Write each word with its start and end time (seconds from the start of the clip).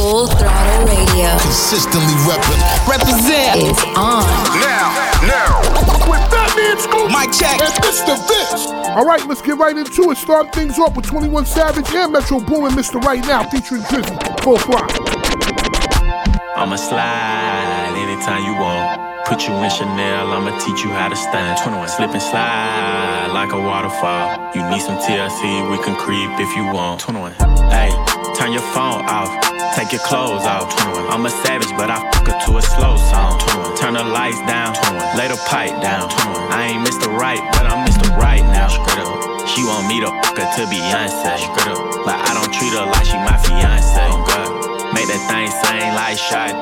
Full 0.00 0.28
Throttle 0.28 0.86
Radio. 0.86 1.28
Consistently 1.44 2.16
repping. 2.24 2.56
Represent 2.88 3.60
is 3.60 3.76
on. 4.00 4.24
Now, 4.56 4.96
now. 5.28 5.60
With 6.08 6.24
Fatman 6.32 6.80
Scoop. 6.80 7.12
Mic 7.12 7.30
check. 7.36 7.60
And 7.60 7.74
Mr. 7.84 8.16
Vince. 8.16 8.64
All 8.96 9.04
right, 9.04 9.22
let's 9.26 9.42
get 9.42 9.58
right 9.58 9.76
into 9.76 10.10
it. 10.10 10.16
Start 10.16 10.54
things 10.54 10.78
off 10.78 10.96
with 10.96 11.04
21 11.04 11.44
Savage 11.44 11.94
and 11.94 12.14
Metro 12.14 12.40
Boomin 12.40 12.72
Mr. 12.72 12.98
Right 13.02 13.22
Now 13.26 13.46
featuring 13.50 13.82
Drizzy. 13.82 14.16
Full 14.40 14.56
throttle. 14.56 15.04
I'ma 16.56 16.76
slide 16.76 17.92
anytime 17.92 18.42
you 18.46 18.58
want. 18.58 19.10
Put 19.26 19.46
you 19.46 19.54
in 19.54 19.70
Chanel, 19.70 20.32
I'ma 20.32 20.58
teach 20.58 20.82
you 20.82 20.90
how 20.90 21.08
to 21.08 21.14
stand. 21.14 21.60
21, 21.62 21.88
slip 21.88 22.10
and 22.10 22.22
slide 22.22 23.30
like 23.34 23.52
a 23.52 23.60
waterfall. 23.60 24.50
You 24.54 24.68
need 24.70 24.80
some 24.80 24.96
TLC, 24.96 25.70
we 25.70 25.76
can 25.84 25.94
creep 25.94 26.30
if 26.40 26.56
you 26.56 26.64
want. 26.64 27.00
21, 27.00 27.32
hey, 27.70 27.92
turn 28.34 28.50
your 28.50 28.62
phone 28.72 29.04
off, 29.06 29.28
take 29.74 29.92
your 29.92 30.02
clothes 30.02 30.44
off. 30.46 30.70
21, 30.76 31.12
I'm 31.12 31.26
a 31.26 31.30
savage, 31.30 31.70
but 31.76 31.90
I 31.90 31.98
fuck 32.12 32.26
her 32.26 32.38
to 32.46 32.58
a 32.58 32.62
slow 32.62 32.96
song. 32.96 33.38
turn 33.76 33.94
the 33.94 34.04
lights 34.04 34.40
down, 34.46 34.74
21, 34.74 35.16
lay 35.16 35.28
the 35.28 35.40
pipe 35.46 35.74
down. 35.82 36.08
21, 36.10 36.52
I 36.52 36.74
ain't 36.74 36.82
Mr. 36.86 37.06
Right, 37.10 37.40
but 37.52 37.66
I'm 37.66 37.86
Mr. 37.86 38.10
Right 38.16 38.42
now. 38.42 38.68
She 39.54 39.64
want 39.64 39.88
me 39.88 40.00
to 40.00 40.10
fuck 40.22 40.38
her 40.38 40.48
to 40.56 40.62
Beyonce. 40.70 41.36
But 42.04 42.16
I 42.16 42.30
don't 42.34 42.52
treat 42.54 42.72
her 42.74 42.86
like 42.86 43.04
she 43.04 43.18
my 43.18 43.36
fiance. 43.36 44.00
Make 44.94 45.06
that 45.06 45.22
thing 45.30 45.50
sing 45.50 45.94
like 45.94 46.18
Sade. 46.18 46.54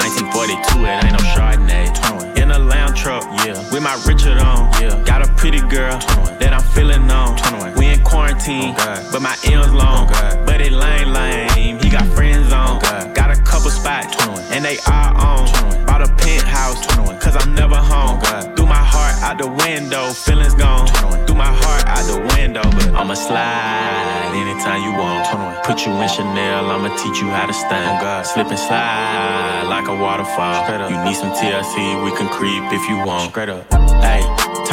1942, 0.00 0.84
it 0.84 1.04
ain't 1.04 1.12
no 1.12 1.22
Chardonnay. 1.32 1.92
21. 1.94 2.38
In 2.38 2.50
a 2.50 2.58
lounge 2.58 3.00
truck, 3.00 3.24
yeah. 3.44 3.56
With 3.70 3.82
my 3.82 3.94
Richard 4.06 4.38
on, 4.38 4.70
yeah. 4.80 5.02
Got 5.04 5.28
a 5.28 5.32
pretty 5.34 5.60
girl 5.60 5.98
21. 5.98 6.38
that 6.38 6.52
I'm 6.52 6.62
feeling 6.74 7.10
on. 7.10 7.36
21. 7.36 7.74
We 7.74 7.86
in 7.88 8.02
quarantine, 8.02 8.74
oh 8.78 9.08
but 9.12 9.20
my 9.20 9.36
M's 9.44 9.72
long. 9.72 10.08
Oh 10.10 10.42
but 10.46 10.60
it 10.60 10.72
lame, 10.72 11.12
lame. 11.12 11.83
Got 11.94 12.08
friends 12.08 12.52
on. 12.52 12.80
Oh 12.82 13.12
got 13.14 13.30
a 13.30 13.40
couple 13.42 13.70
spots, 13.70 14.18
and 14.50 14.64
they 14.64 14.78
are 14.90 15.14
on. 15.14 15.46
21. 15.46 15.86
Bought 15.86 16.02
a 16.02 16.10
penthouse, 16.18 16.84
cause 17.22 17.36
I'm 17.38 17.54
never 17.54 17.76
home. 17.76 18.18
Threw 18.56 18.66
my 18.66 18.82
heart 18.82 19.14
out 19.22 19.38
the 19.38 19.46
window, 19.46 20.10
feelings 20.10 20.54
gone. 20.54 20.88
21. 20.88 21.24
Threw 21.24 21.36
my 21.36 21.46
heart 21.46 21.86
out 21.86 22.02
the 22.10 22.18
window, 22.34 22.66
but 22.74 22.90
I'ma 22.98 23.14
slide 23.14 24.34
anytime 24.34 24.82
you 24.82 24.90
want. 24.98 25.30
21. 25.30 25.62
Put 25.62 25.86
you 25.86 25.92
in 25.94 26.08
Chanel, 26.08 26.68
I'ma 26.68 26.90
teach 26.98 27.22
you 27.22 27.30
how 27.30 27.46
to 27.46 27.54
stand. 27.54 28.02
Oh, 28.02 28.26
Slip 28.26 28.48
and 28.48 28.58
slide 28.58 29.70
like 29.70 29.86
a 29.86 29.94
waterfall. 29.94 30.66
You 30.90 30.98
need 31.06 31.14
some 31.14 31.30
TLC, 31.30 32.02
we 32.02 32.10
can 32.18 32.26
creep 32.26 32.64
if 32.74 32.82
you 32.90 32.98
want. 33.06 33.30
Straight 33.30 33.50
up. 33.50 33.70
Hey, 34.02 34.26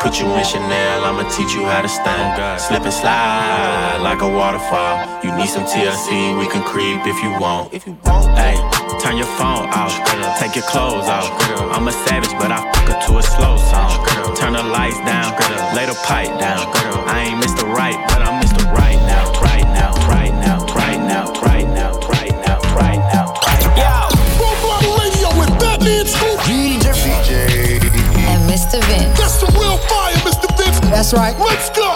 Put 0.00 0.20
you 0.20 0.26
in 0.30 0.44
Chanel, 0.44 1.04
I'ma 1.04 1.28
teach 1.28 1.54
you 1.54 1.64
how 1.64 1.82
to 1.82 1.88
stand. 1.88 2.60
Slip 2.60 2.82
and 2.82 2.92
slide 2.92 3.98
like 4.00 4.22
a 4.22 4.28
waterfall. 4.28 5.04
You 5.24 5.34
need 5.36 5.48
some 5.48 5.64
TLC, 5.64 6.38
we 6.38 6.46
can 6.46 6.62
creep 6.62 7.04
if 7.04 7.20
you 7.22 7.30
want. 7.40 7.74
If 7.74 7.84
you 7.86 7.98
want, 8.04 8.26
hey, 8.38 8.54
turn 9.02 9.16
your 9.16 9.26
phone 9.34 9.66
off. 9.74 9.92
Take 10.38 10.54
your 10.54 10.64
clothes 10.64 11.08
off. 11.08 11.28
I'm 11.74 11.88
a 11.88 11.92
savage, 11.92 12.30
but 12.38 12.52
I 12.52 12.62
fuck 12.62 12.88
her 12.94 12.98
to 13.08 13.18
a 13.18 13.22
slow 13.22 13.56
song. 13.58 14.34
Turn 14.36 14.52
the 14.52 14.62
lights 14.62 14.98
down, 15.02 15.34
lay 15.74 15.86
the 15.86 15.98
pipe 16.06 16.30
down. 16.38 16.62
I 17.10 17.26
ain't 17.28 17.42
Mr. 17.42 17.66
Right, 17.66 17.98
but 18.08 18.22
I'm 18.22 18.40
Mr. 18.40 18.70
Right 18.72 19.02
now, 19.02 19.32
right 19.42 19.66
now, 19.74 19.92
right 20.06 20.30
now, 20.32 20.64
right 20.74 21.00
now, 21.08 21.34
right 21.42 21.66
now, 21.66 21.66
right 21.66 21.66
now, 21.66 21.98
right 22.06 22.32
now, 22.46 22.58
right 22.76 22.98
now. 23.10 23.98
Full 23.98 24.07
That's 30.90 31.12
right. 31.12 31.38
Let's 31.38 31.70
go. 31.70 31.88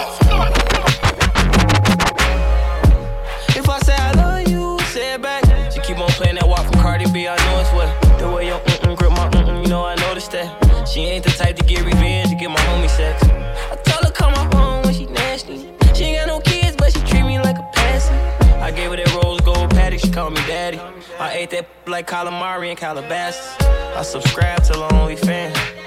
If 3.59 3.67
I 3.67 3.79
say 3.79 3.95
I 3.95 4.11
love 4.13 4.47
you, 4.47 4.79
say 4.85 5.15
it 5.15 5.21
back. 5.21 5.43
She 5.71 5.81
keep 5.81 5.97
on 5.97 6.09
playing 6.09 6.35
that 6.35 6.47
walk 6.47 6.63
from 6.63 6.79
Cardi 6.81 7.09
B. 7.11 7.27
I 7.27 7.35
know 7.35 7.59
it's 7.59 7.71
what 7.73 8.19
the 8.19 8.31
way 8.31 8.47
your 8.47 8.59
mm 8.59 8.95
grip 8.95 9.11
my 9.11 9.29
mm 9.29 9.63
You 9.63 9.69
know 9.69 9.83
I 9.83 9.95
noticed 9.95 10.31
that. 10.31 10.87
She 10.87 11.01
ain't 11.01 11.23
the 11.23 11.31
type 11.31 11.55
to 11.55 11.63
get 11.65 11.83
revenge 11.83 12.29
to 12.29 12.35
get 12.35 12.49
my 12.49 12.59
homie 12.69 12.89
sex. 12.89 13.23
I 13.23 13.75
told 13.83 14.05
her 14.05 14.11
come 14.11 14.31
my 14.33 14.45
home 14.55 14.83
when 14.83 14.93
she 14.93 15.07
nasty. 15.07 15.69
She 15.95 16.03
ain't 16.05 16.19
got 16.19 16.27
no 16.27 16.39
kids, 16.39 16.75
but 16.77 16.93
she 16.93 16.99
treat 17.01 17.23
me 17.23 17.39
like 17.39 17.57
a 17.57 17.69
passing. 17.73 18.17
I 18.61 18.69
gave 18.71 18.91
her 18.91 18.97
that 18.97 19.11
rose 19.23 19.41
gold 19.41 19.71
Patek. 19.71 19.99
She 19.99 20.11
called 20.11 20.33
me 20.33 20.41
daddy. 20.45 20.79
I 21.19 21.33
ate 21.33 21.49
that 21.49 21.67
like 21.87 22.07
calamari 22.07 22.69
and 22.69 22.77
Calabasas. 22.77 23.57
I 23.97 24.03
subscribed 24.03 24.65
to 24.65 24.73
her 24.73 24.87
OnlyFans. 24.89 25.82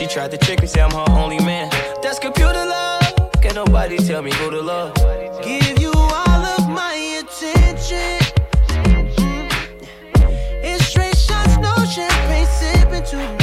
She 0.00 0.06
tried 0.06 0.30
to 0.30 0.38
trick 0.38 0.62
me, 0.62 0.66
say 0.66 0.80
I'm 0.80 0.90
her 0.92 1.04
only 1.10 1.38
man. 1.40 1.68
That's 2.02 2.18
computer 2.18 2.54
love. 2.54 3.02
Can't 3.42 3.54
nobody 3.54 3.98
tell 3.98 4.22
me 4.22 4.32
who 4.32 4.50
to 4.50 4.62
love. 4.62 4.94
Give 5.44 5.78
you 5.78 5.92
all 5.92 6.42
of 6.56 6.70
my 6.70 6.94
attention. 7.20 8.18
It's 10.64 10.86
straight 10.86 11.18
shots, 11.18 11.58
no 11.58 11.74
champagne 11.84 12.46
sipping. 12.46 13.39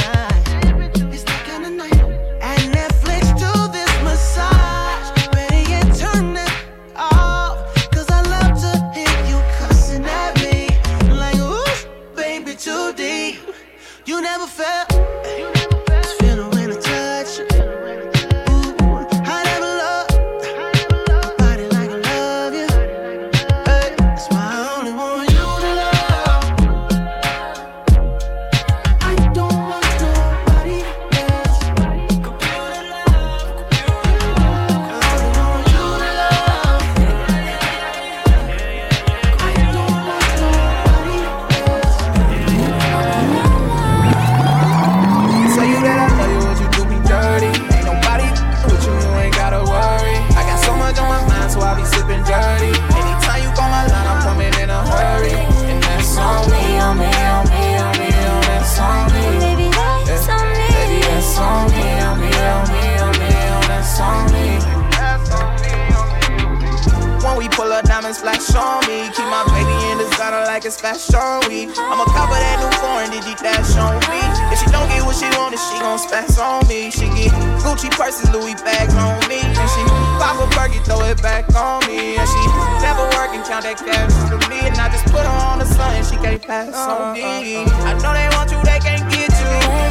Like 70.58 70.66
it's 70.66 70.80
fashion 70.80 71.38
week. 71.46 71.70
I'ma 71.78 72.02
cover 72.10 72.34
that 72.34 72.58
new 72.58 72.72
foreign, 72.82 73.14
did 73.14 73.22
you 73.22 73.38
dash 73.38 73.78
on 73.78 73.94
me? 74.10 74.18
If 74.50 74.58
she 74.58 74.66
don't 74.74 74.90
get 74.90 75.06
what 75.06 75.14
she 75.14 75.30
wanted, 75.38 75.62
she 75.62 75.78
gon' 75.78 76.02
spaz 76.02 76.34
on 76.34 76.66
me. 76.66 76.90
She 76.90 77.06
get 77.14 77.30
Gucci 77.62 77.86
purses, 77.94 78.26
Louis 78.34 78.58
bags 78.66 78.90
on 78.98 79.22
me. 79.30 79.38
And 79.38 79.68
she 79.70 79.82
pop 80.18 80.34
a 80.34 80.50
burger, 80.50 80.82
throw 80.82 81.06
it 81.06 81.22
back 81.22 81.46
on 81.54 81.86
me. 81.86 82.18
And 82.18 82.26
she 82.26 82.42
never 82.82 83.06
work 83.14 83.30
and 83.38 83.46
count 83.46 83.70
that 83.70 83.78
cash 83.78 84.10
for 84.26 84.42
me. 84.50 84.66
And 84.66 84.74
I 84.82 84.90
just 84.90 85.06
put 85.14 85.22
her 85.22 85.38
on 85.46 85.62
the 85.62 85.68
sun 85.70 85.94
and 85.94 86.02
she 86.02 86.18
can't 86.18 86.42
pass 86.42 86.74
on 86.74 87.14
me. 87.14 87.22
Uh, 87.22 87.62
uh, 87.62 87.70
uh. 87.70 87.86
I 87.86 87.92
know 88.02 88.10
they 88.10 88.26
want 88.34 88.50
you, 88.50 88.58
they 88.66 88.82
can't 88.82 89.06
get 89.14 89.27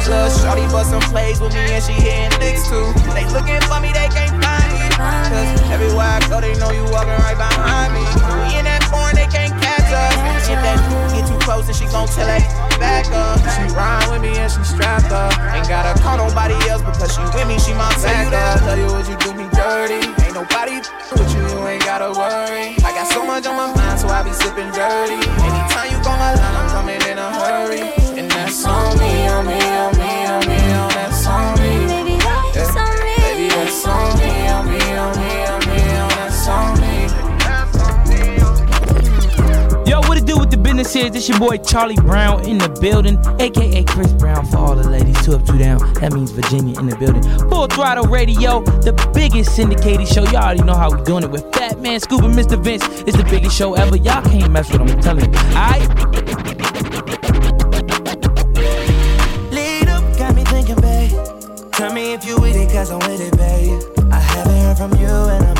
Little 0.06 0.30
shorty 0.30 0.62
bust 0.72 0.90
some 0.90 1.02
plays 1.10 1.40
with 1.40 1.52
me 1.52 1.60
and 1.74 1.82
she 1.82 1.92
hitting 1.92 2.32
licks 2.38 2.68
too. 2.70 2.86
They 3.12 3.26
looking 3.34 3.60
for 3.66 3.80
me, 3.80 3.92
they 3.92 4.08
can't 4.08 4.32
find 4.40 4.68
me. 4.72 4.80
Cause 4.94 5.70
everywhere 5.70 6.16
I 6.16 6.20
go, 6.30 6.40
they 6.40 6.54
know 6.56 6.70
you 6.70 6.84
walking 6.88 7.18
right 7.26 7.36
behind 7.36 7.92
me. 7.92 8.00
We 8.46 8.56
in 8.56 8.64
that 8.64 8.82
porn, 8.88 9.14
they 9.14 9.28
can't 9.28 9.52
catch 9.60 9.90
us. 9.92 10.16
If 10.48 10.56
that 10.64 10.80
get 11.12 11.28
too 11.28 11.36
close, 11.44 11.66
then 11.66 11.76
she 11.76 11.84
gon' 11.92 12.08
tell 12.08 12.24
that 12.24 12.40
back 12.80 13.04
up. 13.12 13.36
She 13.52 13.68
ride 13.76 14.08
with 14.08 14.22
me 14.22 14.32
and 14.38 14.48
she 14.50 14.64
strapped 14.64 15.12
up. 15.12 15.34
Ain't 15.52 15.68
gotta 15.68 15.92
call 16.00 16.16
nobody 16.16 16.56
else 16.72 16.80
because 16.80 17.12
she 17.12 17.20
with 17.36 17.44
me, 17.44 17.60
she 17.60 17.76
my 17.76 17.92
backup. 18.00 18.64
Tell 18.64 18.78
you 18.80 18.88
what 18.88 19.04
you 19.04 19.16
do 19.20 19.36
me 19.36 19.44
dirty. 19.52 20.00
Ain't 20.24 20.32
nobody 20.32 20.80
with 21.12 21.30
you, 21.36 21.44
you 21.52 21.68
ain't 21.68 21.84
gotta 21.84 22.08
worry. 22.16 22.80
I 22.80 22.90
got 22.96 23.12
so 23.12 23.26
much 23.26 23.44
on 23.44 23.60
my 23.60 23.68
mind, 23.76 24.00
so 24.00 24.08
I 24.08 24.24
be 24.24 24.32
sipping 24.32 24.72
dirty. 24.72 25.20
Anytime 25.20 25.92
you 25.92 26.00
call 26.00 26.16
my 26.16 26.32
line, 26.32 26.56
I'm 26.56 26.68
coming 26.72 27.02
in 27.04 27.18
a 27.20 27.28
hurry. 27.28 27.84
And 28.18 28.30
that's 28.30 28.64
on 28.64 28.98
me, 28.98 29.28
on 29.28 29.46
me, 29.46 29.57
business 40.88 41.06
is? 41.06 41.12
This 41.12 41.28
your 41.28 41.38
boy 41.38 41.58
Charlie 41.58 41.96
Brown 41.96 42.46
in 42.48 42.58
the 42.58 42.68
building, 42.80 43.18
aka 43.40 43.84
Chris 43.84 44.12
Brown 44.12 44.46
for 44.46 44.58
all 44.58 44.74
the 44.74 44.88
ladies. 44.88 45.20
Two 45.24 45.34
up, 45.34 45.44
two 45.44 45.58
down. 45.58 45.78
That 45.94 46.12
means 46.12 46.30
Virginia 46.30 46.78
in 46.78 46.88
the 46.88 46.96
building. 46.96 47.22
Full 47.50 47.66
throttle 47.68 48.04
radio, 48.04 48.62
the 48.62 48.92
biggest 49.14 49.54
syndicated 49.54 50.08
show. 50.08 50.24
Y'all 50.24 50.36
already 50.36 50.62
know 50.62 50.74
how 50.74 50.90
we 50.90 51.02
doing 51.04 51.24
it 51.24 51.30
with 51.30 51.44
Fat 51.52 51.78
Man 51.80 51.94
and 51.94 52.34
Mr. 52.34 52.62
Vince. 52.62 52.84
It's 53.06 53.16
the 53.16 53.24
biggest 53.24 53.56
show 53.56 53.74
ever. 53.74 53.96
Y'all 53.96 54.22
can't 54.22 54.50
mess 54.50 54.70
with 54.70 54.78
them. 54.78 54.88
I'm 54.88 55.00
telling 55.00 55.32
you. 55.32 55.38
Alright? 55.56 55.88
Lead 59.52 59.88
up, 59.88 60.18
got 60.18 60.34
me 60.34 60.44
thinking, 60.44 60.80
babe. 60.80 61.10
Tell 61.72 61.92
me 61.92 62.12
if 62.14 62.24
you 62.24 62.40
with 62.40 62.56
it, 62.56 62.70
cause 62.72 62.90
I'm 62.90 62.98
with 63.00 63.20
it, 63.20 63.36
babe. 63.36 63.82
I 64.12 64.20
haven't 64.20 64.58
heard 64.58 64.78
from 64.78 65.00
you 65.00 65.06
and 65.06 65.44
I'm. 65.44 65.57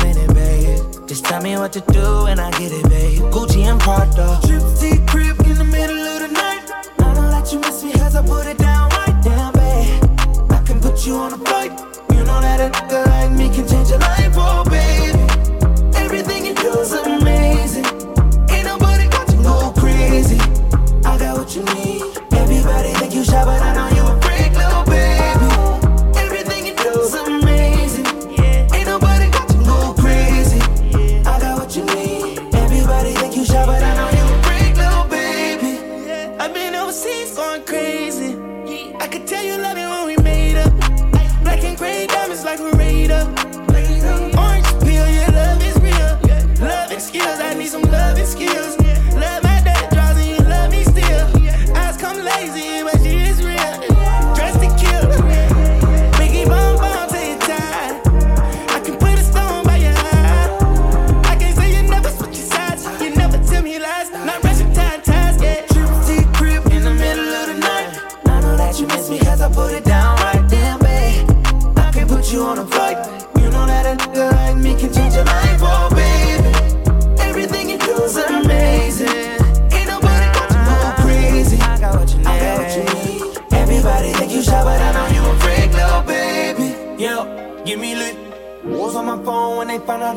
Just 1.09 1.25
tell 1.25 1.41
me 1.41 1.57
what 1.57 1.73
to 1.73 1.81
do 1.91 2.27
and 2.27 2.39
I 2.39 2.51
get 2.51 2.71
it, 2.71 2.87
babe. 2.87 3.17
Gucci 3.33 3.63
and 3.63 3.79
Prada. 3.81 4.39
Trip 4.45 4.61
to 4.61 5.11
crib 5.11 5.39
in 5.47 5.57
the 5.57 5.63
middle 5.63 5.97
of 5.97 6.19
the 6.21 6.27
night. 6.27 6.69
I 6.99 7.13
don't 7.15 7.31
let 7.31 7.51
you 7.51 7.59
miss 7.59 7.83
me 7.83 7.93
cause 7.93 8.15
I 8.15 8.21
put 8.21 8.45
it 8.45 8.59
down 8.59 8.91
right 8.91 9.19
down, 9.23 9.53
babe. 9.53 10.51
I 10.51 10.61
can 10.61 10.79
put 10.79 11.07
you 11.07 11.15
on 11.15 11.33
a 11.33 11.37
flight. 11.39 11.71
You 12.11 12.23
know 12.25 12.39
that 12.41 12.61
a 12.61 12.69
nigga 12.69 13.07
like 13.07 13.31
me 13.31 13.49
can 13.49 13.67
change 13.67 13.89
your 13.89 13.97
life, 13.97 14.35
oh, 14.37 14.63
baby. 14.69 15.17
Everything 15.97 16.45
you 16.45 16.53
do 16.53 16.77
is 16.77 16.93
amazing. 16.93 17.85
Ain't 18.53 18.65
nobody 18.65 19.09
got 19.09 19.33
you 19.33 19.41
go 19.41 19.73
crazy. 19.81 20.37
I 21.09 21.17
got 21.17 21.39
what 21.39 21.55
you 21.55 21.63
need. 21.73 22.03
Everybody 22.33 22.93
think 23.01 23.15
you 23.15 23.23
shy, 23.23 23.43
but 23.43 23.59
I 23.59 23.68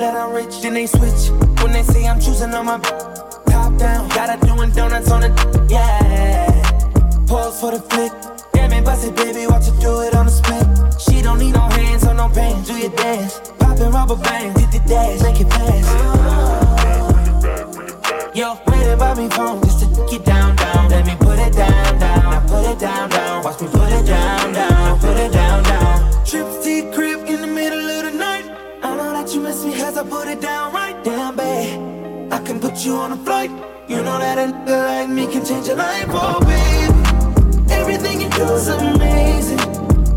that 0.03 0.17
I'm 0.17 0.35
rich. 0.35 0.61
Then 0.61 0.75
they 0.75 0.87
switch 0.87 1.31
when 1.63 1.73
they 1.73 1.85
say 1.85 2.07
I'm 2.07 2.21
choosing 2.21 2.53
on 2.55 2.67
my 2.67 2.79
top 3.47 3.79
down. 3.79 4.09
Gotta 4.09 4.37
doing 4.45 4.71
donuts 4.71 5.11
on 5.11 5.21
the 5.21 5.31
yeah. 5.71 6.51
Pause 7.27 7.61
for 7.61 7.71
the 7.71 7.81
flick. 7.91 8.13
Damn 8.53 8.73
it, 8.73 8.85
bust 8.85 9.07
it, 9.07 9.15
baby. 9.15 9.47
Watch 9.47 9.67
her 9.67 9.81
do 9.81 10.01
it 10.01 10.15
on 10.15 10.27
the 10.27 10.33
split. 10.33 10.67
She 11.01 11.23
don't 11.23 11.39
need 11.39 11.55
no 11.55 11.69
hands 11.79 12.05
or 12.05 12.15
no 12.15 12.29
pain. 12.29 12.63
Do 12.65 12.75
your 12.75 12.91
dance. 12.97 13.41
Poppin' 13.61 13.93
rubber 13.93 14.17
bands. 14.17 14.61
Did 14.61 14.73
the 14.73 14.89
dash. 14.89 15.23
Make 15.23 15.41
it 15.41 15.49
pass. 15.49 15.92
On 33.13 33.19
a 33.19 33.25
flight. 33.25 33.51
You 33.89 33.97
know 33.97 34.19
that 34.19 34.39
a 34.39 34.53
nigga 34.53 34.87
like 34.87 35.09
me 35.09 35.27
can 35.27 35.45
change 35.45 35.67
your 35.67 35.77
life, 35.77 36.07
oh 36.09 36.41
baby. 36.41 37.73
Everything 37.73 38.21
you 38.21 38.31
do 38.31 38.45
is 38.55 38.69
amazing. 38.69 39.61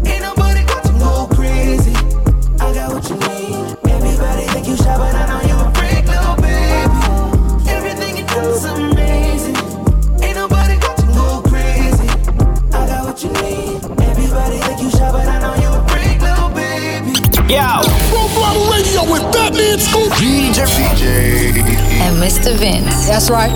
Ain't 0.05 0.21
nobody 0.21 0.63
got 0.63 0.85
you 0.85 0.97
go 0.99 1.27
crazy. 1.35 1.95
I 2.59 2.73
got 2.73 2.93
what 2.93 3.03
you 3.09 3.17
need. 3.27 3.75
Everybody 3.89 4.43
think 4.53 4.67
you 4.67 4.77
shy, 4.77 4.95
but 4.97 5.13
I 5.13 5.23
know 5.27 5.41
you 5.49 5.57
a 5.59 5.67
freak, 5.75 6.05
little 6.07 6.37
baby. 6.39 6.99
Everything 7.75 8.17
you 8.17 8.25
do 8.31 8.41
is 8.55 8.65
amazing. 8.65 9.57
Ain't 10.23 10.35
nobody 10.35 10.75
got 10.79 10.95
you 11.03 11.09
go 11.19 11.41
crazy. 11.49 12.09
I 12.71 12.81
got 12.87 13.01
what 13.07 13.17
you 13.23 13.31
need. 13.43 13.83
Everybody 14.07 14.57
think 14.63 14.81
you 14.81 14.91
shy, 14.91 15.11
but 15.11 15.27
I 15.27 15.37
know 15.43 15.55
you 15.63 15.69
a 15.73 15.81
freak, 15.91 16.21
little 16.21 16.51
baby. 16.55 17.11
Yo! 17.51 17.83
Full 18.11 18.29
throttle 18.35 18.67
radio 18.71 19.03
with 19.11 19.25
Fat 19.33 19.51
Man 19.53 19.79
Scoop. 19.79 20.11
DJ. 20.15 20.63
DJ. 20.95 21.84
And 22.03 22.15
Mr. 22.21 22.55
Vince. 22.57 23.07
That's 23.07 23.29
right. 23.29 23.51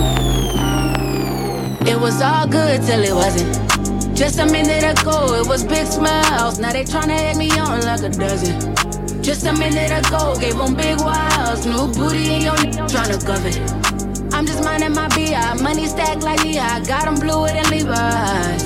It 1.86 1.98
was 1.98 2.20
all 2.22 2.46
good 2.46 2.82
till 2.82 3.02
it 3.02 3.14
wasn't. 3.14 4.16
Just 4.16 4.38
a 4.38 4.46
minute 4.46 4.84
ago, 4.84 5.34
it 5.34 5.46
was 5.46 5.64
big 5.64 5.86
smiles. 5.86 6.58
Now 6.58 6.72
they 6.72 6.84
tryna 6.84 7.18
egg 7.18 7.36
me 7.36 7.50
on 7.58 7.80
like 7.82 8.02
a 8.02 8.10
dozen. 8.10 8.74
Just 9.22 9.46
a 9.46 9.52
minute 9.52 9.90
ago, 9.90 10.36
gave 10.38 10.56
them 10.56 10.74
big 10.74 10.98
wows. 11.00 11.64
New 11.66 11.92
booty 11.94 12.34
in 12.34 12.42
your 12.42 12.56
tryna 12.88 13.18
govern. 13.26 14.32
I'm 14.32 14.46
just 14.46 14.64
minding 14.64 14.94
my 14.94 15.08
BI. 15.08 15.62
Money 15.62 15.86
stacked 15.86 16.22
like 16.22 16.42
Lehigh. 16.44 16.84
Got 16.84 17.04
them 17.04 17.14
blue 17.16 17.46
it 17.46 17.54
and 17.56 17.70
Levi's. 17.70 18.62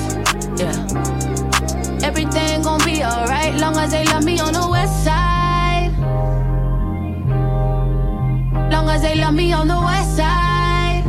Yeah. 0.59 2.07
Everything 2.07 2.61
gon' 2.61 2.83
be 2.85 3.03
alright. 3.03 3.55
Long 3.55 3.75
as 3.77 3.91
they 3.91 4.05
love 4.05 4.23
me 4.23 4.39
on 4.39 4.53
the 4.53 4.67
west 4.69 5.03
side. 5.03 5.34
Long 8.71 8.89
as 8.89 9.01
they 9.01 9.15
love 9.15 9.33
me 9.33 9.53
on 9.53 9.67
the 9.67 9.79
west 9.79 10.15
side. 10.15 11.03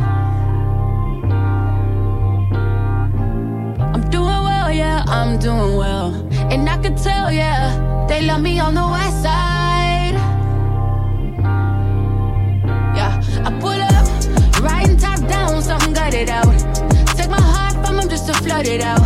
I'm 3.93 4.09
doing 4.09 4.41
well, 4.49 4.71
yeah, 4.71 5.03
I'm 5.07 5.37
doing 5.39 5.75
well. 5.75 6.13
And 6.51 6.69
I 6.69 6.77
could 6.77 6.97
tell, 6.97 7.31
yeah, 7.31 8.05
they 8.07 8.21
love 8.21 8.41
me 8.41 8.59
on 8.59 8.73
the 8.73 8.87
west 8.87 9.21
side. 9.23 10.15
Yeah, 12.95 13.21
I 13.45 13.51
pull 13.59 13.81
up, 13.81 14.07
riding 14.61 14.97
top 14.97 15.19
down, 15.27 15.61
something 15.61 15.93
got 15.93 16.13
it 16.13 16.29
out. 16.29 16.57
Take 17.17 17.29
my 17.29 17.41
heart 17.41 17.73
from 17.85 17.99
him 17.99 18.09
just 18.09 18.27
to 18.27 18.33
flood 18.33 18.67
it 18.67 18.81
out. 18.81 18.96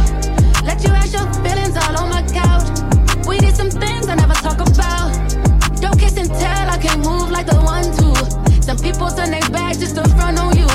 Just 9.81 9.95
to 9.95 10.07
front 10.15 10.39
on 10.39 10.55
you. 10.55 10.67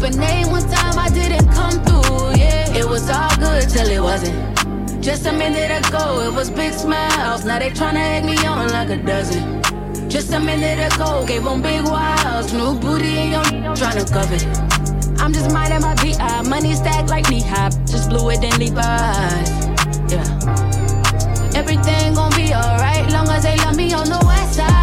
But 0.00 0.14
name 0.14 0.48
one 0.50 0.62
time 0.70 0.96
I 0.96 1.08
didn't 1.08 1.48
come 1.50 1.82
through, 1.84 2.38
yeah. 2.38 2.78
It 2.80 2.86
was 2.88 3.10
all 3.10 3.34
good 3.36 3.68
till 3.68 3.88
it 3.88 4.00
wasn't. 4.00 4.38
Just 5.02 5.26
a 5.26 5.32
minute 5.32 5.72
ago, 5.80 6.20
it 6.20 6.32
was 6.32 6.48
big 6.48 6.72
smiles. 6.72 7.44
Now 7.44 7.58
they 7.58 7.70
tryna 7.70 8.04
egg 8.16 8.24
me 8.24 8.36
on 8.46 8.70
like 8.70 8.90
a 8.90 8.98
dozen. 9.02 9.60
Just 10.08 10.32
a 10.32 10.38
minute 10.38 10.78
ago, 10.94 11.24
gave 11.26 11.42
them 11.42 11.60
big 11.60 11.82
wows. 11.82 12.52
New 12.52 12.78
booty 12.78 13.18
in 13.22 13.30
your 13.32 13.74
tryna 13.74 14.06
cover. 14.16 14.40
I'm 15.20 15.32
just 15.32 15.52
minding 15.52 15.80
my 15.80 15.94
BI. 15.96 16.42
Money 16.48 16.74
stacked 16.74 17.10
like 17.10 17.28
knee 17.30 17.42
high. 17.42 17.70
Just 17.92 18.10
blew 18.10 18.30
it 18.30 18.44
in 18.44 18.54
Levi's. 18.60 19.50
Yeah. 20.12 21.58
Everything 21.60 22.14
gon' 22.14 22.30
be 22.36 22.54
alright, 22.54 23.10
long 23.12 23.28
as 23.28 23.42
they 23.42 23.56
love 23.56 23.76
me 23.76 23.92
on 23.92 24.06
the 24.08 24.22
west 24.24 24.54
side. 24.54 24.81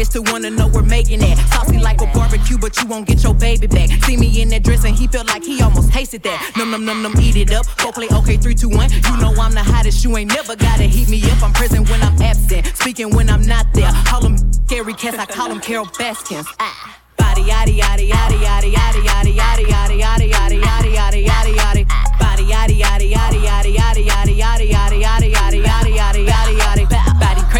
They 0.00 0.04
still 0.04 0.24
wanna 0.32 0.48
know 0.48 0.66
we're 0.66 0.80
making 0.80 1.20
it. 1.20 1.36
Saucy 1.52 1.76
like 1.76 2.00
a 2.00 2.06
barbecue, 2.14 2.56
but 2.56 2.74
you 2.80 2.86
won't 2.86 3.06
get 3.06 3.22
your 3.22 3.34
baby 3.34 3.66
back. 3.66 3.90
See 4.04 4.16
me 4.16 4.40
in 4.40 4.48
that 4.48 4.62
dress 4.62 4.86
and 4.86 4.96
he 4.96 5.06
felt 5.06 5.26
like 5.26 5.44
he 5.44 5.60
almost 5.60 5.92
tasted 5.92 6.22
that. 6.22 6.52
Num 6.56 6.70
num 6.70 6.86
num 6.86 7.02
num, 7.02 7.12
eat 7.20 7.36
it 7.36 7.52
up. 7.52 7.66
Go 7.76 7.92
play 7.92 8.08
okay, 8.10 8.38
three 8.38 8.54
two 8.54 8.70
one. 8.70 8.88
You 8.90 9.16
know 9.20 9.34
I'm 9.36 9.52
the 9.52 9.62
hottest. 9.62 10.02
You 10.02 10.16
ain't 10.16 10.32
never 10.32 10.56
gotta 10.56 10.84
heat 10.84 11.10
me 11.10 11.20
up. 11.30 11.42
I'm 11.42 11.52
present 11.52 11.90
when 11.90 12.00
I'm 12.00 12.16
absent, 12.22 12.66
speaking 12.78 13.14
when 13.14 13.28
I'm 13.28 13.44
not 13.44 13.66
there. 13.74 13.92
Call 14.06 14.22
them 14.22 14.38
scary 14.64 14.94
cats, 14.94 15.18
I 15.18 15.26
call 15.26 15.50
them 15.50 15.60
Carole 15.60 15.84
Baskins. 15.84 16.46
Ah. 16.58 16.96
Body 17.18 17.42
yaddy 17.42 17.76
yaddy 17.76 18.08
yaddy 18.08 18.40
yaddy 18.40 18.72
yaddy 18.72 19.04
yaddy 19.04 19.34
yaddy 19.36 19.68
yaddy 19.68 20.00
yaddy 20.00 20.30
yaddy 20.32 20.64
yaddy 20.64 20.96
yaddy 20.96 21.26
yaddy 21.28 21.54
yaddy 21.60 22.18
Body 22.18 22.44
yaddy 22.44 22.80
yaddy 22.80 23.12
yaddy 23.12 23.44
yaddy 23.44 23.76
yaddy 23.76 24.38
yaddy 24.40 24.70
yaddy 24.72 25.02
yaddy 25.02 25.32
yaddy 25.34 25.62
yaddy 25.62 25.92
yaddy 25.94 26.26
yaddy 26.26 26.49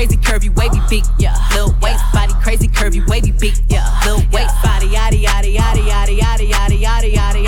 crazy 0.00 0.16
curvy 0.16 0.48
wavy 0.56 0.80
beat, 0.88 1.04
yeah. 1.18 1.36
Lil 1.54 1.74
waist 1.82 2.02
body 2.14 2.32
crazy 2.42 2.68
curvy 2.68 3.06
wavy 3.06 3.32
beat, 3.32 3.60
yeah. 3.68 3.84
Lil 4.06 4.22
waist 4.32 4.54
body 4.62 4.86
yaddy 4.86 5.24
yaddy 5.24 5.54
yaddy 5.54 5.84
yaddy 5.84 6.18
yaddy 6.18 6.48
yaddy 6.50 6.80
yaddy 6.80 7.12
yaddy 7.12 7.39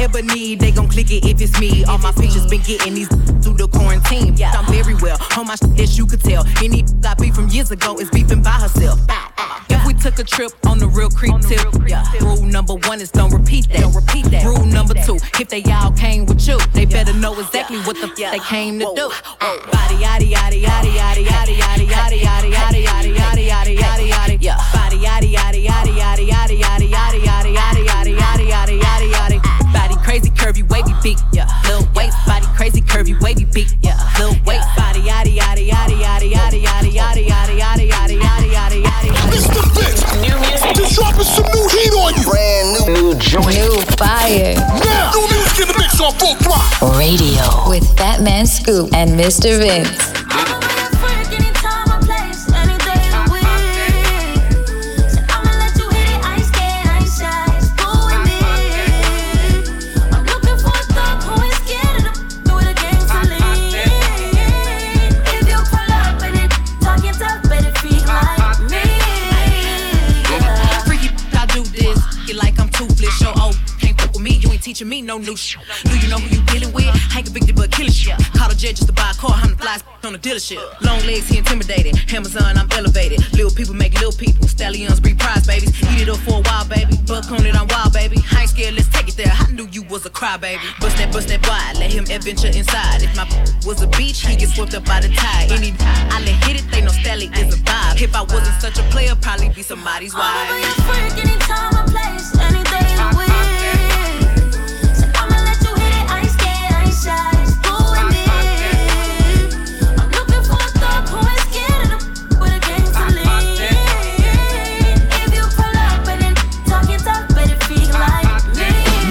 Hot 0.00 0.16
ebony, 0.16 0.54
they 0.54 0.70
gon' 0.70 0.88
click 0.88 1.10
it 1.10 1.26
if 1.26 1.40
it's 1.42 1.60
me. 1.60 1.84
All 1.84 1.98
my 1.98 2.12
features 2.12 2.46
been 2.46 2.62
getting 2.62 2.94
these 2.94 3.08
through 3.44 3.60
the 3.60 3.68
quarantine. 3.68 4.34
Yeah, 4.34 4.52
I'm 4.56 4.64
very 4.72 4.94
well 4.94 5.18
on 5.36 5.46
my 5.46 5.56
shit 5.56 5.78
as 5.78 5.98
you 5.98 6.06
could 6.06 6.22
tell. 6.22 6.46
Any 6.64 6.82
got 7.02 7.18
beef 7.18 7.34
from 7.34 7.48
years 7.48 7.70
ago 7.70 7.98
is 7.98 8.08
beefing 8.08 8.42
by 8.42 8.52
herself. 8.52 8.98
If 9.68 9.86
we 9.86 9.92
took 9.92 10.18
a 10.18 10.24
trip 10.24 10.52
on 10.66 10.78
the 10.78 10.88
real 10.88 11.10
creep 11.10 11.38
tip, 11.42 11.60
yeah. 11.86 12.04
Rule 12.20 12.42
number 12.46 12.74
one 12.88 13.02
is 13.02 13.10
don't 13.10 13.30
repeat 13.30 13.68
that. 13.68 13.80
Don't 13.80 13.94
repeat 13.94 14.24
that. 14.32 14.44
Rule 14.44 14.64
number 14.64 14.94
two, 14.94 15.18
if 15.38 15.48
they 15.48 15.62
all 15.64 15.92
came 15.92 16.24
with 16.24 16.48
you, 16.48 16.58
they 16.72 16.86
better 16.86 17.12
know 17.12 17.38
exactly 17.38 17.78
what 17.80 17.96
the 17.96 18.08
f- 18.08 18.32
they 18.32 18.40
came 18.40 18.78
to 18.78 18.86
do. 18.96 19.10
Body 19.68 19.96
yaddy 20.00 20.32
yaddy 20.32 20.64
yaddy 20.64 20.96
yaddy 20.96 21.24
yaddy 21.28 21.56
yaddy 21.60 21.86
yaddy 21.92 22.16
yaddy 22.16 22.52
yaddy 22.56 22.80
yaddy 22.80 23.14
yaddy 23.16 23.46
yaddy 23.46 23.76
yaddy 23.76 24.08
yaddy 24.08 24.38
yeah. 24.40 24.56
Body 24.72 24.96
yaddy 24.96 25.34
yaddy 25.34 25.66
yaddy 25.66 25.92
yaddy 25.92 25.92
yaddy 25.92 26.26
yaddy 26.26 26.28
yaddy 26.30 26.60
yaddy 26.60 26.79
crazy 30.10 30.30
curvy 30.30 30.68
wavy 30.68 30.92
beat, 31.04 31.22
yeah. 31.32 31.46
Lil 31.68 31.86
waist 31.94 32.16
body 32.26 32.44
crazy 32.56 32.80
curvy 32.80 33.14
wavy 33.22 33.44
beat, 33.44 33.76
yeah. 33.80 33.94
Lil 34.18 34.34
waist 34.44 34.66
body 34.76 34.98
yaddy 35.02 35.38
yaddy 35.38 35.70
yaddy 35.70 36.02
yaddy 36.02 36.32
yaddy 36.32 36.62
yaddy 36.66 36.90
yaddy 36.98 37.28
yaddy 37.30 37.60
yaddy 37.60 37.86
yaddy 37.86 38.18
yaddy 38.18 38.50
yaddy 38.50 38.82
yaddy 38.82 39.10
Mr. 39.30 39.62
Vince, 39.72 40.02
just 40.76 40.96
dropping 40.96 41.22
some 41.22 41.46
new 41.54 41.68
heat 41.68 41.92
on 41.94 42.14
you. 42.16 42.28
Brand 42.28 42.88
new, 42.88 43.12
new 43.12 43.14
joint. 43.20 43.54
New 43.54 43.80
fire. 43.96 44.56
Now, 44.82 45.12
new 45.14 45.28
music 45.30 45.60
in 45.60 45.68
the 45.68 45.78
mix 45.78 46.00
on 46.00 46.12
full 46.14 46.34
throttle. 46.34 46.98
Radio 46.98 47.70
with 47.70 47.86
Fat 47.96 48.20
Man 48.20 48.46
Scoop 48.46 48.92
and 48.92 49.10
Mr. 49.10 49.60
Vince. 49.60 50.19
You 74.80 74.86
ain't 74.86 74.92
teaching 74.92 75.02
me 75.02 75.02
no 75.02 75.18
new 75.18 75.36
shit. 75.36 75.60
Do 75.84 75.98
you 75.98 76.08
know 76.08 76.16
who 76.16 76.36
you 76.36 76.42
dealing 76.46 76.72
with? 76.72 76.86
I 76.86 77.18
ain't 77.18 77.26
convicted 77.26 77.54
but 77.54 77.70
killing 77.70 77.92
shit. 77.92 78.16
Call 78.32 78.50
a 78.50 78.54
jet 78.54 78.76
just 78.76 78.86
to 78.86 78.92
buy 78.92 79.10
a 79.10 79.14
car. 79.14 79.32
I'm 79.34 79.50
the 79.50 79.56
flies 79.56 79.84
on 80.04 80.12
the 80.14 80.18
dealership. 80.18 80.56
Long 80.80 81.00
legs, 81.04 81.28
he 81.28 81.36
intimidated. 81.38 82.00
Amazon, 82.14 82.56
I'm 82.56 82.68
elevated. 82.72 83.20
Little 83.34 83.50
people 83.50 83.74
make 83.74 83.92
little 83.94 84.12
people. 84.12 84.48
Stallions 84.48 84.98
breed 85.00 85.18
prize 85.18 85.46
babies. 85.46 85.76
Eat 85.92 86.02
it 86.02 86.08
up 86.08 86.16
for 86.18 86.40
a 86.40 86.42
while, 86.42 86.66
baby. 86.66 86.96
Buck 87.06 87.30
on 87.30 87.44
it, 87.44 87.54
I'm 87.54 87.68
wild, 87.68 87.92
baby. 87.92 88.16
I 88.32 88.42
ain't 88.42 88.50
scared, 88.50 88.74
let's 88.74 88.88
take 88.88 89.08
it 89.08 89.16
there. 89.16 89.32
I 89.32 89.52
knew 89.52 89.68
you 89.70 89.82
was 89.84 90.06
a 90.06 90.10
cry, 90.10 90.38
baby. 90.38 90.64
Bust 90.80 90.96
that, 90.96 91.12
bust 91.12 91.28
that 91.28 91.46
wide. 91.46 91.76
Let 91.76 91.92
him 91.92 92.04
adventure 92.08 92.48
inside. 92.48 93.02
If 93.02 93.14
my 93.16 93.28
was 93.66 93.82
a 93.82 93.88
beach, 93.98 94.24
he 94.24 94.36
get 94.36 94.48
swept 94.48 94.72
up 94.74 94.86
by 94.86 95.00
the 95.00 95.08
tide. 95.08 95.52
Any 95.52 95.74
I 95.80 96.24
let 96.24 96.40
hit 96.48 96.56
it, 96.56 96.70
they 96.72 96.80
know 96.80 96.92
Stally 97.04 97.28
is 97.36 97.52
a 97.52 97.58
vibe. 97.68 98.00
If 98.00 98.16
I 98.16 98.22
wasn't 98.22 98.56
such 98.60 98.78
a 98.78 98.82
player, 98.88 99.14
probably 99.20 99.50
be 99.50 99.62
somebody's 99.62 100.14
wife. 100.14 100.48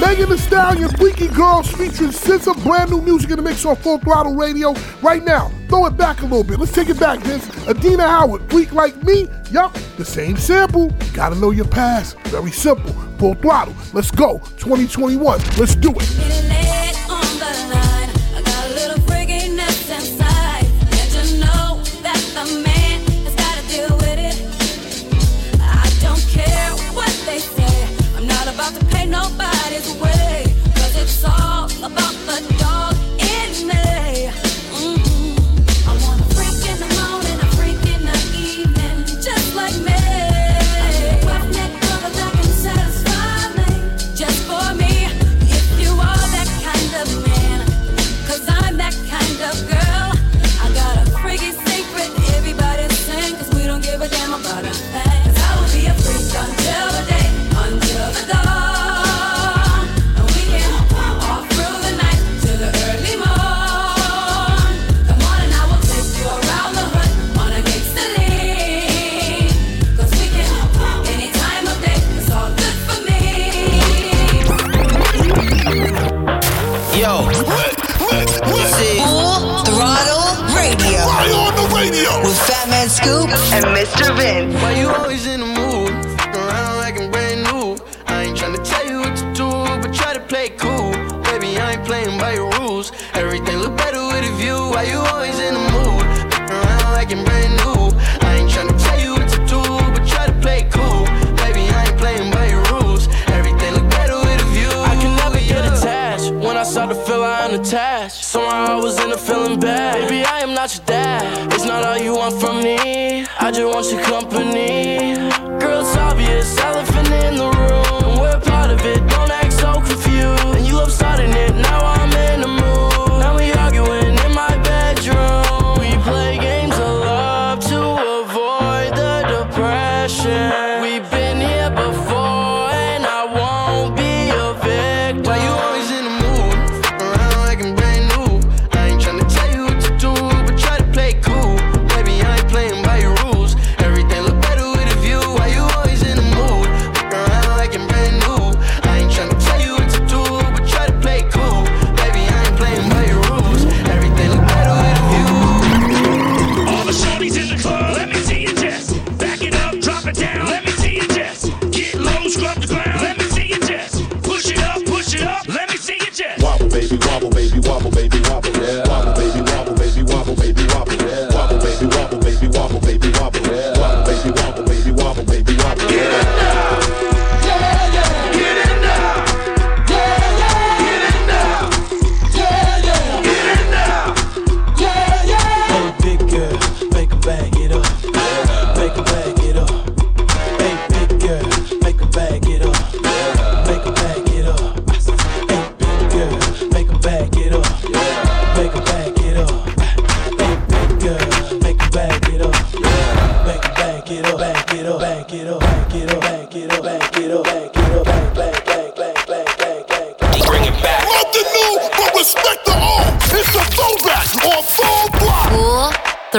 Megan 0.10 0.30
Thee 0.32 0.38
Stallion, 0.38 0.90
Freaky 0.98 1.28
Girls 1.28 1.70
featuring 1.70 2.10
SZA, 2.10 2.64
brand 2.64 2.90
new 2.90 3.00
music 3.00 3.30
in 3.30 3.38
the 3.38 3.44
mix 3.44 3.64
on 3.64 3.76
Full 3.76 4.00
Throttle 4.00 4.34
Radio. 4.34 4.74
Right 5.04 5.24
now, 5.24 5.52
throw 5.68 5.86
it 5.86 5.98
back 5.98 6.22
a 6.22 6.24
little 6.24 6.44
bit. 6.44 6.58
Let's 6.58 6.72
take 6.72 6.90
it 6.90 7.00
back, 7.00 7.20
Vince. 7.20 7.48
Adina 7.68 8.08
Howard, 8.08 8.42
Freak 8.50 8.74
Like 8.74 9.04
Me. 9.04 9.28
Yup, 9.52 9.72
the 9.98 10.06
same 10.06 10.36
sample. 10.36 10.92
Gotta 11.14 11.36
know 11.36 11.52
your 11.52 11.68
past. 11.68 12.18
Very 12.30 12.50
simple. 12.50 12.92
Full 13.20 13.36
Throttle. 13.36 13.76
Let's 13.94 14.10
go. 14.10 14.40
2021. 14.58 15.42
Let's 15.60 15.76
do 15.76 15.94
it. 15.96 16.59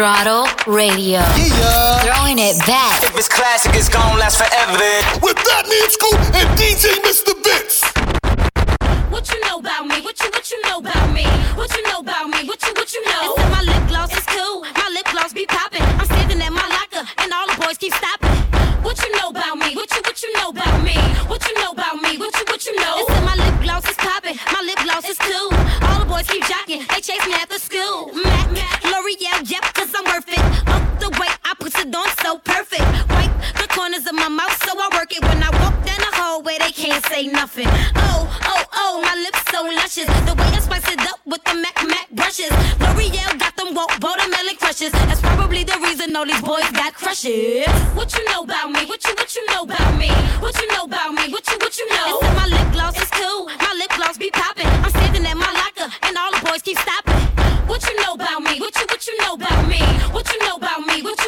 Throttle 0.00 0.48
Radio. 0.64 1.20
Yeah. 1.20 2.00
Throwing 2.00 2.38
it 2.40 2.56
back. 2.64 3.04
If 3.04 3.12
it's 3.20 3.28
classic, 3.28 3.76
it's 3.76 3.90
gonna 3.90 4.16
last 4.16 4.40
forever. 4.40 4.80
With 5.20 5.36
Fatman 5.44 5.88
Scoop 5.92 6.16
and 6.40 6.48
DJ 6.56 6.96
Mr. 7.04 7.36
Vince. 7.44 7.84
What 9.12 9.28
you 9.28 9.38
know 9.44 9.58
about 9.58 9.84
me? 9.84 10.00
What 10.00 10.16
you 10.24 10.30
what 10.32 10.50
you 10.50 10.56
know 10.64 10.78
about 10.78 11.12
me? 11.12 11.28
What 11.52 11.68
you 11.76 11.82
know 11.92 12.00
about 12.00 12.32
me? 12.32 12.48
What 12.48 12.64
you 12.64 12.72
what 12.80 12.88
you 12.94 13.04
know? 13.12 13.36
They 13.36 13.42
said 13.42 13.50
my 13.52 13.60
lip 13.60 13.88
gloss 13.92 14.16
is 14.16 14.24
cool. 14.24 14.64
My 14.72 14.88
lip 14.88 15.04
gloss 15.12 15.34
be 15.34 15.44
popping. 15.44 15.82
I'm 15.82 16.06
standing 16.06 16.40
at 16.40 16.50
my 16.50 16.64
locker 16.80 17.04
and 17.20 17.28
all 17.36 17.46
the 17.52 17.60
boys 17.60 17.76
keep 17.76 17.92
stopping. 17.92 18.32
What 18.80 18.96
you 19.04 19.12
know 19.20 19.28
about 19.28 19.58
me? 19.58 19.76
What 19.76 19.92
you 19.92 20.00
what 20.00 20.16
you 20.22 20.32
know 20.32 20.48
about 20.48 20.80
me? 20.82 20.96
What 21.28 21.44
you 21.44 21.52
know 21.60 21.72
about 21.72 22.00
me? 22.00 22.16
What 22.16 22.32
you 22.40 22.44
what 22.48 22.64
you 22.64 22.74
know? 22.80 23.04
They 23.04 23.12
said 23.12 23.24
my 23.28 23.36
lip 23.36 23.60
gloss 23.60 23.84
is 23.84 24.00
popping. 24.00 24.40
My 24.48 24.64
lip 24.64 24.80
gloss 24.80 25.04
is 25.04 25.18
cool. 25.18 25.52
All 25.92 26.00
the 26.00 26.08
boys 26.08 26.24
keep 26.24 26.44
jocking. 26.48 26.88
They 26.88 27.04
chase 27.04 27.20
me 27.28 27.34
after 27.34 27.58
school. 27.58 28.08
Mac, 28.16 28.29
it. 35.12 35.22
When 35.22 35.42
I 35.42 35.50
walk 35.62 35.76
down 35.84 36.00
the 36.00 36.12
hallway, 36.12 36.56
they 36.58 36.72
can't 36.72 37.04
say 37.06 37.26
nothing. 37.26 37.68
Oh, 37.96 38.26
oh, 38.44 38.64
oh, 38.72 39.02
my 39.02 39.14
lips 39.16 39.42
so 39.50 39.62
luscious. 39.62 40.08
The 40.26 40.34
way 40.34 40.50
I 40.50 40.60
spice 40.60 40.88
it 40.90 41.00
up 41.08 41.20
with 41.26 41.42
the 41.44 41.54
Mac 41.54 41.76
Mac 41.86 42.10
brushes. 42.10 42.50
L'Oreal 42.80 43.38
got 43.38 43.56
them 43.56 43.74
watermelon 43.74 44.56
crushes. 44.58 44.92
That's 44.92 45.20
probably 45.20 45.64
the 45.64 45.78
reason 45.82 46.14
all 46.16 46.26
these 46.26 46.40
boys 46.42 46.68
got 46.72 46.94
crushes. 46.94 47.66
What 47.94 48.12
you 48.16 48.24
know 48.30 48.42
about 48.42 48.70
me? 48.70 48.86
What 48.86 49.02
you 49.04 49.14
what 49.14 49.34
you 49.34 49.44
know 49.46 49.62
about 49.62 49.98
me? 49.98 50.10
What 50.40 50.54
you 50.60 50.68
know 50.72 50.84
about 50.84 51.12
me? 51.14 51.32
What 51.32 51.46
you 51.50 51.56
what 51.58 51.74
you 51.78 51.86
know? 51.90 52.20
Said 52.20 52.34
my 52.36 52.46
lip 52.46 52.72
gloss 52.72 52.96
is 53.00 53.10
cool. 53.10 53.46
My 53.46 53.72
lip 53.78 53.90
gloss 53.96 54.18
be 54.18 54.30
popping. 54.30 54.66
I'm 54.66 54.90
standing 54.90 55.26
at 55.26 55.36
my 55.36 55.50
locker 55.52 55.88
and 56.06 56.16
all 56.16 56.30
the 56.32 56.40
boys 56.46 56.62
keep 56.62 56.78
stopping. 56.78 57.20
What 57.66 57.86
you 57.88 57.94
know 58.02 58.14
about 58.14 58.42
me? 58.42 58.58
What 58.60 58.74
you 58.78 58.86
what 58.90 59.06
you 59.06 59.14
know 59.22 59.34
about 59.34 59.68
me? 59.68 59.80
What 60.10 60.26
you 60.32 60.38
know 60.46 60.56
about 60.56 60.80
me? 60.86 61.02
What 61.02 61.19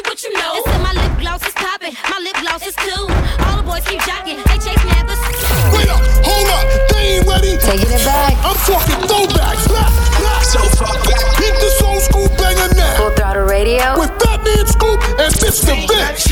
keep 3.93 4.01
jocking. 4.09 4.37
They 4.49 4.57
chase 4.57 4.83
me 4.83 4.91
after 4.97 5.15
school. 5.15 5.77
Wait 5.77 5.89
up, 5.89 6.01
hold 6.25 6.49
up, 6.49 6.65
they 6.89 7.21
ain't 7.21 7.27
ready. 7.27 7.57
Taking 7.61 7.91
it 7.93 8.03
back. 8.05 8.33
I'm 8.41 8.57
talking 8.65 8.97
throwbacks. 9.05 9.65
Back, 9.69 9.91
back. 10.17 10.41
So 10.43 10.59
far 10.77 10.93
back. 11.05 11.21
Hit 11.37 11.53
this 11.61 11.81
old 11.81 12.01
school 12.01 12.27
banger 12.41 12.73
now. 12.73 12.97
Full 12.97 13.11
Throttle 13.11 13.45
Radio. 13.45 13.99
With 13.99 14.09
Fatman 14.17 14.65
Scoop 14.67 14.99
and 15.21 15.33
Mr. 15.37 15.77
Vince. 15.87 16.25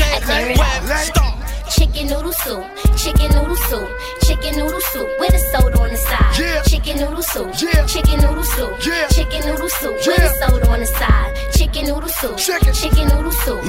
Chicken 1.72 2.08
noodle 2.08 2.32
soup, 2.32 2.64
chicken 2.96 3.30
noodle 3.32 3.56
soup, 3.56 3.88
chicken 4.22 4.56
noodle 4.56 4.80
soup 4.92 5.08
with 5.18 5.34
a 5.34 5.38
soda 5.38 5.80
on 5.80 5.90
the 5.90 5.96
side. 5.96 6.38
Yeah. 6.38 6.62
Chicken 6.62 6.98
noodle 6.98 7.22
soup, 7.22 7.48
Yeah. 7.60 7.86
chicken 7.86 8.20
noodle 8.20 8.44
soup, 8.44 8.76
Yeah. 8.86 9.06
chicken 9.08 9.40
noodle 9.46 9.68
soup 9.68 9.94
with 10.06 10.18
a 10.18 10.28
soda 10.40 10.68
on 10.70 10.80
the 10.80 10.86
side. 10.86 11.32
Chicken 11.52 11.86
noodle 11.86 12.08
soup, 12.08 12.36
Chicken. 12.38 12.72
chicken 12.74 13.08
noodle 13.08 13.32
soup, 13.32 13.61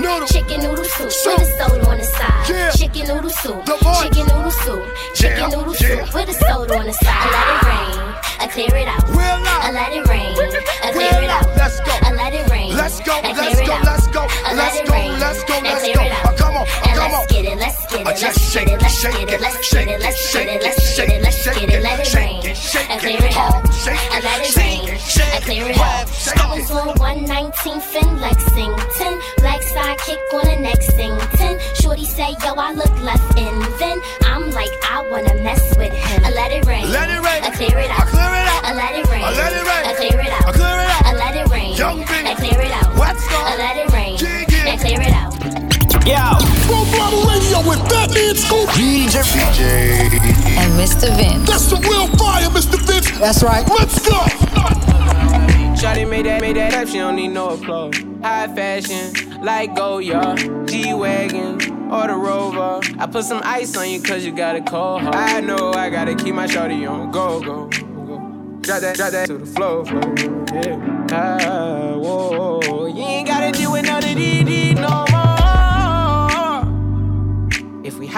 let's 18.24 18.56
Uh, 18.56 18.60
it, 18.62 18.82
let's 18.82 19.00
shake 19.02 19.20
it, 19.32 19.42
let's 19.42 19.66
shake 19.66 19.88
it, 19.90 20.00
let's 20.00 20.18
shake 20.32 20.48
it, 20.48 20.62
let's 20.64 20.96
shake 20.96 21.10
it, 21.10 21.22
let's 21.22 21.44
shake 21.44 21.48
it, 21.48 21.48
let's 21.48 21.48
it, 21.48 21.60
get 21.60 21.70
it, 21.70 21.84
let 21.84 22.00
it 22.00 22.08
shake 22.08 22.20
rain. 22.20 22.46
it, 22.46 22.58
shake 22.58 22.90
I 22.90 22.96
it, 22.96 23.00
clear 23.02 23.24
it 23.24 23.38
out. 23.38 23.74
shake 23.74 24.00
I 24.12 24.20
let 24.24 24.40
it 24.40 24.46
shake 24.48 24.64
rain. 24.64 24.94
it, 24.94 25.02
shake 25.02 25.34
I 25.34 25.40
clear 25.42 25.66
it, 25.68 25.76
shake 26.14 26.40
I 26.40 26.56
was 26.56 26.72
on 26.72 26.88
119th 26.96 27.96
in 28.02 28.22
Lexington. 28.22 29.14
Black 29.38 29.62
sidekick 29.62 30.22
on 30.34 30.46
the 30.46 30.58
next 30.62 30.92
thing. 30.94 31.12
Ten. 31.36 31.60
Shorty 31.76 32.06
say, 32.06 32.32
yo, 32.44 32.54
I 32.56 32.72
look 32.74 32.96
left 33.02 33.38
in. 33.38 33.60
Then 33.80 34.00
I'm 34.24 34.50
like, 34.52 34.72
I 34.88 35.06
wanna 35.12 35.36
mess 35.44 35.64
with 35.78 35.92
him. 35.92 36.26
I 36.26 36.30
let 36.32 36.52
it 36.52 36.66
rain. 36.66 36.90
Let 36.92 37.10
it 37.10 37.20
rain. 37.20 37.44
I 37.44 37.50
clear 37.52 37.78
it 37.78 37.92
out. 37.92 38.02
I 38.02 38.06
clear 38.08 38.32
it 38.32 38.48
out. 38.48 38.64
I 38.64 38.74
let 38.74 38.94
it 38.96 39.10
rain. 39.12 39.24
I 39.24 39.32
let 39.36 39.52
it 39.54 39.64
rain. 39.68 39.84
I 39.84 39.94
clear 40.00 40.20
it 40.22 40.32
out. 40.32 40.48
I 40.48 40.52
clear 40.54 40.80
it 40.80 40.90
out. 40.96 41.06
I 41.06 41.14
let 41.16 41.36
it 41.36 41.48
rain. 41.52 41.76
Young. 41.76 42.00
I 42.04 42.36
clear 42.36 42.62
it 42.62 42.72
out. 42.72 42.96
Go. 42.96 43.36
I 43.36 43.58
let 43.58 43.78
it 43.78 43.92
rain. 43.92 44.18
Yeah, 44.18 44.46
yeah. 44.48 44.72
I 44.72 44.78
clear 44.78 45.02
it 45.02 45.12
out. 45.12 45.34
Yo. 46.08 46.53
Full 47.54 47.62
Throttle 47.62 47.70
Radio 47.70 47.70
with 47.70 47.80
Fatman 47.88 48.36
Scoop. 48.36 48.70
DJ. 48.70 49.22
DJ. 49.22 50.58
And 50.58 50.74
Mr. 50.74 51.16
Vince. 51.16 51.48
That's 51.48 51.63
some 51.63 51.82
real 51.82 52.08
fire, 52.18 52.50
Mr. 52.50 52.80
Vince. 52.80 53.20
That's 53.20 53.44
right. 53.44 53.68
Let's 53.70 54.00
go. 54.00 54.20
Shawty 55.78 56.10
made 56.10 56.26
that, 56.26 56.42
made 56.42 56.56
that 56.56 56.72
type, 56.72 56.88
she 56.88 56.98
don't 56.98 57.16
need 57.16 57.28
no 57.30 57.50
applause. 57.50 57.96
High 58.24 58.48
fashion, 58.56 59.42
like 59.44 59.76
Goya, 59.76 60.36
G-Wagon, 60.66 61.92
or 61.92 62.08
the 62.08 62.16
Rover. 62.16 62.80
I 62.98 63.06
put 63.06 63.26
some 63.26 63.42
ice 63.44 63.76
on 63.78 63.89
you 63.89 64.02
cause 64.02 64.26
you 64.26 64.32
got 64.34 64.56
a 64.56 64.62
cold 64.62 65.02
heart. 65.02 65.16
I 65.16 65.42
know 65.42 65.74
I 65.74 65.89
gotta 65.89 66.16
keep 66.16 66.34
my 66.34 66.48
shawty 66.48 66.89
on 66.89 67.12
go, 67.12 67.42
go, 67.42 67.68
go. 67.68 68.58
Drop 68.62 68.82
that, 68.82 68.96
drop 68.96 69.12
that 69.12 69.28
to 69.28 69.38
the 69.39 69.46
floor, 69.46 69.86
floor. 69.86 70.16
Yeah. 70.54 71.08
Ah, 71.12 71.98
whoa. 71.98 72.86
You 72.88 73.04
ain't 73.04 73.28
gotta 73.28 73.52
deal 73.52 73.74
with 73.74 73.86
none 73.86 74.04
of 74.04 74.16
these, 74.16 74.46
these 74.46 74.76
no 74.76 75.03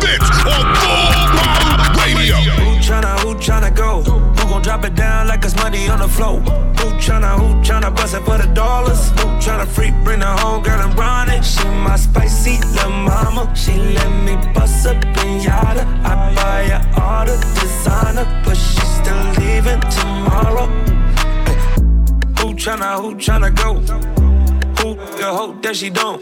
Vince 0.00 0.30
on 0.44 0.64
Full 0.80 1.10
Power 1.36 2.14
Radio. 2.14 2.36
Who 2.36 2.78
tryna, 2.80 3.18
who 3.20 3.34
tryna 3.34 3.74
go? 3.74 4.02
Who 4.02 4.48
gon' 4.48 4.62
drop 4.62 4.84
it 4.84 4.94
down 4.94 5.28
like 5.28 5.44
it's 5.44 5.56
money 5.56 5.88
on 5.88 5.98
the 5.98 6.08
floor? 6.08 6.40
Who 6.40 6.86
tryna, 6.98 7.38
who 7.38 7.54
tryna 7.62 7.94
bust 7.94 8.14
it 8.14 8.24
for 8.24 8.38
the 8.38 8.46
dollars? 8.54 9.10
Who 9.10 9.26
tryna 9.44 9.66
freak, 9.66 9.94
bring 10.04 10.20
the 10.20 10.26
home 10.26 10.62
girl 10.62 10.80
and 10.80 10.98
run 10.98 11.30
it? 11.30 11.44
She 11.44 11.64
my 11.64 11.96
spicy 11.96 12.58
little 12.74 12.90
mama. 12.90 13.52
She 13.54 13.72
let 13.72 14.10
me 14.24 14.36
bust 14.52 14.86
up 14.86 15.02
in 15.04 15.40
yada. 15.42 15.84
I 16.04 16.34
buy 16.34 16.64
her 16.64 17.00
all 17.00 17.26
the 17.26 17.36
designer, 17.60 18.26
but 18.44 18.56
she 18.56 18.80
still 18.98 19.24
leaving 19.38 19.80
tomorrow. 19.90 20.66
Who 22.38 22.54
tryna, 22.54 23.00
who 23.00 23.14
tryna 23.16 23.54
go? 23.54 23.74
Who 24.82 24.94
the 25.18 25.26
hope 25.26 25.62
that 25.62 25.76
she 25.76 25.90
don't? 25.90 26.20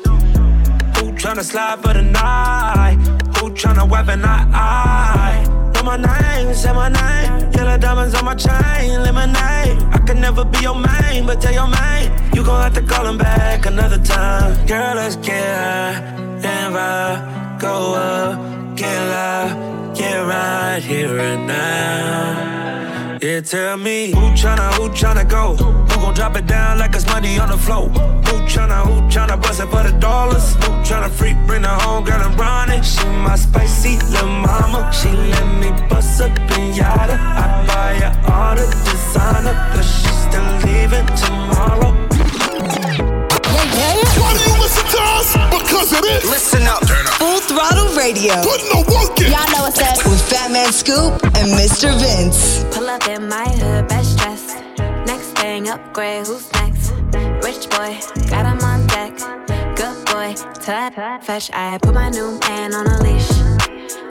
Who 0.97 1.13
tryna 1.13 1.43
slide 1.43 1.81
for 1.83 1.93
the 1.93 2.03
night? 2.03 3.14
Tryna 3.51 3.89
weapon 3.89 4.25
I? 4.25 4.39
I 4.53 5.73
know 5.75 5.83
my 5.83 5.97
name, 5.97 6.55
say 6.55 6.73
my 6.73 6.89
name. 6.89 7.53
Yellow 7.53 7.79
diamonds 7.79 8.15
on 8.15 8.25
my 8.25 8.35
chain, 8.35 9.03
lemonade. 9.03 9.83
I 9.93 9.99
can 10.07 10.21
never 10.21 10.45
be 10.45 10.61
your 10.61 10.75
main, 10.75 11.27
but 11.27 11.41
tell 11.41 11.53
your 11.53 11.69
main 11.69 12.11
you 12.35 12.43
gon' 12.43 12.63
have 12.63 12.75
to 12.75 12.83
call 12.83 13.07
him 13.07 13.17
back 13.17 13.67
another 13.67 13.99
time. 13.99 14.67
Girl, 14.67 14.97
let's 14.97 15.17
get 15.17 15.57
high 15.57 15.95
and 16.43 16.75
ride, 16.75 17.59
go 17.61 17.95
up, 17.95 18.77
get 18.77 18.99
loud, 19.09 19.97
get 19.97 20.17
right 20.17 20.83
here 20.83 21.19
and 21.19 21.47
now. 21.47 22.44
Yeah, 23.35 23.41
tell 23.41 23.77
me 23.77 24.13
who 24.13 24.31
tryna, 24.39 24.75
who 24.75 24.89
tryna 24.91 25.29
go? 25.29 25.57
Who 25.57 26.01
gon' 26.01 26.15
drop 26.15 26.37
it 26.37 26.47
down 26.47 26.79
like 26.79 26.95
it's 26.95 27.05
money 27.07 27.37
on 27.37 27.49
the 27.49 27.57
floor? 27.57 27.89
Who 27.89 28.35
tryna, 28.47 28.87
who 28.87 29.01
tryna 29.09 29.43
bust 29.43 29.59
it 29.59 29.67
for 29.67 29.83
the 29.83 29.91
dollars? 29.99 30.55
Who 30.55 30.71
tryna 30.87 31.11
freak, 31.11 31.37
bring 31.45 31.63
the 31.63 31.69
home 31.69 32.05
girl 32.05 32.23
and 32.23 32.39
run 32.39 32.71
it? 32.71 32.85
She 32.85 33.05
my 33.27 33.35
spicy 33.35 33.99
little 34.07 34.29
mama. 34.29 34.89
She 34.93 35.09
let 35.11 35.49
me 35.61 35.71
bust 35.89 36.21
up 36.21 36.31
in 36.57 36.75
yada. 36.75 37.15
I 37.15 37.67
buy 37.67 37.95
her 38.07 38.33
all 38.33 38.55
the 38.55 38.67
designer, 38.85 39.57
but 39.75 39.83
she's 39.83 40.19
still 40.27 40.51
leaving 40.63 41.07
tomorrow. 41.17 42.14
Why 44.95 45.01
do 45.01 45.03
you 45.03 45.19
listen 45.19 45.41
to 45.41 45.57
us? 45.57 45.63
Because 45.63 45.93
it 45.93 46.05
is. 46.05 46.25
Listen 46.31 46.63
up. 46.67 46.85
Full 47.19 47.41
Throttle 47.41 47.91
Radio. 47.97 48.35
Putting 48.43 48.71
the 48.71 48.83
work 48.93 49.19
in. 49.21 49.33
Y'all 49.33 49.51
know 49.53 49.63
what's 49.67 49.81
up. 49.81 49.99
With 50.07 50.23
Fat 50.31 50.51
Man 50.51 50.73
Scoop 50.73 51.13
and 51.35 51.49
Mr. 51.59 51.91
Vince. 51.99 52.65
Pull 52.75 52.89
up 52.89 53.07
in 53.09 53.29
my 53.29 53.49
hood, 53.49 53.89
best 53.89 54.19
dressed. 54.19 54.63
Next 55.07 55.33
thing, 55.39 55.69
upgrade, 55.69 56.27
who's 56.27 56.51
next? 56.55 56.93
Rich 57.45 57.69
boy, 57.71 57.99
got 58.31 58.47
him 58.47 58.61
on 58.65 58.87
deck. 58.87 59.17
Good 59.77 60.05
boy, 60.07 60.35
tap, 60.61 61.23
fetch. 61.25 61.51
I 61.53 61.79
put 61.79 61.95
my 61.95 62.09
new 62.09 62.39
man 62.41 62.75
on 62.75 62.87
a 62.87 63.03
leash. 63.03 63.29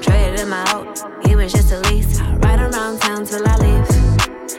Traded 0.01 0.39
him 0.39 0.53
out, 0.53 0.99
he 1.25 1.35
was 1.35 1.51
just 1.51 1.71
a 1.71 1.79
lease. 1.89 2.19
I 2.19 2.35
ride 2.35 2.59
around 2.59 2.99
town 2.99 3.25
till 3.25 3.47
I 3.47 3.55
leave. 3.57 3.87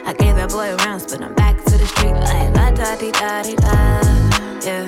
I 0.05 0.13
gave 0.13 0.35
that 0.35 0.49
boy 0.49 0.75
rounds, 0.83 1.05
but 1.05 1.21
I'm 1.21 1.33
back 1.35 1.63
to 1.65 1.77
the 1.77 1.85
street 1.87 2.13
like 2.13 2.53
la 2.55 2.71
da 2.71 2.95
di 2.97 3.11
da 3.11 3.43
di 3.43 3.55
da. 3.55 4.01
Yeah, 4.65 4.87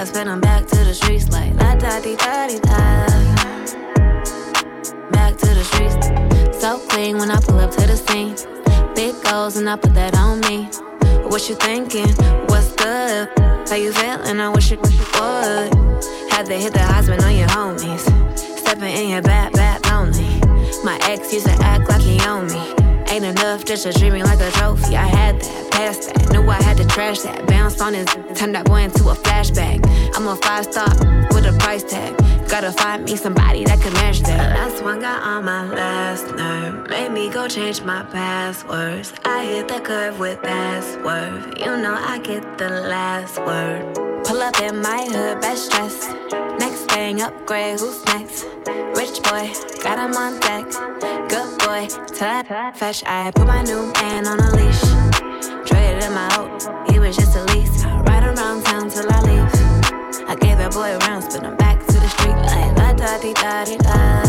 I 0.00 0.04
spin 0.04 0.28
him 0.28 0.40
back 0.40 0.66
to 0.66 0.76
the 0.76 0.94
streets 0.94 1.28
like 1.28 1.52
la 1.56 1.74
da 1.74 2.00
di 2.00 2.16
da 2.16 2.46
di 2.48 2.58
da. 2.58 3.04
Back 5.10 5.36
to 5.36 5.46
the 5.52 5.62
streets, 5.62 6.58
so 6.58 6.78
clean 6.88 7.18
when 7.18 7.30
I 7.30 7.38
pull 7.38 7.58
up 7.58 7.70
to 7.72 7.86
the 7.86 7.98
scene. 7.98 8.34
Big 8.94 9.14
goals 9.22 9.58
and 9.58 9.68
I 9.68 9.76
put 9.76 9.92
that 9.92 10.16
on 10.16 10.40
me. 10.40 10.70
What 11.28 11.46
you 11.50 11.54
thinking? 11.54 12.08
What's 12.46 12.72
good? 12.76 13.28
How 13.68 13.76
you 13.76 13.92
feeling? 13.92 14.40
I 14.40 14.48
wish 14.48 14.72
it 14.72 14.80
would. 14.80 14.90
Had 16.32 16.46
to 16.46 16.54
hit 16.54 16.72
the 16.72 16.82
husband 16.82 17.22
on 17.22 17.36
your 17.36 17.48
homies. 17.48 18.00
Stepping 18.58 18.96
in 18.96 19.10
your 19.10 19.20
back, 19.20 19.52
back 19.52 19.84
lonely. 19.90 20.40
My 20.82 20.98
ex 21.02 21.30
used 21.30 21.44
to 21.44 21.52
act 21.60 21.90
like 21.90 22.00
he 22.00 22.18
owned 22.22 22.50
me. 22.50 22.79
Ain't 23.10 23.24
enough 23.24 23.64
just 23.64 23.90
treat 23.98 24.12
me 24.12 24.22
like 24.22 24.40
a 24.40 24.52
trophy. 24.52 24.96
I 24.96 25.04
had 25.04 25.40
that, 25.40 25.72
passed 25.72 26.14
that, 26.14 26.30
knew 26.32 26.48
I 26.48 26.62
had 26.62 26.76
to 26.76 26.86
trash 26.86 27.18
that. 27.22 27.44
Bounced 27.48 27.82
on 27.82 27.94
his, 27.94 28.06
turned 28.36 28.54
that 28.54 28.66
boy 28.66 28.82
into 28.82 29.08
a 29.08 29.14
flashback. 29.14 29.84
I'm 30.14 30.28
a 30.28 30.36
five 30.36 30.66
star 30.66 30.88
with 31.34 31.44
a 31.44 31.56
price 31.58 31.82
tag. 31.82 32.16
Gotta 32.48 32.70
find 32.70 33.04
me 33.04 33.16
somebody 33.16 33.64
that 33.64 33.80
can 33.80 33.92
match 33.94 34.20
that. 34.20 34.36
The 34.36 34.54
Last 34.54 34.84
one 34.84 35.00
got 35.00 35.24
on 35.24 35.44
my 35.44 35.66
last 35.66 36.26
nerve. 36.36 36.88
Made 36.88 37.10
me 37.10 37.28
go 37.30 37.48
change 37.48 37.82
my 37.82 38.04
passwords. 38.04 39.12
I 39.24 39.44
hit 39.44 39.66
the 39.66 39.80
curve 39.80 40.20
with 40.20 40.40
that. 40.42 40.84
You 41.58 41.76
know 41.82 41.96
I 41.98 42.20
get 42.22 42.58
the 42.58 42.68
last 42.68 43.38
word. 43.38 43.92
Pull 44.24 44.40
up 44.40 44.60
in 44.60 44.80
my 44.80 45.04
hood, 45.10 45.40
best 45.40 45.72
dressed. 45.72 46.10
Thing, 46.90 47.22
upgrade, 47.22 47.78
who's 47.78 48.04
next? 48.06 48.44
Rich 48.96 49.22
boy, 49.22 49.52
got 49.82 49.98
him 49.98 50.16
on 50.16 50.40
deck. 50.40 50.64
Good 51.28 51.58
boy, 51.60 51.86
tap, 52.14 52.76
fetch. 52.76 53.02
I 53.06 53.30
put 53.30 53.46
my 53.46 53.62
new 53.62 53.92
man 53.92 54.26
on 54.26 54.40
a 54.40 54.50
leash. 54.56 54.82
Traded 55.66 56.02
him 56.02 56.16
out, 56.18 56.90
he 56.90 56.98
was 56.98 57.16
just 57.16 57.36
a 57.36 57.44
lease. 57.54 57.84
Ride 57.84 58.24
around 58.24 58.64
town 58.64 58.90
till 58.90 59.06
I 59.08 59.20
leave. 59.22 60.28
I 60.28 60.34
gave 60.34 60.58
that 60.58 60.72
boy 60.72 60.98
rounds, 61.06 61.26
but 61.34 61.46
I'm 61.46 61.56
back 61.56 61.78
to 61.86 61.92
the 61.92 62.08
street 62.08 62.36
like 62.36 62.76
la 62.76 62.92
da 62.92 63.18
di 63.18 63.32
da 63.34 63.64
di 63.64 63.76
da. 63.78 64.22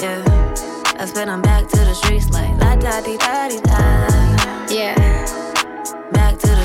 Yeah, 0.00 0.96
I 0.98 1.06
spin 1.06 1.28
him 1.28 1.40
back 1.40 1.68
to 1.68 1.76
the 1.78 1.94
streets 1.94 2.28
like 2.30 2.52
la 2.60 2.76
da 2.76 3.00
di 3.00 3.16
da 3.16 3.48
di 3.48 3.60
da. 3.60 4.66
Yeah, 4.68 4.94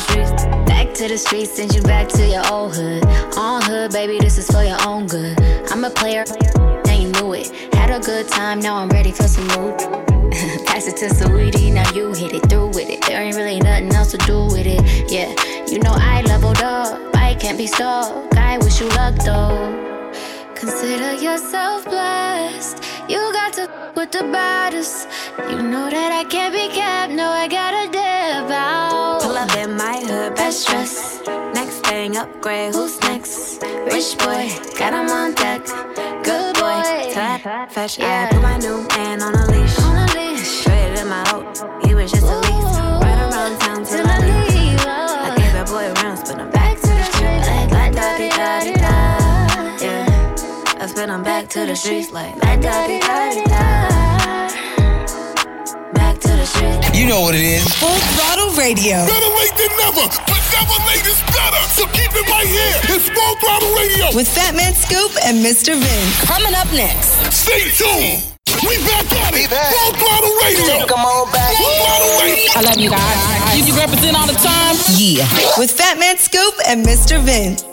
streets. 0.09 0.45
Back 0.67 0.93
to 0.95 1.07
the 1.07 1.17
streets, 1.17 1.51
send 1.55 1.73
you 1.75 1.81
back 1.83 2.07
to 2.09 2.25
your 2.27 2.45
old 2.51 2.75
hood. 2.75 3.05
On 3.37 3.61
hood, 3.61 3.91
baby, 3.91 4.19
this 4.19 4.37
is 4.37 4.47
for 4.47 4.63
your 4.63 4.77
own 4.87 5.07
good. 5.07 5.39
I'm 5.71 5.83
a 5.83 5.89
player, 5.89 6.25
and 6.87 7.03
you 7.03 7.11
knew 7.11 7.33
it. 7.33 7.51
Had 7.73 7.89
a 7.89 7.99
good 7.99 8.27
time, 8.27 8.59
now 8.59 8.75
I'm 8.77 8.89
ready 8.89 9.11
for 9.11 9.27
some 9.27 9.47
mood. 9.55 9.77
Pass 10.65 10.87
it 10.87 10.97
to 10.97 11.07
Saweetie, 11.07 11.73
now 11.73 11.89
you 11.93 12.13
hit 12.13 12.33
it 12.33 12.49
through 12.49 12.67
with 12.67 12.89
it. 12.89 13.01
There 13.05 13.21
ain't 13.21 13.35
really 13.35 13.59
nothing 13.59 13.93
else 13.93 14.11
to 14.11 14.17
do 14.17 14.45
with 14.45 14.65
it. 14.65 15.11
Yeah, 15.11 15.29
you 15.67 15.79
know 15.79 15.93
I 15.93 16.21
leveled 16.23 16.61
up, 16.61 17.15
I 17.15 17.35
can't 17.35 17.57
be 17.57 17.67
stuck. 17.67 18.35
I 18.35 18.57
wish 18.57 18.79
you 18.79 18.89
luck 18.89 19.15
though. 19.25 19.89
Consider 20.55 21.13
yourself 21.13 21.85
blessed. 21.85 22.83
You 23.07 23.17
got 23.33 23.53
to 23.53 23.69
with 23.95 24.11
the 24.11 24.23
baddest. 24.31 25.07
You 25.49 25.61
know 25.61 25.89
that 25.89 26.11
I 26.11 26.23
can't 26.25 26.53
be 26.53 26.67
kept. 26.69 27.13
No, 27.13 27.29
I 27.29 27.47
gotta 27.47 27.91
dip 27.91 28.51
out. 28.51 28.88
Up 29.39 29.55
in 29.55 29.77
my 29.77 29.95
hood, 30.05 30.35
best 30.35 30.67
dress. 30.67 31.21
Next 31.53 31.79
thing, 31.85 32.17
upgrade. 32.17 32.75
Who's 32.75 32.99
next? 32.99 33.61
Rich 33.63 34.17
boy, 34.17 34.51
got 34.77 34.91
him 34.91 35.09
on 35.09 35.33
deck. 35.33 35.63
Good 36.25 36.55
boy, 36.55 36.83
tap, 37.13 37.71
fetch. 37.71 38.01
I 38.01 38.27
put 38.29 38.41
my 38.41 38.57
new 38.57 38.85
man 38.89 39.21
on 39.21 39.33
a 39.33 39.45
leash. 39.47 39.79
On 39.79 39.95
a 39.95 40.05
leash. 40.13 40.63
Traded 40.63 40.99
him 40.99 41.13
out. 41.13 41.57
He 41.85 41.95
was 41.95 42.11
just 42.11 42.23
a 42.23 42.37
lease. 42.37 42.79
Right 42.99 43.19
around 43.31 43.57
town 43.61 43.85
till 43.85 44.05
I 44.05 44.19
leave. 44.19 44.79
I 44.85 45.33
gave 45.37 45.53
that 45.53 45.67
boy 45.67 45.87
rounds, 46.01 46.29
but 46.29 46.41
I'm 46.41 46.51
back 46.51 46.75
to 46.81 46.87
the 46.87 47.03
street. 47.05 47.31
Like 47.47 47.71
la 47.71 47.89
da 47.91 48.17
di 48.17 48.29
da 48.29 48.59
di 48.59 48.73
da. 48.73 49.85
Yeah. 49.85 50.35
I 50.81 51.13
I'm 51.13 51.23
back 51.23 51.47
to 51.51 51.65
the 51.65 51.77
streets 51.77 52.11
like 52.11 52.35
da 52.41 52.87
di 52.87 52.99
da 52.99 53.33
di 53.33 53.43
da. 53.45 54.38
You 56.95 57.03
know 57.05 57.19
what 57.19 57.35
it 57.35 57.43
is. 57.43 57.67
Full 57.83 57.99
throttle 58.15 58.55
radio. 58.55 59.03
Better 59.03 59.31
late 59.35 59.55
than 59.59 59.71
never, 59.75 60.07
but 60.23 60.39
never 60.55 60.77
late 60.87 61.03
is 61.03 61.19
better. 61.35 61.59
So 61.75 61.83
keep 61.91 62.11
it 62.15 62.23
right 62.31 62.47
here. 62.47 62.95
It's 62.95 63.11
Full 63.11 63.35
Throttle 63.43 63.75
Radio. 63.75 64.15
With 64.15 64.27
Fat 64.27 64.55
Man 64.55 64.73
Scoop 64.73 65.11
and 65.27 65.43
Mr. 65.43 65.75
Vince. 65.75 66.15
Coming 66.23 66.55
up 66.55 66.71
next. 66.71 67.19
Stay 67.35 67.67
tuned. 67.75 68.23
We 68.63 68.79
back 68.87 69.03
at 69.19 69.35
it. 69.35 69.51
Full 69.51 69.91
Throttle 69.99 70.35
Radio. 70.43 70.87
Come 70.87 71.03
on 71.03 71.31
back. 71.31 71.55
Full 71.59 71.75
Throttle 71.75 72.13
Radio. 72.23 72.51
I 72.55 72.61
love 72.63 72.79
you 72.79 72.89
guys. 72.89 73.59
You, 73.59 73.65
you 73.67 73.75
represent 73.75 74.15
all 74.15 74.27
the 74.27 74.39
time. 74.39 74.75
Yeah. 74.95 75.27
With 75.59 75.71
Fat 75.71 75.99
Man 75.99 76.17
Scoop 76.17 76.55
and 76.67 76.85
Mr. 76.85 77.19
Vince. 77.19 77.68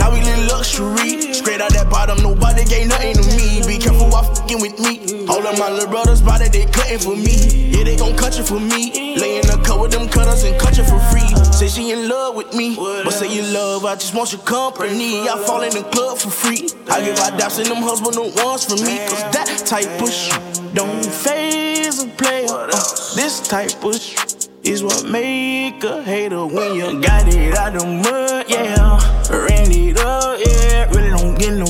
Now 0.00 0.10
we 0.10 0.24
live 0.24 0.48
luxury. 0.48 1.32
Straight 1.34 1.60
out 1.60 1.72
that 1.76 1.90
bottom, 1.90 2.22
nobody 2.22 2.64
gave 2.64 2.88
nothing 2.88 3.14
to 3.20 3.24
me. 3.36 3.60
Be 3.68 3.76
careful 3.76 4.08
while 4.08 4.24
fucking 4.24 4.60
with 4.60 4.80
me. 4.80 5.26
All 5.28 5.46
of 5.46 5.58
my 5.58 5.68
little 5.68 5.90
brothers 5.90 6.22
body 6.22 6.48
they 6.48 6.64
cutting 6.64 6.98
for 6.98 7.14
me. 7.14 7.68
Yeah, 7.76 7.84
they 7.84 7.96
gon' 7.96 8.16
cut 8.16 8.38
you 8.38 8.44
for 8.44 8.58
me. 8.58 9.16
Lay 9.20 9.36
in 9.36 9.46
the 9.46 9.60
cut 9.62 9.78
with 9.78 9.92
them 9.92 10.08
cutters 10.08 10.44
and 10.44 10.58
cut 10.58 10.78
you 10.78 10.84
for 10.84 10.98
free. 11.12 11.28
Say 11.52 11.68
she 11.68 11.92
in 11.92 12.08
love 12.08 12.34
with 12.34 12.54
me, 12.54 12.76
but 12.76 13.10
say 13.10 13.28
you 13.28 13.42
love, 13.52 13.84
I 13.84 13.94
just 13.94 14.14
want 14.14 14.32
your 14.32 14.40
company. 14.42 15.28
I 15.28 15.36
fall 15.46 15.60
in 15.60 15.74
the 15.74 15.82
club 15.92 16.16
for 16.16 16.30
free. 16.30 16.68
I 16.88 17.04
give 17.04 17.18
out 17.18 17.38
daps 17.38 17.60
in 17.60 17.68
them 17.68 17.82
husband 17.82 18.16
no 18.16 18.32
ones 18.42 18.64
for 18.64 18.76
me. 18.76 18.98
Cause 19.06 19.24
that 19.36 19.62
type 19.66 20.00
of 20.00 20.10
shit 20.10 20.74
don't 20.74 21.04
phase 21.04 22.02
a 22.02 22.08
player. 22.08 22.48
Uh, 22.48 22.70
this 23.14 23.46
type 23.46 23.84
of 23.84 23.94
shit 24.00 24.39
is 24.64 24.82
what 24.82 25.04
make 25.08 25.82
a 25.84 26.02
hater 26.02 26.44
when 26.46 26.74
you 26.74 27.00
got 27.00 27.26
it 27.28 27.56
out 27.56 27.72
the 27.72 27.86
mud, 27.86 28.44
yeah. 28.48 28.98
Ran 29.30 29.70
it 29.70 29.98
up, 29.98 30.38
yeah. 30.38 30.84
Really 30.90 31.10
don't 31.10 31.38
get 31.38 31.54
no, 31.54 31.66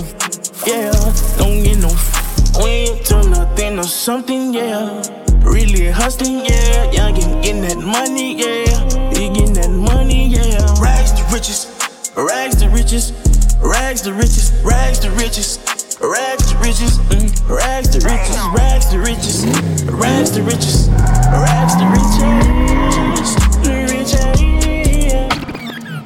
yeah. 0.67 0.91
Don't 1.39 1.63
get 1.63 1.79
no. 1.79 1.91
When 2.61 2.87
you 2.87 3.05
turn 3.05 3.31
nothing 3.31 3.79
or 3.79 3.85
something, 3.85 4.53
yeah. 4.53 5.03
Really 5.43 5.89
hustling, 5.89 6.45
yeah. 6.45 6.91
Young 6.91 7.23
and 7.23 7.43
getting 7.43 7.63
that 7.63 7.79
money, 7.79 8.35
yeah. 8.37 9.11
You 9.13 9.33
getting 9.33 9.55
that 9.55 9.71
money, 9.71 10.29
yeah. 10.29 10.83
Rags 10.83 11.13
to 11.13 11.25
riches, 11.33 11.67
rags 12.17 12.57
to 12.57 12.69
riches, 12.69 13.13
rags 13.63 14.03
to 14.03 14.13
riches, 14.13 14.53
rags 14.65 14.99
to 15.01 15.11
riches. 15.11 15.59
Rags 16.01 16.51
to 16.51 16.57
riches, 16.57 16.97
mm, 17.11 17.29
rags 17.47 17.91
to 17.91 17.99
riches, 18.01 18.39
rags 18.57 18.87
to 18.89 18.99
riches, 18.99 19.45
rags 19.85 20.31
to 20.31 20.43
riches, 20.43 20.89
rags 20.89 21.77
to 21.77 21.85
riches, 21.85 22.60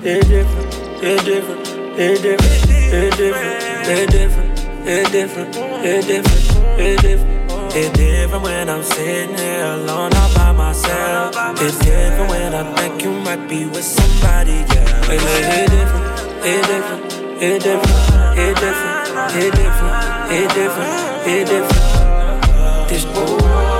They're 0.04 0.20
different, 0.20 1.00
they're 1.00 1.16
different, 1.16 1.64
they're 1.96 2.16
different, 2.18 2.68
they're 2.90 3.10
different, 3.10 3.86
they're 3.86 4.06
different, 4.06 4.56
they're 4.84 5.06
different, 5.06 5.54
they're 5.54 6.02
different, 6.02 6.76
they're 6.76 6.96
different. 6.98 7.74
It's 7.74 7.98
different 7.98 8.44
when 8.44 8.68
I'm 8.68 8.82
sitting 8.82 9.34
here 9.34 9.64
alone 9.64 10.12
all 10.14 10.34
by 10.34 10.52
myself. 10.52 11.34
It's 11.58 11.78
different 11.78 12.28
when 12.28 12.54
I 12.54 12.74
think 12.76 13.02
you 13.02 13.12
might 13.12 13.48
be 13.48 13.64
with 13.64 13.82
somebody 13.82 14.58
else. 14.76 15.08
It's, 15.08 15.24
it's 15.24 15.70
different, 15.70 16.04
it's 16.44 16.68
different, 16.68 17.02
it's 17.40 17.64
different, 17.64 17.96
it's 18.36 18.60
different, 18.60 19.08
it's 19.32 19.56
different, 19.56 20.32
it's 20.32 20.54
different, 20.54 21.26
it's 21.26 21.50
different. 21.50 22.88
This 22.90 23.04
It 23.06 23.73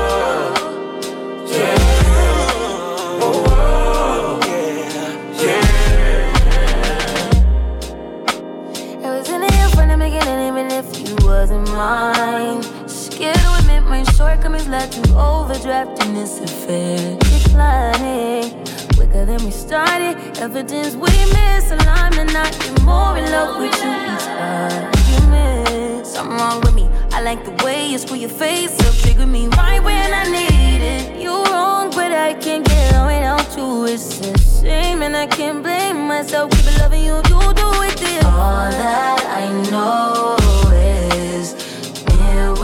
wasn't. 11.84 12.90
Scared 12.90 13.36
to 13.36 13.54
admit 13.58 13.82
my 13.84 14.02
shortcomings 14.16 14.68
led 14.68 14.90
to 14.92 15.02
overdraft 15.16 16.04
in 16.04 16.14
this 16.14 16.40
affair. 16.40 17.16
Declining 17.18 18.64
quicker 18.94 19.24
than 19.24 19.44
we 19.44 19.50
started. 19.50 20.16
Evidence 20.38 20.94
we 20.94 21.08
misaligned, 21.08 22.18
and 22.18 22.30
I 22.30 22.50
get 22.50 22.82
more 22.82 23.16
in 23.18 23.30
love 23.30 23.58
with 23.60 23.74
you 23.82 23.92
each 24.12 24.28
argument. 24.28 26.06
Something 26.06 26.36
wrong 26.38 26.60
with 26.62 26.74
me. 26.74 26.88
I 27.12 27.22
like 27.22 27.44
the 27.44 27.64
way 27.64 27.86
you 27.86 27.98
screw 27.98 28.16
your 28.16 28.30
face 28.44 28.74
up, 28.86 28.94
trigger 29.02 29.26
me 29.26 29.46
right 29.48 29.82
when 29.82 30.12
I 30.12 30.24
need 30.24 30.82
it. 30.82 31.20
You 31.20 31.44
wrong, 31.44 31.90
but 31.90 32.12
I 32.12 32.34
can't 32.34 32.64
get 32.66 32.94
on 32.94 33.06
without 33.06 33.56
you. 33.56 33.86
It's 33.86 34.20
a 34.20 34.36
shame, 34.60 35.02
and 35.02 35.16
I 35.16 35.26
can't 35.26 35.62
blame 35.62 36.08
myself. 36.08 36.50
Keep 36.50 36.78
loving 36.80 37.04
you, 37.04 37.16
you 37.16 37.40
do 37.62 37.68
it 37.88 37.96
this. 37.98 38.24
All 38.24 38.70
that 38.82 39.22
I 39.42 39.44
know 39.70 40.36
is 40.72 41.54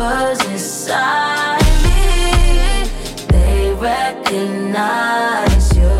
mirrors 0.00 0.40
inside 0.46 1.60
me. 1.84 2.88
They 3.28 3.72
recognize 3.74 5.66
you. 5.76 5.92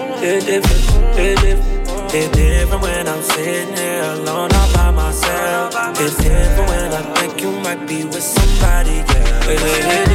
different. 0.46 1.80
It's 2.12 2.30
different 2.36 2.82
when 2.82 3.08
I'm 3.08 3.22
sitting 3.22 3.76
here 3.76 4.04
alone 4.04 4.52
all 4.54 4.74
by 4.74 4.90
myself. 4.92 5.76
It's 6.00 6.16
different 6.18 6.70
when 6.70 6.94
I 6.94 7.02
think 7.16 7.42
you 7.42 7.52
might 7.60 7.86
be 7.88 8.04
with 8.06 8.24
somebody 8.24 9.04
it's 9.52 9.64
different, 9.64 10.12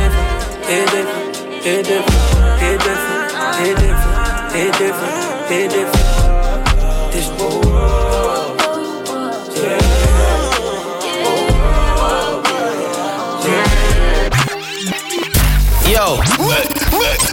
it's 0.67 0.91
different, 0.93 1.67
it's 1.67 1.89
different, 1.89 2.63
it's 2.63 2.85
different, 2.85 3.24
it's 3.53 3.81
different, 3.81 4.55
it's 4.55 4.79
different, 4.79 5.51
it's 5.51 5.75
different. 5.75 6.05
This 7.13 7.29
world, 7.39 8.61
Yo, 15.87 16.17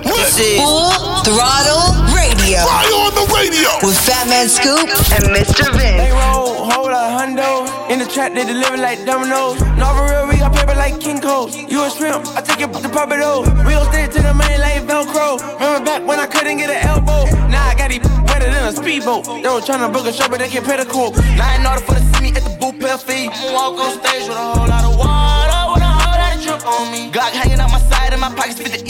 this 0.03 0.39
is 0.39 0.59
Full 0.59 1.23
Throttle 1.23 2.03
Radio 2.13 3.00
the 3.21 3.33
radio 3.33 3.69
with 3.85 3.97
Fat 4.05 4.27
Man 4.27 4.49
Scoop 4.49 4.89
and 5.13 5.29
Mr. 5.29 5.69
Vince. 5.77 6.01
They 6.01 6.11
roll, 6.11 6.65
hold 6.65 6.91
a 6.91 7.03
hundo. 7.13 7.67
In 7.89 7.99
the 7.99 8.05
trap, 8.05 8.33
they 8.33 8.45
deliver 8.45 8.77
like 8.77 9.05
dominoes. 9.05 9.59
No, 9.77 9.93
for 9.93 10.05
real, 10.09 10.27
we 10.27 10.37
got 10.37 10.53
paper 10.53 10.75
like 10.75 10.99
King 10.99 11.21
Cole. 11.21 11.49
You 11.49 11.83
a 11.83 11.89
shrimp, 11.89 12.25
I 12.37 12.41
take 12.41 12.61
it 12.61 12.73
to 12.73 12.89
Papa 12.89 13.17
Doe. 13.17 13.43
Real 13.65 13.85
stick 13.91 14.11
to 14.11 14.21
the 14.21 14.33
money 14.33 14.57
like 14.57 14.81
Velcro. 14.89 15.37
Remember 15.59 15.85
back 15.85 16.05
when 16.05 16.19
I 16.19 16.25
couldn't 16.25 16.57
get 16.57 16.69
an 16.69 16.81
elbow? 16.87 17.25
Now 17.49 17.67
I 17.67 17.75
got 17.75 17.91
it 17.91 18.03
wetter 18.29 18.49
than 18.49 18.65
a 18.65 18.73
speedboat. 18.73 19.25
They 19.25 19.49
was 19.49 19.65
trying 19.65 19.85
to 19.85 19.89
book 19.89 20.07
a 20.07 20.13
show, 20.13 20.27
but 20.29 20.39
they 20.39 20.49
can't 20.49 20.65
pay 20.65 20.77
the 20.77 20.85
court. 20.85 21.17
Now 21.37 21.55
in 21.55 21.65
order 21.65 21.81
for 21.81 21.95
to 21.95 22.01
see 22.01 22.21
me 22.21 22.29
at 22.29 22.43
the 22.43 22.55
boot 22.59 22.79
pair 22.79 22.97
fee. 22.97 23.29
Walk 23.53 23.77
on 23.77 23.91
stage 24.01 24.27
with 24.27 24.37
a 24.37 24.47
whole 24.55 24.67
lot 24.67 24.83
of 24.85 24.97
water, 24.97 25.61
with 25.73 25.83
a 25.83 25.91
whole 25.91 26.17
lot 26.17 26.33
of 26.35 26.41
drip 26.41 26.65
on 26.65 26.91
me. 26.91 27.11
Glock 27.11 27.31
hanging 27.37 27.59
out 27.59 27.69
my 27.69 27.81
side, 27.91 28.13
and 28.13 28.21
my 28.21 28.33
pockets 28.33 28.57
50 28.61 28.80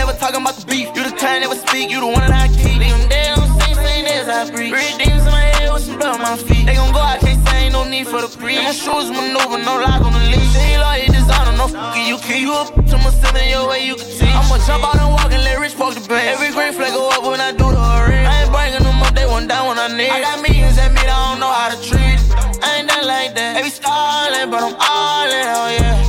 never 0.00 0.16
talking 0.16 0.40
about 0.40 0.56
the 0.56 0.64
beef. 0.64 0.88
You 0.96 1.04
the 1.04 1.12
kind 1.12 1.44
never 1.44 1.54
speak, 1.54 1.90
you 1.92 2.00
the 2.00 2.08
one 2.08 2.24
that 2.24 2.32
I 2.32 2.48
keep. 2.48 2.80
Leave 2.80 2.96
them 2.96 3.04
dead 3.12 3.36
on 3.36 3.44
the 3.44 3.52
same, 3.60 3.76
same 3.76 4.06
as 4.08 4.28
I 4.32 4.48
breathe. 4.48 4.72
Red 4.72 4.96
demons 4.96 5.28
in 5.28 5.32
my 5.36 5.44
head 5.60 5.68
with 5.68 5.84
some 5.84 6.00
blood 6.00 6.16
on 6.16 6.22
my 6.24 6.36
feet. 6.40 6.64
They 6.64 6.74
gon' 6.80 6.92
go 6.96 7.04
out, 7.04 7.20
can't 7.20 7.36
say 7.44 7.68
ain't 7.68 7.76
no 7.76 7.84
need 7.84 8.08
for 8.08 8.24
the 8.24 8.32
breeze. 8.40 8.64
My 8.64 8.72
shoes 8.72 9.12
maneuver, 9.12 9.60
no 9.60 9.76
lock 9.76 10.00
on 10.00 10.16
the 10.16 10.24
leash. 10.32 10.52
They 10.56 10.72
ain't 10.72 10.80
like 10.80 11.04
designer, 11.12 11.52
no 11.60 11.68
fucking 11.68 12.06
you 12.08 12.16
keep 12.24 12.40
you 12.40 12.56
up 12.56 12.72
to 12.72 12.96
my 12.96 13.12
seven 13.20 13.44
your 13.52 13.68
way 13.68 13.84
you 13.84 13.94
can 14.00 14.08
teach. 14.08 14.32
I'ma 14.32 14.56
jump 14.64 14.88
out 14.88 14.96
and 14.96 15.12
walk 15.12 15.28
and 15.36 15.44
let 15.44 15.60
Rich 15.60 15.76
park 15.76 15.92
the 15.92 16.00
bank. 16.08 16.24
Every 16.32 16.48
green 16.56 16.72
flag 16.72 16.96
go 16.96 17.12
up 17.12 17.20
when 17.20 17.40
I 17.44 17.52
do 17.52 17.68
the 17.68 17.84
ring. 18.08 18.24
I 18.24 18.48
ain't 18.48 18.52
bringing 18.56 18.80
them 18.80 19.04
up, 19.04 19.12
they 19.12 19.28
want 19.28 19.52
down 19.52 19.68
when 19.68 19.76
I 19.76 19.92
need. 19.92 20.08
I 20.08 20.24
got 20.24 20.40
millions 20.40 20.80
at 20.80 20.96
me, 20.96 21.04
I 21.04 21.12
don't 21.28 21.44
know 21.44 21.52
how 21.52 21.68
to 21.68 21.78
treat 21.84 22.16
it. 22.16 22.24
I 22.64 22.80
ain't 22.80 22.88
that 22.88 23.04
like 23.04 23.36
that. 23.36 23.60
Be 23.60 23.68
stalling, 23.68 24.48
but 24.48 24.64
I'm 24.64 24.72
all 24.80 25.28
in, 25.28 25.44
hell 25.44 25.68
yeah. 25.76 25.99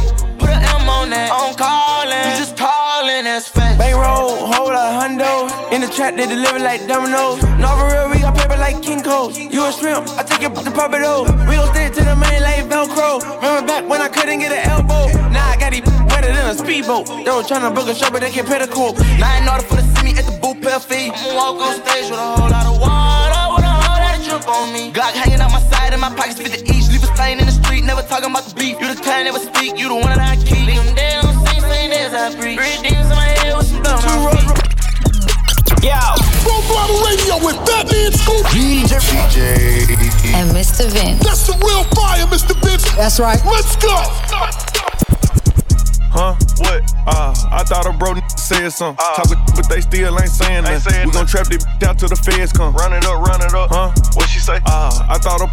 Hundo. 5.92 5.92
In 5.92 5.92
the 5.92 5.96
trap, 5.96 6.16
they 6.16 6.28
deliver 6.28 6.60
like 6.60 6.88
dominoes. 6.88 7.42
No, 7.60 7.68
for 7.78 7.88
real, 7.88 8.10
we 8.10 8.20
got 8.20 8.36
paper 8.36 8.58
like 8.58 8.82
King 8.82 9.04
Cole. 9.04 9.32
You 9.32 9.66
a 9.66 9.72
shrimp, 9.72 10.08
I 10.18 10.24
take 10.24 10.42
it 10.44 10.56
to 10.56 10.72
pop 10.72 10.94
it 10.94 11.04
over. 11.04 11.32
We 11.48 11.56
gon' 11.56 11.74
stick 11.74 11.94
to 11.94 12.04
the 12.04 12.16
main 12.16 12.42
like 12.42 12.66
Velcro. 12.66 13.22
Remember 13.42 13.68
back 13.68 13.88
when 13.90 14.02
I 14.02 14.08
couldn't 14.08 14.40
get 14.40 14.52
an 14.52 14.70
elbow? 14.70 15.08
Now 15.30 15.50
I 15.50 15.58
got 15.58 15.72
these 15.72 15.82
better 16.12 16.28
than 16.28 16.50
a 16.50 16.56
speedboat. 16.56 17.08
They 17.08 17.32
was 17.32 17.48
tryna 17.50 17.74
book 17.74 17.88
a 17.88 17.96
show, 17.96 18.10
but 18.12 18.22
they 18.22 18.32
can't 18.32 18.48
pay 18.48 18.60
the 18.60 18.68
quote. 18.68 18.98
Now 19.20 19.38
in 19.38 19.48
order 19.48 19.64
for 19.64 19.76
to 19.78 19.84
see 19.84 20.04
me 20.04 20.12
at 20.18 20.26
the 20.26 20.36
boot 20.42 20.62
pill 20.62 20.80
fee, 20.80 21.12
I'ma 21.12 21.36
walk 21.36 21.62
on 21.62 21.76
stage 21.84 22.10
with 22.10 22.20
a 22.20 22.30
whole 22.36 22.50
lot 22.50 22.66
of 22.66 22.80
water, 22.80 23.44
with 23.56 23.66
a 23.66 23.74
whole 23.84 24.00
lot 24.00 24.16
of 24.16 24.22
drip 24.24 24.48
on 24.48 24.74
me. 24.74 24.92
Glock 24.92 25.14
hanging 25.14 25.42
out 25.42 25.52
my 25.52 25.62
side 25.72 25.92
and 25.92 26.02
my 26.02 26.14
pockets 26.14 26.40
fit 26.40 26.52
the 26.52 26.62
each. 26.72 26.88
Leave 26.92 27.04
a 27.04 27.10
stain 27.16 27.40
in 27.40 27.46
the 27.46 27.56
street, 27.56 27.84
never 27.84 28.02
talking 28.04 28.30
about 28.32 28.44
the 28.44 28.56
beef. 28.56 28.80
You 28.80 28.88
the 28.88 29.00
kind 29.02 29.26
never 29.26 29.40
speak, 29.40 29.78
you 29.78 29.90
the 29.90 29.96
one 29.96 30.12
that 30.14 30.20
I 30.20 30.36
keep. 30.40 30.66
Leave 30.66 30.80
them 30.80 30.96
dead 30.96 31.26
on 31.26 31.36
the 31.36 31.46
same, 31.52 31.62
same 31.68 31.92
as 31.92 32.14
I 32.14 32.32
breathe. 32.36 32.60
Red 32.60 32.80
demons 32.84 33.10
in 33.12 33.16
my 33.16 33.28
head 33.40 33.58
with 33.58 33.68
some 33.68 33.82
blood 33.84 34.06
on 34.06 34.24
my 34.24 34.56
feet. 34.56 34.61
Yo. 35.82 35.98
Full 36.46 36.62
throttle 36.70 37.02
radio 37.02 37.44
with 37.44 37.58
Fatman 37.66 38.14
Scoop. 38.14 38.46
DJ. 38.54 39.02
And 40.34 40.52
Mr. 40.52 40.86
Vince. 40.86 41.24
That's 41.24 41.48
the 41.48 41.54
real 41.58 41.84
fire, 41.96 42.26
Mr. 42.28 42.54
Vince. 42.64 42.86
That's 42.96 43.20
right. 43.20 43.42
Let's 43.46 43.76
go. 43.78 43.98
Huh? 46.14 46.36
What? 46.60 46.84
Ah, 47.08 47.34
I 47.52 47.64
thought 47.64 47.88
a 47.88 47.94
bro 47.98 48.14
said 48.36 48.70
something. 48.70 49.04
Talking, 49.16 49.40
but 49.56 49.68
they 49.70 49.82
still 49.82 50.20
ain't 50.20 50.30
saying 50.30 50.66
nothing. 50.66 51.08
We 51.08 51.12
gon' 51.14 51.26
trap 51.26 51.48
this 51.48 51.66
out 51.82 51.98
till 51.98 52.10
the 52.10 52.16
feds 52.16 52.52
come. 52.52 52.76
Run 52.76 52.94
it 52.94 53.06
up, 53.06 53.26
run 53.26 53.42
it 53.42 53.54
up. 53.56 53.72
Huh? 53.72 53.92
What 54.14 54.30
she 54.30 54.38
say? 54.38 54.60
Ah, 54.68 55.08
I 55.10 55.18
thought 55.18 55.42
a 55.42 55.48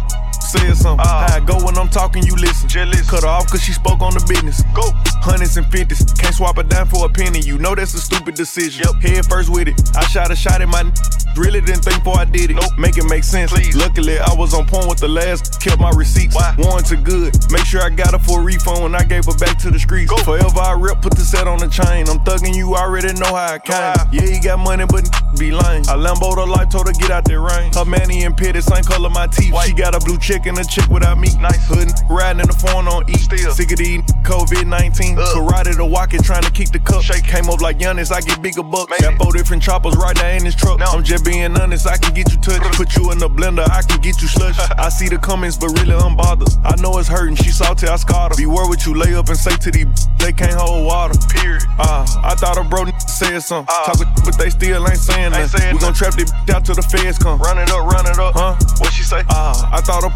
said 0.49 0.75
something. 0.75 1.05
Ah. 1.07 1.27
How 1.29 1.37
I 1.37 1.39
go 1.45 1.63
when 1.63 1.77
I'm 1.77 1.89
talking, 1.89 2.23
you 2.23 2.35
listen. 2.35 2.67
Jealous. 2.69 3.09
Cut 3.09 3.23
her 3.23 3.29
off 3.29 3.47
cause 3.49 3.61
she 3.63 3.73
spoke 3.73 4.01
on 4.01 4.13
the 4.13 4.23
business. 4.27 4.61
Go. 4.73 4.83
Hundreds 5.21 5.57
and 5.57 5.67
fifties. 5.71 6.01
Can't 6.17 6.33
swap 6.33 6.57
a 6.57 6.63
dime 6.63 6.87
for 6.87 7.05
a 7.05 7.09
penny. 7.09 7.39
You 7.39 7.57
know 7.57 7.75
that's 7.75 7.93
a 7.93 7.99
stupid 7.99 8.35
decision. 8.35 8.85
Yep. 8.85 9.01
Head 9.03 9.25
first 9.25 9.49
with 9.49 9.67
it. 9.67 9.75
I 9.95 10.03
shot 10.07 10.31
a 10.31 10.35
shot 10.35 10.61
at 10.61 10.67
my 10.69 10.81
n- 10.81 10.93
Really 11.35 11.61
didn't 11.61 11.83
think 11.85 12.03
before 12.03 12.19
I 12.19 12.25
did 12.25 12.51
it. 12.51 12.55
Nope. 12.55 12.77
Make 12.77 12.97
it 12.97 13.05
make 13.05 13.23
sense. 13.23 13.51
Please. 13.53 13.75
Luckily, 13.75 14.17
I 14.19 14.33
was 14.33 14.53
on 14.53 14.65
point 14.65 14.89
with 14.89 14.99
the 14.99 15.07
last. 15.07 15.61
Kept 15.61 15.79
my 15.79 15.91
receipts. 15.91 16.35
Why? 16.35 16.55
Warranty 16.57 16.97
good. 16.97 17.37
Make 17.51 17.65
sure 17.65 17.81
I 17.81 17.89
got 17.89 18.11
her 18.11 18.19
for 18.19 18.41
a 18.41 18.43
refund 18.43 18.81
when 18.83 18.95
I 18.95 19.03
gave 19.03 19.25
her 19.25 19.37
back 19.37 19.57
to 19.59 19.71
the 19.71 19.79
streets. 19.79 20.09
Go. 20.09 20.17
Forever 20.17 20.59
I 20.59 20.73
rip, 20.73 21.01
put 21.01 21.13
the 21.15 21.21
set 21.21 21.47
on 21.47 21.59
the 21.59 21.67
chain. 21.69 22.09
I'm 22.09 22.19
thugging 22.25 22.55
you, 22.55 22.75
already 22.75 23.13
know 23.13 23.27
how 23.35 23.53
I 23.55 23.59
came. 23.59 23.95
Yeah, 24.11 24.25
he 24.27 24.39
got 24.39 24.59
money, 24.59 24.85
but 24.89 25.05
n- 25.05 25.35
be 25.37 25.51
lame. 25.51 25.83
I 25.87 25.95
Lambo 25.95 26.35
the 26.35 26.45
life, 26.45 26.69
told 26.69 26.87
her 26.87 26.93
get 26.93 27.11
out 27.11 27.25
that 27.25 27.39
rain. 27.39 27.71
Her 27.73 27.85
manny 27.85 28.23
and 28.23 28.35
pitted, 28.35 28.63
same 28.63 28.83
color 28.83 29.09
my 29.09 29.27
teeth. 29.27 29.53
White. 29.53 29.67
She 29.67 29.73
got 29.73 29.95
a 29.95 29.99
blue 29.99 30.17
chick 30.17 30.38
a 30.47 30.63
chick 30.63 30.87
without 30.89 31.19
me. 31.19 31.29
Nice. 31.39 31.67
Hood 31.67 31.91
riding 32.09 32.41
in 32.41 32.47
the 32.47 32.53
phone 32.53 32.87
on 32.87 33.09
E. 33.09 33.13
Still. 33.17 33.51
Sick 33.51 33.71
of 33.71 33.77
these 33.77 34.01
COVID 34.23 34.67
19. 34.67 35.15
Karate 35.15 35.75
to 35.75 35.85
walk 35.85 36.13
it, 36.13 36.23
trying 36.23 36.43
to 36.43 36.51
keep 36.51 36.69
the 36.69 36.79
cup. 36.79 37.01
Shake 37.01 37.23
came 37.23 37.49
up 37.49 37.61
like 37.61 37.77
Giannis, 37.77 38.11
I 38.11 38.21
get 38.21 38.41
bigger 38.41 38.63
bucks. 38.63 38.99
Got 39.01 39.17
four 39.17 39.33
different 39.33 39.61
choppers 39.61 39.95
right 39.97 40.15
there 40.15 40.35
in 40.37 40.43
this 40.43 40.55
truck. 40.55 40.79
I'm 40.81 41.03
just 41.03 41.25
being 41.25 41.55
honest, 41.57 41.87
I 41.87 41.97
can 41.97 42.13
get 42.13 42.31
you 42.31 42.39
touched. 42.39 42.63
Put 42.79 42.95
you 42.95 43.11
in 43.11 43.17
the 43.17 43.29
blender, 43.29 43.67
I 43.69 43.81
can 43.81 43.99
get 44.01 44.21
you 44.21 44.27
slush. 44.27 44.57
I 44.77 44.89
see 44.89 45.09
the 45.09 45.17
comments, 45.17 45.57
but 45.57 45.69
really 45.79 45.95
I'm 45.95 46.15
bothered. 46.15 46.49
I 46.63 46.75
know 46.81 46.97
it's 46.99 47.09
hurting, 47.09 47.35
she 47.35 47.49
salty, 47.49 47.87
I 47.87 47.95
scarred 47.97 48.31
her. 48.31 48.37
Beware 48.37 48.67
what 48.67 48.85
you 48.85 48.95
lay 48.95 49.13
up 49.15 49.27
and 49.27 49.37
say 49.37 49.55
to 49.55 49.71
these, 49.71 49.87
they 50.19 50.33
can't 50.33 50.53
hold 50.53 50.85
water. 50.85 51.17
Period. 51.29 51.63
Ah, 51.79 52.05
I 52.23 52.35
thought 52.35 52.57
a 52.57 52.63
bro 52.63 52.85
said 53.07 53.39
something. 53.39 53.73
Talking, 53.85 54.07
but 54.25 54.37
they 54.37 54.49
still 54.49 54.87
ain't 54.87 54.97
saying 54.97 55.31
nothing. 55.31 55.73
We 55.73 55.79
gon' 55.79 55.93
trap 55.93 56.13
this 56.13 56.31
out 56.49 56.65
till 56.65 56.75
the 56.75 56.83
feds 56.83 57.17
come. 57.17 57.39
Run 57.39 57.57
it 57.57 57.69
up, 57.71 57.91
run 57.91 58.05
it 58.05 58.17
up. 58.19 58.33
Huh? 58.35 58.55
What 58.79 58.93
she 58.93 59.03
say? 59.03 59.23
Ah, 59.29 59.69
I 59.73 59.81
thought 59.81 60.03
a 60.03 60.09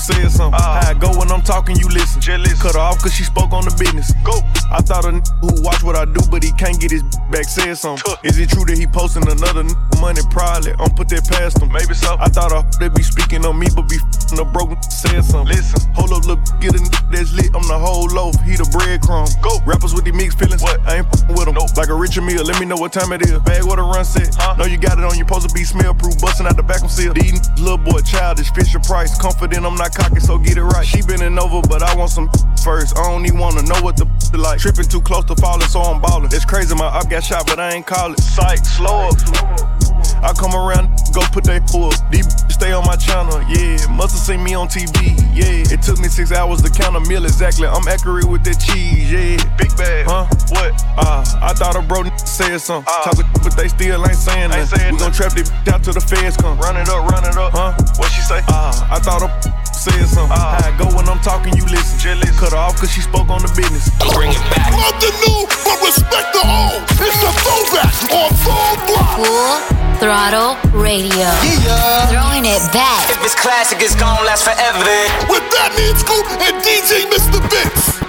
said 0.00 0.30
something. 0.30 0.54
Uh-huh. 0.58 0.80
How 0.82 0.90
I 0.90 0.94
go 0.94 1.12
when 1.18 1.30
I'm 1.30 1.42
talking, 1.42 1.76
you 1.76 1.88
listen. 1.88 2.20
Jealous. 2.20 2.60
Cut 2.60 2.74
her 2.74 2.80
off 2.80 2.98
cause 3.02 3.14
she 3.14 3.24
spoke 3.24 3.52
on 3.52 3.64
the 3.64 3.74
business. 3.78 4.12
Go. 4.24 4.32
I 4.72 4.80
thought 4.80 5.04
a 5.04 5.08
n- 5.12 5.22
who 5.40 5.62
watch 5.62 5.82
what 5.82 5.96
I 5.96 6.04
do, 6.04 6.20
but 6.30 6.42
he 6.42 6.52
can't 6.52 6.80
get 6.80 6.90
his 6.90 7.02
back 7.30 7.44
said 7.44 7.74
something. 7.76 8.14
Is 8.24 8.38
it 8.38 8.50
true 8.50 8.64
that 8.64 8.78
he 8.78 8.86
posting 8.86 9.26
another 9.28 9.60
n- 9.60 9.76
money? 10.00 10.22
Probably. 10.30 10.72
I'm 10.78 10.90
put 10.96 11.08
that 11.10 11.28
past 11.28 11.60
him. 11.60 11.70
Maybe 11.72 11.94
so. 11.94 12.16
I 12.18 12.28
thought 12.28 12.52
a 12.52 12.64
they 12.78 12.88
be 12.88 13.02
speaking 13.02 13.44
on 13.44 13.58
me, 13.58 13.68
but 13.74 13.88
be 13.88 13.98
f***ing 14.30 14.40
a 14.40 14.44
broken 14.50 14.80
said 14.82 15.24
something. 15.24 15.56
Listen. 15.56 15.80
Hold 15.94 16.12
up, 16.12 16.24
look, 16.26 16.40
get 16.60 16.74
a 16.74 16.80
n- 16.80 16.90
that's 17.10 17.32
lit. 17.34 17.50
I'm 17.54 17.66
the 17.66 17.78
whole 17.78 18.06
loaf. 18.06 18.34
He 18.46 18.54
the 18.56 18.64
breadcrumb. 18.70 19.28
Go. 19.42 19.58
Rappers 19.66 19.94
with 19.94 20.04
the 20.04 20.12
mixed 20.12 20.38
feelings. 20.38 20.62
What? 20.62 20.80
I 20.86 20.98
ain't 21.02 21.06
f***ing 21.10 21.34
with 21.34 21.46
them. 21.46 21.54
Nope. 21.54 21.76
Like 21.76 21.88
a 21.88 21.94
Richard 21.94 22.22
Mille. 22.22 22.44
Let 22.44 22.60
me 22.60 22.66
know 22.66 22.76
what 22.76 22.92
time 22.92 23.12
it 23.12 23.22
is. 23.26 23.38
Bag 23.40 23.64
what 23.64 23.78
a 23.78 23.82
run 23.82 24.04
set. 24.04 24.34
Huh? 24.38 24.56
Know 24.56 24.66
you 24.66 24.78
got 24.78 24.98
it 24.98 25.04
on. 25.04 25.18
You 25.18 25.26
supposed 25.26 25.48
to 25.48 25.54
be 25.54 25.64
smell 25.64 25.94
proof. 25.94 26.18
Busting 26.20 26.46
out 26.46 26.56
the 26.56 26.62
back 26.62 26.82
of 26.82 26.90
seal. 26.90 27.12
These 27.12 27.34
n- 27.34 27.64
little 27.64 27.78
boy 27.78 28.00
childish. 28.06 28.50
Fisher 28.52 28.80
Price. 28.80 29.18
Confident 29.18 29.66
I'm 29.66 29.74
not 29.74 29.94
cocky, 29.94 30.20
so 30.20 30.38
get 30.38 30.56
it 30.56 30.64
right. 30.64 30.86
She 30.86 31.02
bending 31.02 31.38
over, 31.38 31.60
but 31.68 31.82
I 31.82 31.94
want 31.96 32.10
some 32.10 32.30
first. 32.62 32.96
I 32.98 33.02
don't 33.10 33.26
even 33.26 33.38
wanna 33.38 33.62
know 33.62 33.80
what 33.82 33.96
the 33.96 34.06
like. 34.36 34.60
Tripping 34.60 34.84
too 34.86 35.00
close 35.00 35.24
to 35.26 35.34
falling, 35.36 35.66
so 35.68 35.80
I'm 35.80 36.00
ballin'. 36.00 36.30
It's 36.32 36.44
crazy, 36.44 36.74
my 36.74 36.86
up 36.86 37.08
got 37.10 37.24
shot, 37.24 37.46
but 37.46 37.58
I 37.58 37.72
ain't 37.72 37.86
call 37.86 38.12
it. 38.12 38.20
Psych, 38.20 38.64
slow 38.64 39.08
up. 39.08 39.79
I 40.22 40.32
come 40.32 40.54
around, 40.54 40.88
go 41.12 41.20
put 41.32 41.44
that 41.44 41.66
pull. 41.66 41.90
These 42.10 42.28
stay 42.52 42.72
on 42.72 42.84
my 42.84 42.96
channel, 42.96 43.40
yeah. 43.48 43.80
Must 43.96 44.12
have 44.12 44.24
seen 44.24 44.44
me 44.44 44.54
on 44.54 44.68
TV, 44.68 45.16
yeah. 45.32 45.72
It 45.72 45.82
took 45.82 45.98
me 45.98 46.08
six 46.08 46.32
hours 46.32 46.62
to 46.62 46.70
count 46.70 46.96
a 46.96 47.00
meal 47.00 47.24
exactly. 47.24 47.66
I'm 47.66 47.86
accurate 47.88 48.28
with 48.28 48.44
that 48.44 48.60
cheese, 48.60 49.10
yeah. 49.10 49.40
Big 49.56 49.74
bag, 49.76 50.06
huh? 50.06 50.26
What? 50.52 50.72
Ah, 51.00 51.20
uh, 51.20 51.50
I 51.50 51.54
thought 51.54 51.76
a 51.76 51.82
bro 51.82 52.04
said 52.16 52.58
something. 52.58 52.92
Uh, 52.92 53.04
Talking, 53.10 53.26
but 53.42 53.56
they 53.56 53.68
still 53.68 54.04
ain't 54.06 54.16
saying 54.16 54.50
nothing. 54.50 54.92
We 54.92 54.98
gon' 54.98 55.12
trap 55.12 55.32
this 55.32 55.50
out 55.72 55.82
till 55.84 55.94
the 55.94 56.00
feds 56.00 56.36
come. 56.36 56.58
Run 56.58 56.76
it 56.76 56.88
up, 56.88 57.08
run 57.08 57.24
it 57.24 57.36
up, 57.36 57.52
huh? 57.52 57.72
What 57.96 58.10
she 58.12 58.20
say? 58.22 58.40
Ah, 58.48 58.70
uh, 58.70 58.96
I 58.96 58.98
thought 59.00 59.22
a 59.22 59.59
said 59.80 60.04
something. 60.04 60.36
Uh, 60.36 60.60
How 60.60 60.68
I 60.68 60.76
go 60.76 60.84
when 60.92 61.08
I'm 61.08 61.20
talking, 61.24 61.56
you 61.56 61.64
listen. 61.72 61.96
Jealous. 61.96 62.28
Cut 62.36 62.52
her 62.52 62.60
off 62.60 62.76
cause 62.76 62.92
she 62.92 63.00
spoke 63.00 63.32
on 63.32 63.40
the 63.40 63.52
business. 63.56 63.88
Bring 64.12 64.36
it 64.36 64.44
back. 64.52 64.76
Love 64.76 65.00
the 65.00 65.10
new, 65.24 65.48
but 65.64 65.80
respect 65.80 66.36
the 66.36 66.44
old. 66.44 66.84
It's 67.00 67.16
the 67.24 67.32
throwback 67.40 67.96
on 68.12 68.30
full 68.44 68.76
block. 68.84 69.64
Throttle 70.00 70.56
Radio. 70.76 71.28
Yeah. 71.64 72.08
Throwing 72.12 72.44
it 72.44 72.60
back. 72.72 73.08
If 73.08 73.24
it's 73.24 73.36
classic, 73.36 73.80
it's 73.80 73.96
gonna 73.96 74.24
last 74.28 74.44
forever. 74.44 74.80
With 75.28 75.44
that 75.56 75.70
Fatman 75.70 75.94
Scoop 75.96 76.26
and 76.40 76.56
DJ 76.64 77.04
Mr. 77.12 77.38
Vince. 77.50 78.00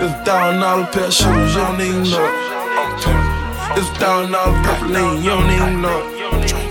It's 0.00 0.14
a 0.14 0.24
thousand 0.24 0.60
dollar 0.60 0.86
pair 0.86 1.04
of 1.06 1.12
shoes, 1.12 1.54
you 1.54 1.60
don't 1.60 1.80
even 1.80 2.02
know 2.10 2.24
it. 2.24 2.34
It's 3.76 3.88
a 3.88 3.94
thousand 3.94 4.32
dollar 4.32 4.62
purple 4.62 4.88
lean, 4.88 5.22
you 5.22 5.30
don't 5.30 5.50
even 5.50 5.82
know 5.82 6.08
it. 6.08 6.61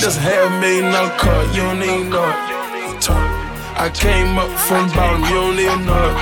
Just 0.00 0.18
half 0.18 0.48
million 0.60 0.90
dollar 0.90 1.12
car, 1.18 1.44
you 1.52 1.60
don't 1.60 1.82
even 1.82 2.08
know 2.08 2.24
it. 2.24 3.04
I 3.76 3.90
came 3.92 4.38
up 4.38 4.48
from 4.64 4.88
bottom, 4.96 5.20
you 5.28 5.36
don't 5.36 5.60
even 5.60 5.84
know 5.84 6.08
it. 6.08 6.16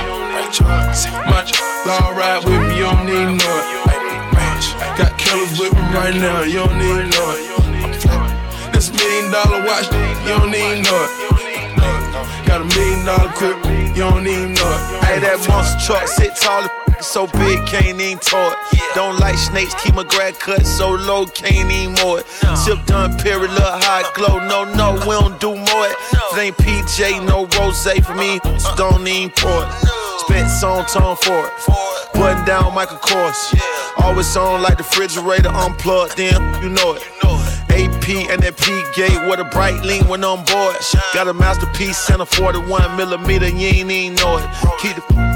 Much 1.31 1.55
law 1.87 2.11
ride 2.11 2.43
with 2.43 2.59
me, 2.67 2.75
you 2.75 2.91
don't 2.91 3.07
even 3.07 3.37
know 3.39 3.55
it. 3.55 4.99
Got 4.99 5.15
killers 5.17 5.55
with 5.57 5.71
me 5.71 5.79
right 5.95 6.11
now, 6.13 6.43
you 6.43 6.59
don't 6.59 6.75
even 6.75 7.07
know 7.07 7.31
it. 7.39 7.39
This 8.75 8.91
million 8.91 9.31
dollar 9.31 9.63
watch, 9.63 9.87
you 10.27 10.35
don't 10.35 10.53
even 10.53 10.83
know 10.83 10.99
it. 11.07 11.11
Got 12.45 12.59
a 12.59 12.67
million 12.75 13.05
dollar 13.05 13.31
crib, 13.31 13.63
you 13.95 14.03
don't 14.03 14.27
even 14.27 14.59
know 14.59 14.75
it. 14.75 15.03
Hey, 15.07 15.19
that 15.23 15.39
monster 15.47 15.79
truck 15.87 16.05
sit 16.07 16.35
tall, 16.35 16.67
so 17.01 17.27
big, 17.27 17.65
can't 17.67 17.99
even 17.99 18.17
tow 18.19 18.51
it. 18.51 18.81
Don't 18.95 19.19
like 19.19 19.37
snakes, 19.37 19.73
keep 19.83 19.95
my 19.95 20.03
grad 20.03 20.39
cut 20.39 20.65
so 20.65 20.91
low, 20.91 21.25
can't 21.25 21.71
even 21.71 21.95
more. 22.03 22.21
Sip 22.55 22.83
done, 22.85 23.17
period, 23.17 23.51
look 23.51 23.83
hot 23.83 24.11
glow. 24.15 24.39
No, 24.39 24.63
no, 24.63 24.93
we 25.05 25.13
don't 25.15 25.39
do 25.39 25.55
more 25.55 25.85
it. 25.87 25.95
Ain't 26.37 26.57
PJ, 26.57 27.25
no 27.25 27.47
rose 27.57 27.83
for 28.05 28.15
me, 28.15 28.39
so 28.57 28.75
don't 28.75 29.07
even 29.07 29.29
pour 29.35 29.63
it. 29.63 29.71
Spent 30.19 30.49
song 30.49 30.85
for 31.15 31.47
it. 31.47 31.53
Button 32.13 32.45
down 32.45 32.73
Michael 32.73 32.97
Kors. 32.97 33.57
Always 33.97 34.35
on 34.35 34.61
like 34.61 34.77
the 34.77 34.83
refrigerator 34.83 35.49
unplugged, 35.49 36.17
then 36.17 36.41
you 36.63 36.69
know 36.69 36.93
it. 36.93 37.03
AP 37.79 38.29
and 38.29 38.41
that 38.43 38.57
P 38.57 38.83
gate 38.93 39.21
with 39.29 39.39
a 39.39 39.45
bright 39.45 39.81
lean 39.83 40.05
when 40.07 40.23
on 40.23 40.43
board. 40.43 40.75
Got 41.13 41.27
a 41.27 41.33
masterpiece 41.33 42.09
and 42.09 42.21
a 42.21 42.25
41 42.25 42.97
millimeter, 42.97 43.47
you 43.47 43.67
ain't 43.67 43.91
even 43.91 44.15
know 44.15 44.37
it. 44.37 44.45
Keep 44.81 44.95
the 44.97 45.28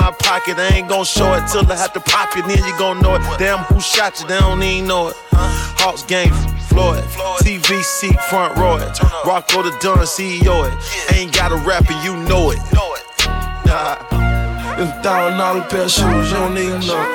my 0.00 0.10
pocket, 0.12 0.56
I 0.58 0.68
ain't 0.76 0.88
gon' 0.88 1.04
show 1.04 1.34
it 1.34 1.44
till 1.52 1.70
I 1.70 1.76
have 1.76 1.92
to 1.92 2.00
pop 2.00 2.36
it, 2.36 2.46
then 2.46 2.64
you 2.64 2.74
gon' 2.78 3.00
know 3.00 3.16
it. 3.16 3.22
Damn, 3.38 3.58
who 3.68 3.80
shot 3.80 4.18
you? 4.18 4.26
They 4.26 4.38
don't 4.38 4.62
even 4.62 4.88
know 4.88 5.08
it. 5.08 5.16
Hawks 5.76 6.02
game, 6.02 6.32
Floyd, 6.68 7.04
TV 7.44 7.82
seat 7.82 8.18
front 8.28 8.56
row 8.56 8.76
it. 8.76 8.88
Rocco 9.24 9.62
the 9.62 9.76
Dunn, 9.80 9.98
CEO 10.08 10.64
it. 10.64 10.74
Ain't 11.14 11.34
got 11.34 11.52
a 11.52 11.56
rapper, 11.56 11.92
you 12.02 12.16
know 12.24 12.50
it. 12.50 12.60
Nah. 13.68 14.00
It's 14.80 14.90
a 14.90 15.02
thousand 15.02 15.38
dollar 15.38 15.62
pair 15.68 15.84
of 15.84 15.90
shoes, 15.90 16.32
you 16.32 16.36
don't 16.36 16.56
even 16.56 16.80
know 16.80 17.00
it. 17.04 17.12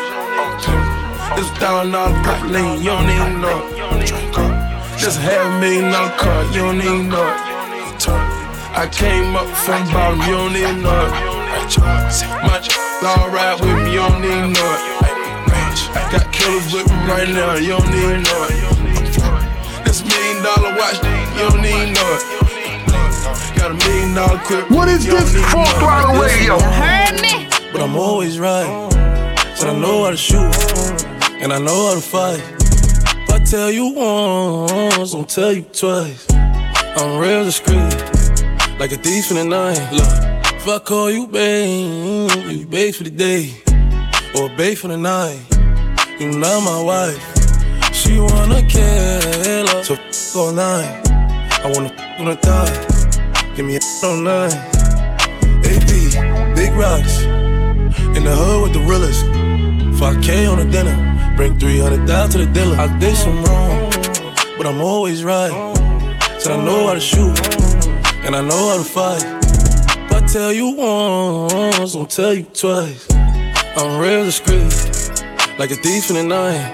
It's 1.38 1.50
a 1.50 1.56
thousand 1.58 1.91
dollar 1.91 2.13
lean, 2.54 2.78
you 2.84 2.93
don't 2.93 3.10
even 3.10 3.41
know. 3.41 3.60
Just 5.02 5.17
a 5.19 5.21
half 5.21 5.60
million 5.60 5.91
dollar 5.91 6.13
car, 6.17 6.43
you 6.54 6.62
don't 6.62 6.82
even 6.82 7.10
know. 7.10 7.34
I 8.78 8.88
came 8.91 9.36
up 9.36 9.47
from 9.66 9.84
bottom, 9.91 10.20
you 10.22 10.36
don't 10.38 10.55
even 10.55 10.84
know 10.84 11.35
it. 11.66 11.80
Much 12.45 12.70
law 13.01 13.26
ride 13.28 13.59
with 13.59 13.84
me, 13.84 13.93
you 13.93 13.99
don't 13.99 14.24
even 14.24 14.53
know. 14.53 14.74
Got 16.11 16.32
killers 16.32 16.74
with 16.74 16.88
me 16.89 16.97
right 17.09 17.30
now, 17.30 17.55
you 17.55 17.70
don't 17.70 17.93
even 17.93 18.22
know. 18.24 18.47
This 19.84 20.03
million 20.05 20.43
dollar 20.43 20.76
watch, 20.78 20.97
you 21.01 21.49
don't 21.49 21.66
even 21.66 21.93
know. 21.93 22.20
Got 23.57 23.72
a 23.72 23.74
million 23.74 24.13
dollar 24.13 24.38
crib. 24.39 24.70
What 24.70 24.88
is 24.89 25.05
this? 25.05 25.34
Full 25.51 25.66
throttle 25.80 26.22
radio. 26.22 26.59
Heard 26.59 27.22
me? 27.22 27.47
But 27.72 27.82
I'm 27.82 27.95
always 27.95 28.39
right. 28.39 28.91
Said 29.55 29.70
I 29.70 29.80
know 29.80 30.03
how 30.03 30.11
to 30.11 30.18
shoot, 30.18 30.53
and 31.41 31.51
I 31.51 31.59
know 31.59 31.88
how 31.88 31.95
to 31.95 32.01
fight. 32.01 32.43
If 33.24 33.32
I 33.32 33.39
tell 33.39 33.72
you 33.72 33.93
once, 33.93 35.13
I'll 35.16 35.24
tell 35.24 35.51
you 35.53 35.63
twice. 35.63 36.28
I'm 36.32 37.20
real 37.20 37.43
discreet, 37.43 37.95
like 38.80 38.91
a 38.91 38.97
thief 38.97 39.32
in 39.32 39.38
the 39.38 39.45
night. 39.45 39.80
Look, 39.91 40.35
if 40.68 40.72
I 40.72 40.80
call 40.80 41.11
you 41.11 41.28
babe, 41.28 42.32
you 42.49 42.66
babe 42.66 42.95
for 42.95 43.03
the 43.03 43.11
day, 43.11 43.53
or 44.36 44.49
babe 44.57 44.76
for 44.76 44.88
the 44.88 44.97
night. 44.97 45.38
You 46.20 46.32
not 46.32 46.63
my 46.63 46.82
wife. 46.82 47.22
She 47.93 48.18
wanna 48.18 48.66
kill 48.66 48.82
her, 48.82 49.84
so 49.84 49.93
f 49.93 50.36
all 50.36 50.51
night. 50.51 51.07
I 51.63 51.72
wanna 51.72 51.93
f 51.95 52.20
on 52.20 52.26
the 52.26 52.36
thigh. 52.38 53.53
Give 53.55 53.63
me 53.68 53.76
a 53.76 53.80
all 53.80 54.49
big 56.55 56.74
rocks. 56.74 57.22
In 58.18 58.24
the 58.24 58.36
hood 58.36 58.63
with 58.63 58.74
the 58.74 58.84
realest. 58.89 59.24
5K 59.99 60.51
on 60.51 60.57
the 60.57 60.66
dinner. 60.66 60.97
Bring 61.38 61.59
300 61.59 62.07
down 62.07 62.30
to 62.30 62.39
the 62.39 62.47
dealer. 62.47 62.76
I 62.78 62.88
did 62.97 63.16
some 63.16 63.43
wrong, 63.43 63.91
but 64.57 64.66
I'm 64.66 64.82
always 64.82 65.24
right. 65.24 65.53
Said 66.39 66.53
I 66.53 66.66
know 66.66 66.88
how 66.88 66.95
to 66.95 66.99
shoot, 66.99 67.38
and 68.26 68.36
I 68.36 68.41
know 68.41 68.70
how 68.70 68.78
to 68.78 68.84
fight. 68.84 69.45
Tell 70.36 70.52
you 70.52 70.72
once, 70.72 71.96
I'll 71.96 72.06
tell 72.06 72.34
you 72.34 72.44
twice. 72.44 73.08
I'm 73.10 74.02
real 74.02 74.26
discreet, 74.26 74.68
like 75.58 75.72
a 75.72 75.76
thief 75.76 76.10
in 76.10 76.18
the 76.18 76.24
night. 76.24 76.74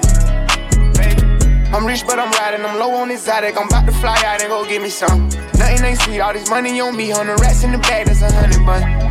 I'm 1.72 1.86
rich, 1.86 2.04
but 2.08 2.18
I'm 2.18 2.32
riding. 2.32 2.66
I'm 2.66 2.80
low 2.80 2.90
on 2.96 3.12
exotic. 3.12 3.56
I'm 3.56 3.68
about 3.68 3.86
to 3.86 3.92
fly 3.92 4.20
out 4.26 4.42
and 4.42 4.50
go 4.50 4.66
get 4.66 4.82
me 4.82 4.90
some. 4.90 5.30
Nothing 5.60 5.86
ain't 5.86 6.02
sweet. 6.02 6.22
All 6.22 6.34
this 6.34 6.50
money 6.50 6.82
on 6.82 6.98
me. 6.98 7.12
Hundred 7.12 7.40
rats 7.40 7.64
in 7.64 7.72
the 7.72 7.78
bag. 7.78 8.08
That's 8.08 8.24
a 8.24 8.32
hundred 8.32 8.66
bun. 8.66 9.11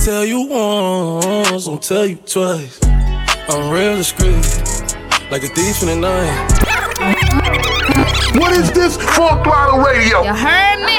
If 0.00 0.08
I 0.08 0.12
tell 0.12 0.24
you 0.24 0.46
once, 0.46 1.68
I'll 1.68 1.76
tell 1.76 2.06
you 2.06 2.16
twice. 2.16 2.80
I'm 3.50 3.70
real 3.70 3.96
discreet, 3.96 4.32
like 5.30 5.42
a 5.42 5.48
thief 5.48 5.82
in 5.82 5.88
the 5.88 5.96
night. 6.00 6.48
What 8.40 8.52
is 8.52 8.72
this? 8.72 8.96
Full 8.96 9.28
throttle 9.44 9.80
radio. 9.80 10.22
You 10.22 10.32
heard 10.32 10.80
me? 10.86 10.96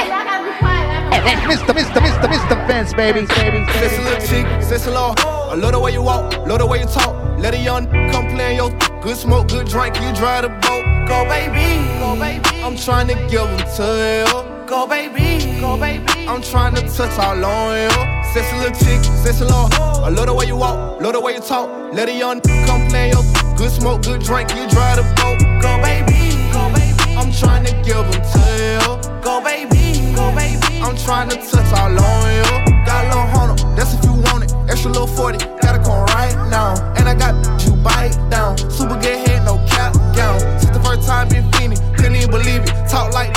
Mr. 1.50 1.74
Mr. 1.74 2.00
Mr. 2.00 2.28
Mr. 2.30 2.68
Vince, 2.68 2.94
baby, 2.94 3.26
baby, 3.26 3.66
Sis 3.72 3.98
a 3.98 4.02
little 4.04 4.28
chick, 4.28 4.62
sis 4.62 4.86
a 4.86 4.92
little. 4.92 5.16
I 5.18 5.56
love 5.56 5.72
the 5.72 5.80
way 5.80 5.94
you 5.94 6.04
walk, 6.04 6.38
love 6.46 6.60
the 6.60 6.68
way 6.68 6.82
you 6.82 6.86
talk. 6.86 7.40
Let 7.40 7.56
a 7.56 7.58
young 7.58 7.88
come 8.12 8.28
play 8.28 8.52
in 8.52 8.58
your 8.58 8.70
good 9.02 9.18
smoke, 9.18 9.48
good 9.48 9.66
drink, 9.66 9.96
you 9.96 10.14
drive 10.14 10.44
the 10.44 10.50
boat. 10.50 11.08
Go 11.08 11.26
baby, 11.26 11.90
go 11.98 12.16
baby. 12.20 12.62
I'm 12.62 12.78
trying 12.78 13.08
to 13.08 13.16
give 13.32 13.50
them 13.50 13.68
to 13.78 14.46
you. 14.46 14.51
Go 14.72 14.88
baby, 14.88 15.60
go 15.60 15.76
baby. 15.76 16.26
I'm 16.30 16.42
trying 16.42 16.74
to 16.76 16.82
touch 16.96 17.20
all 17.20 17.44
on 17.44 17.76
you. 17.76 17.90
A 17.92 18.58
little 18.58 18.72
chick, 18.80 19.04
a 19.04 19.44
little. 19.44 19.68
I 20.02 20.08
love 20.08 20.28
the 20.28 20.34
way 20.34 20.46
you 20.46 20.56
walk, 20.56 21.02
love 21.02 21.12
the 21.12 21.20
way 21.20 21.34
you 21.34 21.42
talk. 21.42 21.94
Let 21.94 22.08
a 22.08 22.14
young 22.14 22.40
come 22.40 22.88
play 22.88 23.10
your 23.12 23.22
good 23.58 23.70
smoke, 23.70 24.04
good 24.04 24.22
drink, 24.22 24.50
you 24.52 24.66
drive 24.70 24.96
the 24.96 25.04
boat. 25.20 25.44
Go 25.60 25.76
baby, 25.84 26.40
go 26.56 26.72
baby. 26.72 27.20
I'm 27.20 27.34
trying 27.34 27.66
to 27.66 27.74
give 27.84 28.00
them 28.00 28.24
to 28.24 28.44
you. 28.64 29.20
Go 29.20 29.44
baby, 29.44 30.16
go 30.16 30.32
baby. 30.34 30.80
I'm 30.80 30.96
trying 30.96 31.28
to 31.32 31.36
touch 31.36 31.68
all 31.76 31.92
on 31.92 32.32
you. 32.32 32.48
Got 32.86 33.04
a 33.04 33.08
little 33.10 33.28
hundred, 33.28 33.76
that's 33.76 33.94
if 33.94 34.06
you 34.06 34.14
want 34.32 34.46
it. 34.46 34.56
Extra 34.72 34.90
little 34.90 35.06
40, 35.06 35.38
gotta 35.60 35.84
come 35.84 36.06
right 36.16 36.34
now. 36.50 36.80
And 36.96 37.10
I 37.10 37.14
got 37.14 37.36
you 37.68 37.76
bite 37.76 38.16
down. 38.30 38.58
Super 38.58 38.96
good 38.96 39.28
head, 39.28 39.44
no 39.44 39.58
cap 39.68 39.92
gown. 40.16 40.40
Since 40.62 40.72
the 40.72 40.82
first 40.82 41.06
time 41.06 41.28
been 41.28 41.52
feeling, 41.60 41.78
couldn't 41.98 42.16
even 42.16 42.32
believe 42.32 42.64
it. 42.64 42.72
Talk 42.88 43.12
like 43.12 43.31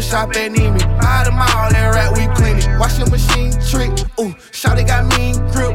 go 0.00 0.06
shop 0.06 0.30
at 0.30 0.52
Neiman. 0.52 0.80
Out 1.02 1.26
of 1.26 1.34
mile, 1.34 1.70
that 1.70 1.94
rat, 1.94 2.16
we 2.16 2.26
clean 2.34 2.56
it. 2.56 2.78
Wash 2.78 2.98
your 2.98 3.08
machine 3.10 3.52
trick, 3.68 3.90
ooh. 4.18 4.34
Shawty 4.52 4.86
got 4.86 5.04
mean 5.16 5.36
grip, 5.52 5.69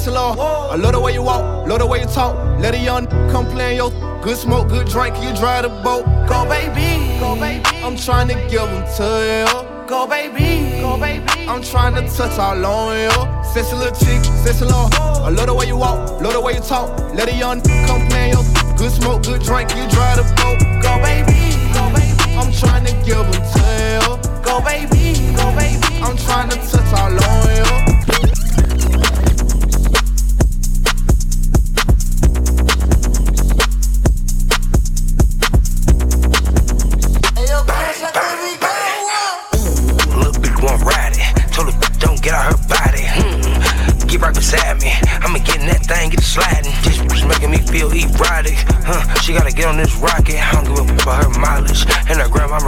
sis 0.00 0.06
a 0.06 0.10
little. 0.10 0.40
I 0.42 0.76
love 0.76 0.92
the 0.92 1.00
way 1.00 1.12
you 1.12 1.22
walk, 1.22 1.68
love 1.68 1.78
the 1.78 1.86
way 1.86 2.00
you 2.00 2.06
talk. 2.06 2.34
Let 2.58 2.74
a 2.74 2.78
young 2.78 3.06
come 3.30 3.46
play 3.46 3.76
your 3.76 3.90
good 4.22 4.36
smoke, 4.36 4.68
good 4.68 4.88
drink, 4.88 5.14
you 5.22 5.34
drive 5.34 5.62
the 5.64 5.68
boat. 5.68 6.04
Go 6.28 6.44
baby, 6.48 7.18
go 7.20 7.36
baby. 7.36 7.64
I'm 7.84 7.96
trying 7.96 8.28
to 8.28 8.34
give 8.48 8.68
them 8.72 8.84
to 8.96 9.08
you. 9.30 9.88
Go 9.88 10.06
baby, 10.06 10.80
go 10.80 10.98
baby. 10.98 11.26
I'm 11.48 11.62
trying 11.62 11.94
to 11.94 12.02
touch 12.16 12.38
all 12.38 12.64
on 12.64 12.96
you. 12.96 13.10
A 13.10 13.76
little 13.76 13.90
chick, 13.98 14.22
a 14.46 14.64
little. 14.64 14.88
I 15.26 15.30
love 15.30 15.46
the 15.46 15.54
way 15.54 15.66
you 15.66 15.76
walk, 15.76 16.20
love 16.22 16.32
the 16.32 16.40
way 16.40 16.54
you 16.54 16.60
talk. 16.60 16.88
Let 17.14 17.28
a 17.28 17.34
young 17.34 17.60
come 17.86 18.06
play 18.08 18.30
your 18.30 18.44
good 18.78 18.92
smoke, 18.92 19.22
good 19.24 19.42
drink, 19.42 19.70
you 19.70 19.88
drive 19.90 20.16
the 20.18 20.24
boat. 20.38 20.58
Go 20.80 20.92
baby, 21.02 21.58
go 21.74 21.82
baby. 21.92 22.36
I'm 22.38 22.52
trying 22.52 22.86
to 22.86 22.92
give 23.04 23.18
them 23.18 23.42
to 23.54 23.62
you. 23.84 24.06
Go 24.42 24.60
baby, 24.62 25.34
go 25.36 25.46
baby. 25.56 25.82
I'm 26.00 26.16
trying 26.16 26.48
to 26.50 26.56
touch 26.56 26.92
all 26.94 27.12
on 27.12 27.56
you. 27.56 27.99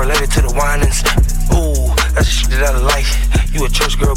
Related 0.03 0.31
to 0.33 0.41
the 0.43 0.53
whinings. 0.53 0.99
Ooh, 1.55 1.87
that's 2.15 2.27
the 2.27 2.35
shit 2.35 2.51
that 2.59 2.75
I 2.75 2.83
like. 2.83 3.07
You 3.55 3.65
a 3.65 3.69
church 3.69 3.99
girl. 4.01 4.17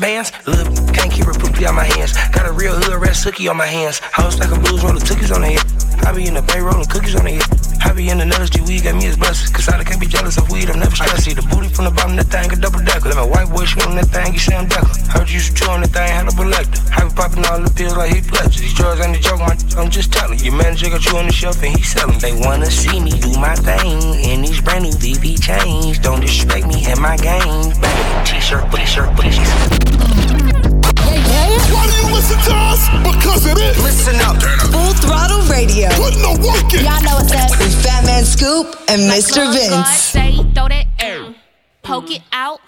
Bands. 0.00 0.32
Little 0.46 0.74
can't 0.96 1.12
keep 1.12 1.26
her 1.26 1.34
poopy 1.34 1.66
on 1.66 1.74
my 1.74 1.84
hands. 1.84 2.16
Got 2.32 2.48
a 2.48 2.52
real 2.52 2.74
hood 2.74 2.96
red 3.00 3.14
sookie 3.14 3.48
on 3.50 3.56
my 3.56 3.66
hands. 3.66 3.98
House 3.98 4.40
like 4.40 4.50
a 4.50 4.58
blues 4.58 4.82
rolling 4.82 5.04
cookies 5.04 5.30
on 5.30 5.42
the 5.42 5.52
head. 5.52 5.64
I 6.06 6.12
be 6.12 6.26
in 6.26 6.34
the 6.34 6.42
bay 6.42 6.60
rolling 6.60 6.88
cookies 6.88 7.14
on 7.14 7.24
the 7.24 7.36
head. 7.36 7.48
I 7.84 7.92
be 7.92 8.08
in 8.08 8.18
the 8.18 8.24
nuts, 8.24 8.50
G 8.50 8.60
weed 8.62 8.84
got 8.84 8.96
me 8.96 9.06
as 9.06 9.16
blessed. 9.16 9.52
Cause 9.52 9.68
I 9.68 9.82
can't 9.84 10.00
be 10.00 10.06
jealous 10.06 10.38
of 10.38 10.50
weed, 10.50 10.70
I'm 10.70 10.80
never 10.80 10.96
stressed. 10.96 11.24
See 11.24 11.34
the 11.34 11.42
booty 11.42 11.68
from 11.68 11.84
the 11.84 11.90
bottom, 11.90 12.16
that 12.16 12.32
thing 12.32 12.50
a 12.52 12.56
double 12.56 12.80
decker. 12.80 13.08
Let 13.12 13.16
my 13.16 13.26
white 13.26 13.50
boy 13.52 13.64
shoot 13.64 13.86
on 13.86 13.96
that 13.96 14.08
thing, 14.08 14.32
you 14.32 14.38
Sam 14.38 14.66
Decker. 14.66 14.88
Heard 15.12 15.28
you 15.28 15.36
used 15.36 15.56
to 15.56 15.64
chew 15.64 15.70
on 15.70 15.82
that 15.82 15.92
thing, 15.92 16.08
had 16.08 16.26
a 16.26 16.32
selector. 16.32 16.80
I 16.96 17.04
be 17.04 17.10
popping 17.14 17.44
all 17.44 17.60
the 17.60 17.70
pills 17.70 17.96
like 17.96 18.14
he 18.14 18.20
pledges. 18.22 18.60
These 18.60 18.74
drugs 18.74 19.00
ain't 19.00 19.16
a 19.16 19.20
joke, 19.20 19.40
my 19.40 19.56
I'm 19.76 19.90
just 19.90 20.12
telling. 20.12 20.38
Your 20.40 20.56
manager 20.56 20.88
got 20.88 21.04
you 21.04 21.18
on 21.18 21.26
the 21.26 21.32
shelf 21.32 21.62
and 21.62 21.76
he 21.76 21.82
selling. 21.82 22.18
They 22.18 22.32
wanna 22.32 22.70
see 22.70 23.00
me 23.00 23.10
do 23.20 23.36
my 23.36 23.54
thing 23.56 24.00
in 24.22 24.42
these 24.42 24.60
brand 24.60 24.84
new 24.84 24.94
VV 24.96 25.40
chains. 25.42 25.98
Don't 25.98 26.20
disrespect 26.20 26.66
me 26.66 26.86
and 26.86 27.00
my 27.00 27.16
game. 27.16 27.74
Bang, 27.80 28.24
t-shirt, 28.24 28.64
t-shirt, 28.72 29.10
t-shirt. 29.18 29.49
It 33.70 33.76
is. 33.76 33.82
Listen 33.82 34.16
up. 34.20 34.42
Full 34.72 34.94
throttle 34.94 35.42
radio. 35.50 35.88
Putting 35.90 36.22
the 36.22 36.34
work 36.42 36.74
in. 36.74 36.84
Y'all 36.84 37.02
know 37.02 37.16
what's 37.16 37.32
up. 37.32 37.50
With 37.58 37.82
Fat 37.82 38.04
Man 38.04 38.24
Scoop 38.24 38.66
and 38.88 39.02
Mr. 39.02 39.44
God 39.44 39.54
Vince. 39.54 39.88
say, 39.88 40.36
throw 40.54 40.68
that 40.68 40.86
air. 41.00 41.34
Poke 41.82 42.10
it 42.10 42.22
out. 42.32 42.60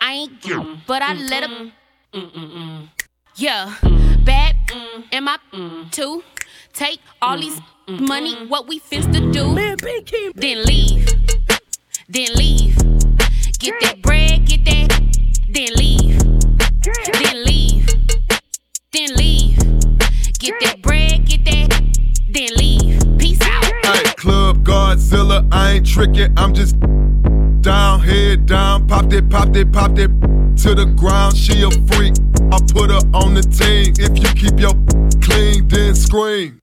I 0.00 0.12
ain't 0.12 0.40
get 0.40 0.86
but 0.86 1.02
I 1.02 1.14
let 1.14 1.42
him. 1.42 1.72
Yeah, 3.34 3.74
bad 4.24 4.56
am 5.12 5.28
I 5.28 5.38
too? 5.90 6.22
Take 6.72 7.00
all 7.20 7.38
these 7.38 7.60
money, 7.88 8.34
what 8.46 8.68
we 8.68 8.80
finna 8.80 9.32
do? 9.32 9.54
Then 10.34 10.62
leave, 10.64 11.06
then 12.08 12.34
leave. 12.34 12.76
Get 13.58 13.80
that 13.80 14.02
bread, 14.02 14.46
get 14.46 14.64
that, 14.64 14.88
then 15.50 15.74
leave, 15.74 16.18
then 17.12 17.44
leave, 17.44 17.86
then 18.92 19.14
leave. 19.16 19.47
Get 20.38 20.54
that 20.60 20.82
bread, 20.82 21.26
get 21.26 21.44
that, 21.46 21.82
then 22.30 22.48
leave. 22.56 23.18
Peace 23.18 23.40
out. 23.42 23.64
Hey, 23.84 24.04
Club 24.16 24.64
Godzilla, 24.64 25.46
I 25.50 25.72
ain't 25.72 25.86
tricking, 25.86 26.32
I'm 26.36 26.54
just 26.54 26.78
down, 27.60 28.00
head 28.00 28.46
down, 28.46 28.86
Popped 28.86 29.12
it, 29.12 29.28
popped 29.28 29.56
it, 29.56 29.72
popped 29.72 29.98
it 29.98 30.10
to 30.58 30.74
the 30.74 30.86
ground. 30.96 31.36
She 31.36 31.62
a 31.62 31.70
freak. 31.92 32.14
I 32.52 32.58
put 32.72 32.90
her 32.90 33.00
on 33.14 33.34
the 33.34 33.42
team. 33.42 33.94
If 33.98 34.16
you 34.18 34.28
keep 34.34 34.60
your 34.60 34.74
clean, 35.20 35.66
then 35.68 35.94
scream. 35.94 36.60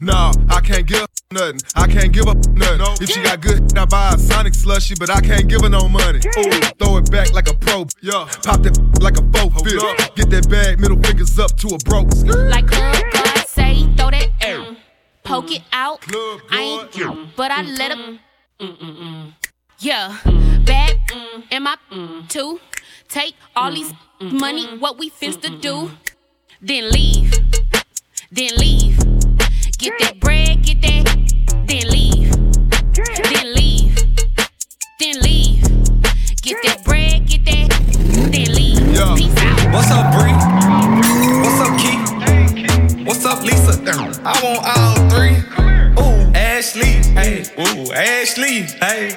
Nah, 0.00 0.32
I 0.48 0.60
can't 0.60 0.86
her 0.86 1.13
nothing. 1.32 1.60
I 1.74 1.86
can't 1.86 2.12
give 2.12 2.26
her 2.26 2.34
nothing. 2.52 3.02
If 3.02 3.10
she 3.10 3.22
got 3.22 3.40
good, 3.40 3.76
I 3.76 3.84
buy 3.84 4.14
a 4.14 4.18
Sonic 4.18 4.54
slushy, 4.54 4.94
but 4.98 5.10
I 5.10 5.20
can't 5.20 5.48
give 5.48 5.62
her 5.62 5.68
no 5.68 5.88
money. 5.88 6.18
Ooh, 6.18 6.50
throw 6.78 6.98
it 6.98 7.10
back 7.10 7.32
like 7.32 7.48
a 7.48 7.54
pro. 7.54 7.86
Yeah, 8.02 8.28
pop 8.42 8.62
that 8.62 8.78
like 9.00 9.16
a 9.16 9.22
four 9.32 9.50
fifth. 9.64 10.14
Get 10.14 10.30
that 10.30 10.48
bag, 10.48 10.80
middle 10.80 11.00
fingers 11.02 11.38
up 11.38 11.56
to 11.58 11.68
a 11.68 11.78
broke. 11.78 12.14
Like 12.24 12.68
Club 12.68 13.04
God 13.12 13.46
say, 13.46 13.82
throw 13.96 14.10
that 14.10 14.30
mm, 14.40 14.76
poke 15.22 15.50
it 15.50 15.62
out. 15.72 16.04
I 16.50 16.88
ain't, 16.94 17.36
but 17.36 17.50
I 17.50 17.62
let 17.62 17.92
him. 17.92 18.20
Yeah, 19.80 20.16
bad 20.64 20.96
in 21.50 21.62
my 21.62 21.76
two. 22.28 22.60
Take 23.08 23.34
all 23.54 23.72
these 23.72 23.92
money, 24.20 24.66
what 24.78 24.98
we 24.98 25.10
finna 25.10 25.60
do, 25.60 25.90
then 26.60 26.90
leave, 26.90 27.32
then 28.32 28.50
leave. 28.56 28.98
Get 29.78 29.98
that 29.98 30.18
bread, 30.18 30.62
get 30.62 30.80
that, 30.82 31.13
then 34.98 35.20
leave. 35.20 35.62
Get 36.42 36.62
that 36.64 36.84
bread, 36.84 37.26
get 37.26 37.44
that, 37.46 37.68
then 38.30 38.54
leave. 38.54 38.78
Yo. 38.94 39.16
Peace 39.16 39.34
out. 39.38 39.72
What's 39.72 39.90
up, 39.90 40.12
Bree? 40.14 40.32
What's 41.42 41.60
up, 41.60 41.78
Key? 41.80 43.04
What's 43.04 43.24
up, 43.24 43.42
Lisa? 43.42 43.74
I 44.24 44.40
want 44.42 44.62
all 44.64 44.96
three. 45.10 45.38
Ooh, 45.98 46.32
Ashley. 46.34 47.02
Hey, 47.14 47.44
ooh, 47.58 47.92
Ashley. 47.92 48.62
Hey. 48.80 49.16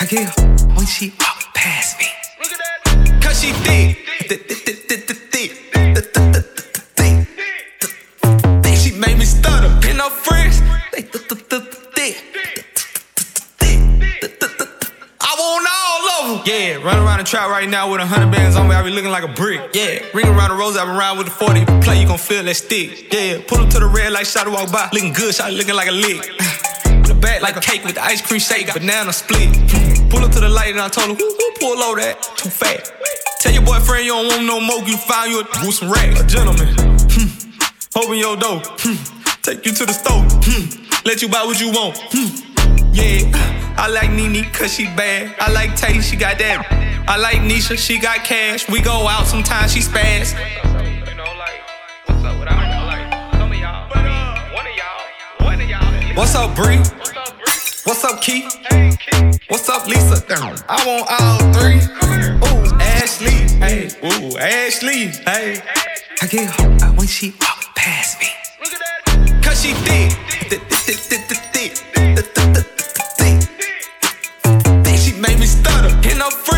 I 0.00 0.06
get 0.06 0.28
her 0.28 0.42
when 0.74 0.86
she 0.86 1.12
walk 1.18 1.52
past 1.54 1.98
me. 1.98 2.06
Cause 3.20 3.40
she 3.42 3.52
thick, 3.52 3.98
run 16.88 17.04
around 17.04 17.18
the 17.18 17.24
trap 17.24 17.50
right 17.50 17.68
now 17.68 17.90
with 17.90 18.00
a 18.00 18.06
hundred 18.06 18.32
bands 18.32 18.56
on 18.56 18.68
me. 18.68 18.74
I 18.74 18.82
be 18.82 18.90
looking 18.90 19.10
like 19.10 19.24
a 19.24 19.28
brick. 19.28 19.60
Yeah, 19.74 20.00
ring 20.14 20.26
around 20.26 20.50
the 20.50 20.56
rose. 20.56 20.76
I 20.76 20.84
been 20.84 20.96
around 20.96 21.18
with 21.18 21.26
the 21.26 21.32
40. 21.32 21.64
Play, 21.84 22.00
you 22.00 22.06
gon' 22.08 22.16
feel 22.16 22.42
that 22.42 22.56
stick. 22.56 23.12
Yeah, 23.12 23.42
pull 23.46 23.60
up 23.60 23.68
to 23.70 23.78
the 23.78 23.86
red 23.86 24.12
light, 24.12 24.26
shot 24.26 24.44
to 24.44 24.50
walk 24.50 24.72
by. 24.72 24.88
Looking 24.92 25.12
good, 25.12 25.34
shot 25.34 25.52
looking 25.52 25.74
like 25.74 25.88
a 25.88 25.92
lick. 25.92 26.24
The 27.08 27.14
back 27.14 27.40
like 27.40 27.56
a 27.56 27.60
cake 27.60 27.84
with 27.84 27.94
the 27.94 28.02
ice 28.04 28.20
cream 28.20 28.38
shake, 28.38 28.70
banana 28.70 29.14
split. 29.14 29.48
Pull 30.10 30.20
up 30.20 30.30
to 30.32 30.40
the 30.40 30.48
light 30.48 30.72
and 30.72 30.80
I 30.80 30.88
told 30.88 31.08
him, 31.08 31.16
whoo, 31.16 31.24
whoo, 31.24 31.52
pull 31.58 31.80
over 31.80 32.00
that. 32.00 32.20
Too 32.36 32.50
fat. 32.50 32.84
Tell 33.40 33.52
your 33.52 33.64
boyfriend 33.64 34.04
you 34.04 34.12
don't 34.12 34.26
want 34.28 34.44
no 34.44 34.60
more, 34.60 34.84
you 34.84 34.98
find 34.98 35.32
you 35.32 35.40
a 35.40 35.72
some 35.72 35.90
racks. 35.90 36.20
A 36.20 36.26
gentleman. 36.26 36.68
Hmm. 37.08 37.32
Open 37.96 38.18
your 38.18 38.36
door. 38.36 38.60
Hmm. 38.84 39.00
Take 39.40 39.64
you 39.64 39.72
to 39.72 39.86
the 39.86 39.92
store. 39.94 40.20
Hmm. 40.44 40.68
Let 41.06 41.22
you 41.22 41.30
buy 41.30 41.44
what 41.44 41.58
you 41.58 41.72
want. 41.72 41.96
Hmm. 42.12 42.92
Yeah, 42.92 43.30
I 43.78 43.88
like 43.88 44.10
Nene 44.10 44.44
cause 44.52 44.74
she 44.74 44.84
bad. 44.84 45.34
I 45.40 45.50
like 45.52 45.76
Tay, 45.76 46.00
she 46.00 46.16
got 46.16 46.36
that. 46.38 46.77
I 47.10 47.16
like 47.16 47.38
Nisha, 47.38 47.78
she 47.78 47.98
got 47.98 48.18
cash. 48.18 48.68
We 48.68 48.82
go 48.82 49.08
out 49.08 49.26
sometimes, 49.26 49.72
she 49.72 49.80
spaz. 49.80 50.34
What's 56.14 56.34
up, 56.34 56.54
Bree? 56.54 56.76
What's 57.84 58.04
up, 58.04 58.20
Key? 58.20 58.42
What's 59.48 59.70
up, 59.70 59.86
Lisa? 59.86 60.22
I 60.68 60.84
want 60.84 61.08
all 61.18 61.38
three. 61.54 61.80
Ooh, 62.44 62.76
Ashley. 62.78 63.56
Hey, 63.56 63.88
ooh, 64.04 64.36
Ashley. 64.36 65.06
Hey. 65.24 65.62
I 66.20 66.26
get 66.26 66.50
her 66.60 66.92
when 66.92 67.06
she 67.06 67.30
walk 67.40 67.74
past 67.74 68.20
me. 68.20 68.26
Cause 69.40 69.62
she 69.62 69.72
thick. 69.72 70.12
Thick, 74.84 74.98
she 74.98 75.12
made 75.18 75.38
me 75.38 75.46
stutter. 75.46 75.88
And 75.88 76.20
her 76.20 76.30
friends, 76.30 76.57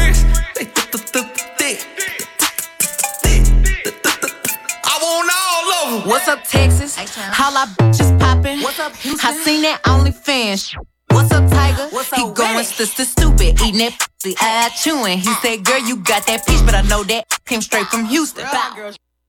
What's 6.05 6.29
up, 6.29 6.45
Texas? 6.45 6.97
How 6.97 7.51
I 7.55 7.65
bitches 7.79 8.19
poppin'? 8.21 8.61
What's 8.61 8.79
up, 8.79 8.95
Houston? 8.97 9.31
I 9.31 9.33
seen 9.43 9.63
that 9.63 9.83
OnlyFans. 9.85 10.75
What's 11.09 11.33
up, 11.33 11.49
Tiger? 11.51 11.89
What's 11.89 12.15
he 12.15 12.31
going 12.33 12.65
sister 12.65 13.07
stupid, 13.07 13.59
eating 13.63 13.79
that 13.79 13.97
pussy, 13.99 14.37
eye 14.39 14.69
chewing. 14.77 15.19
He 15.19 15.33
said, 15.41 15.65
"Girl, 15.65 15.79
you 15.79 15.97
got 15.97 16.27
that 16.27 16.47
peach, 16.47 16.61
but 16.67 16.75
I 16.75 16.83
know 16.83 17.05
that 17.05 17.25
came 17.47 17.63
straight 17.63 17.87
from 17.87 18.05
Houston." 18.05 18.45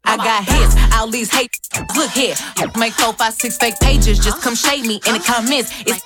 I 0.04 0.18
got 0.18 0.44
hits, 0.44 0.76
all 0.98 1.08
these 1.08 1.32
hate. 1.32 1.52
Look 1.96 2.12
here, 2.12 2.36
make 2.78 2.94
four, 2.94 3.14
five, 3.14 3.34
six 3.36 3.58
fake 3.58 3.80
pages. 3.80 4.20
Just 4.20 4.42
come 4.42 4.56
shade 4.56 4.86
me 4.86 5.00
in 5.08 5.14
the 5.14 5.24
comments. 5.26 5.72
It's 5.86 6.04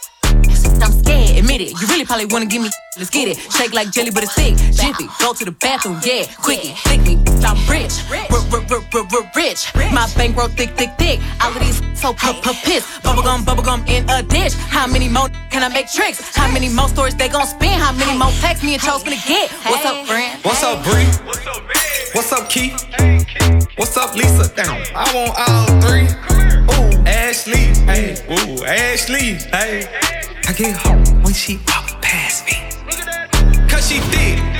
I'm 1.07 1.37
admit 1.37 1.61
it. 1.61 1.71
You 1.79 1.87
really 1.87 2.05
probably 2.05 2.25
wanna 2.25 2.45
give 2.45 2.61
me. 2.61 2.69
Let's 2.97 3.09
get 3.09 3.27
it. 3.27 3.37
Shake 3.51 3.73
like 3.73 3.91
jelly, 3.91 4.11
but 4.11 4.23
it's 4.23 4.33
thick. 4.33 4.55
Jiffy, 4.55 5.07
go 5.19 5.33
to 5.33 5.45
the 5.45 5.51
bathroom, 5.51 5.99
yeah. 6.03 6.25
Quickie, 6.41 6.73
thick 6.85 7.01
me, 7.01 7.19
I'm 7.43 7.57
rich. 7.69 7.93
Rich. 9.35 9.73
My 9.93 10.09
bankroll 10.15 10.47
thick, 10.47 10.71
thick, 10.77 10.91
thick. 10.97 11.19
All 11.41 11.51
of 11.51 11.59
these 11.59 11.81
so 11.99 12.13
p- 12.13 12.33
p- 12.41 12.59
piss. 12.63 12.85
Bubblegum, 13.03 13.43
bubblegum 13.45 13.87
in 13.87 14.09
a 14.09 14.23
dish. 14.23 14.53
How 14.53 14.87
many 14.87 15.09
more 15.09 15.29
can 15.51 15.63
I 15.63 15.69
make 15.69 15.91
tricks? 15.91 16.35
How 16.35 16.51
many 16.51 16.69
more 16.69 16.87
stories 16.89 17.15
they 17.15 17.27
gon' 17.27 17.45
spin? 17.45 17.77
How 17.79 17.91
many 17.91 18.17
more 18.17 18.31
texts 18.41 18.63
me 18.63 18.73
and 18.73 18.81
Chose 18.81 19.03
gonna 19.03 19.17
get? 19.27 19.51
What's 19.65 19.85
up, 19.85 20.05
friend? 20.07 20.39
What's 20.43 20.63
up, 20.63 20.83
Bree? 20.83 21.05
What's 22.13 22.31
up, 22.31 22.49
Key? 22.49 22.71
What's 23.75 23.97
up, 23.97 24.15
Lisa? 24.15 24.51
I 24.95 25.05
want 25.13 25.33
all 25.37 25.67
three. 25.81 26.07
Ooh, 26.73 27.03
Ashley. 27.05 27.75
Hey, 27.85 28.15
ooh, 28.31 28.65
Ashley. 28.65 29.35
Hey. 29.51 30.34
I 30.47 30.53
get 30.53 30.77
her 30.77 30.95
when 31.23 31.33
she 31.33 31.57
walk 31.67 32.01
past 32.01 32.45
me. 32.45 32.53
Cause 33.67 33.89
she 33.89 33.99
thick. 33.99 34.55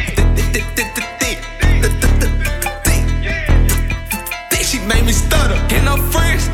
She 4.76 4.80
made 4.88 5.06
me 5.06 5.14
stutter. 5.14 5.54
And 5.74 5.88
her 5.88 5.98
friends, 6.12 6.50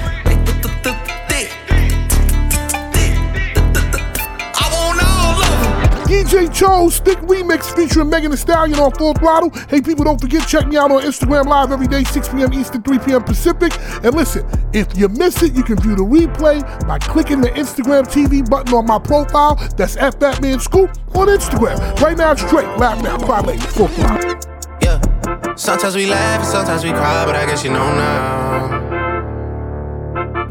DJ 6.11 6.53
Chose 6.53 6.95
Stick 6.95 7.17
Remix 7.19 7.73
featuring 7.73 8.09
Megan 8.09 8.31
Thee 8.31 8.37
Stallion 8.37 8.77
on 8.79 8.91
Full 8.95 9.13
Throttle. 9.13 9.49
Hey, 9.69 9.79
people, 9.81 10.03
don't 10.03 10.19
forget, 10.19 10.45
check 10.45 10.67
me 10.67 10.75
out 10.75 10.91
on 10.91 11.01
Instagram 11.03 11.45
Live 11.45 11.71
every 11.71 11.87
day, 11.87 12.03
6 12.03 12.27
p.m. 12.27 12.53
Eastern, 12.53 12.81
3 12.83 12.99
p.m. 12.99 13.23
Pacific. 13.23 13.71
And 14.03 14.13
listen, 14.13 14.45
if 14.73 14.97
you 14.97 15.07
miss 15.07 15.41
it, 15.41 15.53
you 15.53 15.63
can 15.63 15.77
view 15.77 15.95
the 15.95 16.03
replay 16.03 16.59
by 16.85 16.99
clicking 16.99 17.39
the 17.39 17.47
Instagram 17.51 18.03
TV 18.03 18.47
button 18.47 18.73
on 18.73 18.87
my 18.87 18.99
profile. 18.99 19.55
That's 19.77 19.95
F 19.95 20.19
Fatman 20.19 20.59
Scoop 20.59 20.89
on 21.15 21.29
Instagram. 21.29 21.79
Right 22.01 22.17
now, 22.17 22.33
it's 22.33 22.41
Drake, 22.49 22.67
Laugh 22.77 23.01
Now, 23.01 23.17
Cry 23.17 23.39
Later, 23.39 23.67
Full 23.67 23.87
Throttle. 23.87 24.35
Yeah. 24.81 25.55
Sometimes 25.55 25.95
we 25.95 26.07
laugh 26.07 26.41
and 26.41 26.49
sometimes 26.49 26.83
we 26.83 26.89
cry, 26.89 27.23
but 27.25 27.35
I 27.37 27.45
guess 27.45 27.63
you 27.63 27.69
know 27.71 27.89
now. 27.95 28.81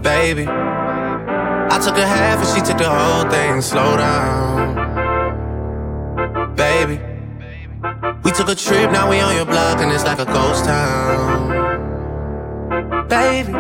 Baby, 0.01 0.47
I 0.49 1.79
took 1.85 1.99
a 1.99 2.07
half 2.07 2.39
and 2.39 2.49
she 2.49 2.63
took 2.67 2.79
the 2.79 2.89
whole 2.89 3.31
thing. 3.31 3.61
Slow 3.61 3.99
down. 3.99 4.80
Baby, 6.61 7.01
we 8.23 8.31
took 8.33 8.51
a 8.51 8.55
trip, 8.55 8.93
now 8.93 9.09
we 9.09 9.19
on 9.21 9.35
your 9.35 9.47
block 9.47 9.81
and 9.81 9.91
it's 9.91 10.05
like 10.05 10.19
a 10.19 10.27
ghost 10.27 10.67
town. 10.67 11.49
Baby, 13.09 13.51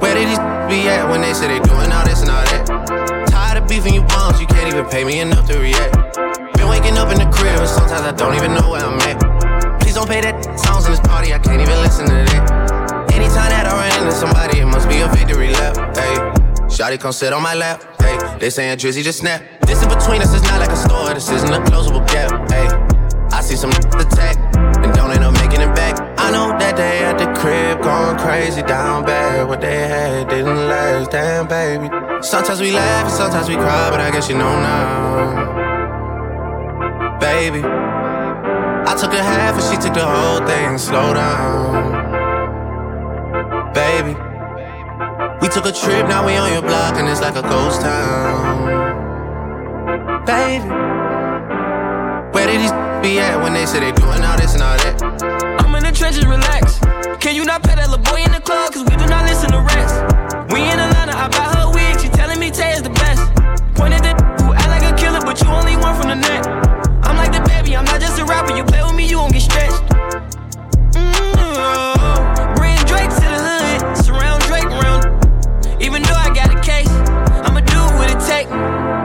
where 0.00 0.14
did 0.14 0.26
these 0.26 0.38
be 0.72 0.88
at 0.88 1.06
when 1.10 1.20
they 1.20 1.34
said 1.34 1.50
they're 1.50 1.60
doing 1.60 1.92
all 1.92 2.02
this 2.06 2.22
and 2.22 2.30
all 2.30 2.42
that? 2.48 3.28
Tired 3.28 3.62
of 3.62 3.68
beefing 3.68 3.92
you 3.92 4.00
bums, 4.04 4.40
you 4.40 4.46
can't 4.46 4.72
even 4.72 4.86
pay 4.86 5.04
me 5.04 5.20
enough 5.20 5.46
to 5.50 5.58
react. 5.58 6.16
Been 6.56 6.66
waking 6.66 6.96
up 6.96 7.12
in 7.12 7.18
the 7.18 7.28
crib 7.30 7.60
and 7.60 7.68
sometimes 7.68 8.06
I 8.08 8.12
don't 8.12 8.34
even 8.36 8.54
know 8.54 8.70
where 8.70 8.82
I'm 8.82 8.98
at. 9.00 9.20
Please 9.82 9.96
don't 9.96 10.08
pay 10.08 10.22
that 10.22 10.58
songs 10.58 10.86
in 10.86 10.92
this 10.92 11.00
party, 11.00 11.34
I 11.34 11.38
can't 11.40 11.60
even 11.60 11.76
listen 11.82 12.06
to 12.06 12.12
that. 12.14 13.12
Anytime 13.12 13.50
that 13.52 13.66
I 13.66 13.76
run 13.76 14.02
into 14.02 14.16
somebody, 14.16 14.60
it 14.60 14.66
must 14.66 14.88
be 14.88 15.02
a 15.02 15.08
victory 15.08 15.50
lap. 15.50 15.76
Hey, 15.94 16.16
Shotty 16.72 16.98
come 16.98 17.12
sit 17.12 17.34
on 17.34 17.42
my 17.42 17.52
lap. 17.54 17.84
Hey, 18.00 18.16
they 18.38 18.48
saying 18.48 18.78
Drizzy 18.78 19.02
just 19.02 19.18
snap. 19.18 19.42
This 19.66 19.82
in 19.82 19.88
between 19.88 20.22
us 20.22 20.34
is 20.34 20.42
not 20.42 20.60
like 20.60 20.70
a 20.70 20.76
store, 20.76 21.14
this 21.14 21.30
isn't 21.30 21.52
a 21.52 21.60
closable 21.70 22.06
gap. 22.06 22.30
Hey, 22.50 22.68
I 23.32 23.40
see 23.40 23.56
some 23.56 23.70
attack 23.70 24.36
and 24.56 24.92
don't 24.94 25.10
end 25.10 25.24
up 25.24 25.34
making 25.34 25.60
it 25.60 25.74
back. 25.74 25.98
I 26.18 26.30
know 26.30 26.56
that 26.58 26.76
they 26.76 27.04
at 27.04 27.18
the 27.18 27.26
crib 27.40 27.82
going 27.82 28.16
crazy 28.18 28.62
down 28.62 29.04
bad. 29.04 29.48
What 29.48 29.60
they 29.60 29.88
had 29.88 30.28
didn't 30.28 30.68
last, 30.68 31.10
damn 31.10 31.46
baby. 31.48 31.88
Sometimes 32.22 32.60
we 32.60 32.72
laugh 32.72 33.06
and 33.06 33.14
sometimes 33.14 33.48
we 33.48 33.56
cry, 33.56 33.90
but 33.90 34.00
I 34.00 34.10
guess 34.10 34.28
you 34.28 34.36
know 34.36 34.54
now. 34.60 35.54
Baby, 37.18 37.62
I 37.64 38.94
took 38.98 39.12
a 39.12 39.22
half 39.22 39.54
and 39.54 39.64
she 39.64 39.76
took 39.82 39.94
the 39.94 40.04
whole 40.04 40.46
thing. 40.46 40.78
Slow 40.78 41.14
down. 41.14 42.04
Baby, 43.74 44.14
we 45.40 45.48
took 45.48 45.66
a 45.66 45.72
trip, 45.72 46.06
now 46.06 46.24
we 46.24 46.36
on 46.36 46.52
your 46.52 46.62
block 46.62 46.96
and 46.96 47.08
it's 47.08 47.20
like 47.20 47.34
a 47.36 47.42
ghost 47.42 47.80
town. 47.80 48.83
Baby, 49.84 50.64
where 52.32 52.46
did 52.46 52.58
these 52.58 52.72
be 53.04 53.20
at 53.20 53.36
when 53.42 53.52
they 53.52 53.66
say 53.66 53.80
they 53.80 53.92
doing 53.92 54.24
all 54.24 54.36
this 54.38 54.54
and 54.54 54.62
all 54.62 54.78
that? 54.78 54.96
I'm 55.60 55.74
in 55.74 55.84
the 55.84 55.92
trenches, 55.92 56.24
relax. 56.24 56.78
Can 57.20 57.36
you 57.36 57.44
not 57.44 57.62
pet 57.62 57.76
that 57.76 57.90
little 57.90 58.02
boy 58.02 58.24
in 58.24 58.32
the 58.32 58.40
club? 58.40 58.72
Cause 58.72 58.82
we 58.88 58.96
do 58.96 59.04
not 59.04 59.28
listen 59.28 59.52
to 59.52 59.60
rest. 59.60 60.00
We 60.48 60.62
in 60.64 60.80
Atlanta, 60.80 61.12
I 61.12 61.28
buy 61.28 61.52
her 61.60 61.68
wig, 61.68 62.00
she 62.00 62.08
telling 62.08 62.40
me 62.40 62.50
Tay 62.50 62.72
is 62.72 62.80
the 62.80 62.96
best. 62.96 63.28
Pointed 63.76 64.00
at 64.06 64.16
who 64.40 64.54
act 64.54 64.68
like 64.68 64.88
a 64.88 64.96
killer, 64.96 65.20
but 65.20 65.38
you 65.42 65.48
only 65.48 65.76
one 65.76 65.94
from 66.00 66.08
the 66.08 66.16
net. 66.16 66.63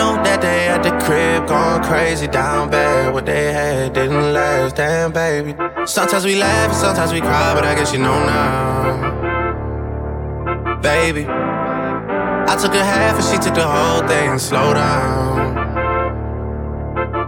Know 0.00 0.16
that 0.24 0.40
they 0.40 0.60
at 0.74 0.82
the 0.82 0.92
crib 1.04 1.46
going 1.46 1.82
crazy 1.82 2.26
down 2.26 2.70
bad. 2.70 3.12
What 3.12 3.26
they 3.26 3.52
had 3.52 3.92
didn't 3.92 4.32
last, 4.32 4.76
damn 4.76 5.12
baby. 5.12 5.52
Sometimes 5.84 6.24
we 6.24 6.36
laugh 6.36 6.72
sometimes 6.74 7.12
we 7.12 7.20
cry, 7.20 7.52
but 7.54 7.64
I 7.64 7.74
guess 7.74 7.92
you 7.92 7.98
know 7.98 8.18
now. 8.34 8.48
Baby, 10.80 11.24
I 12.52 12.54
took 12.62 12.72
a 12.72 12.84
half 12.92 13.14
and 13.20 13.26
she 13.30 13.36
took 13.44 13.54
the 13.62 13.68
whole 13.76 14.02
thing. 14.08 14.38
Slow 14.38 14.68
down, 14.72 15.38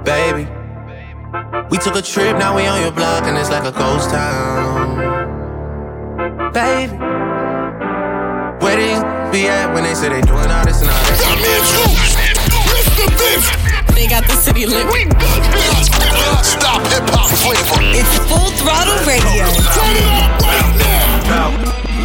baby. 0.04 0.44
We 1.70 1.76
took 1.76 1.96
a 1.96 2.02
trip, 2.02 2.38
now 2.38 2.56
we 2.56 2.66
on 2.66 2.80
your 2.80 2.92
block 2.92 3.24
and 3.24 3.36
it's 3.36 3.50
like 3.50 3.66
a 3.72 3.74
ghost 3.82 4.08
town. 4.10 4.96
Baby, 6.60 6.96
where 8.62 8.76
they 8.80 8.94
be 9.32 9.48
at 9.48 9.74
when 9.74 9.84
they 9.84 9.94
say 9.94 10.08
they 10.08 10.22
doing 10.22 10.50
all 10.56 10.64
this 10.64 10.80
and 10.80 10.90
all 10.90 11.02
that? 11.04 12.11
They 13.94 14.08
got 14.08 14.26
the 14.26 14.34
city 14.34 14.66
lit. 14.66 14.82
Stop 16.42 16.82
hip 16.90 17.06
hop 17.14 17.30
flavor. 17.30 17.78
It's 17.94 18.18
full 18.26 18.50
throttle 18.58 18.98
radio. 19.06 19.46
Turn 19.78 19.94
it 19.94 20.10
up 20.10 20.42
right 20.42 20.74
now. 20.74 21.22
Bout, 21.30 21.54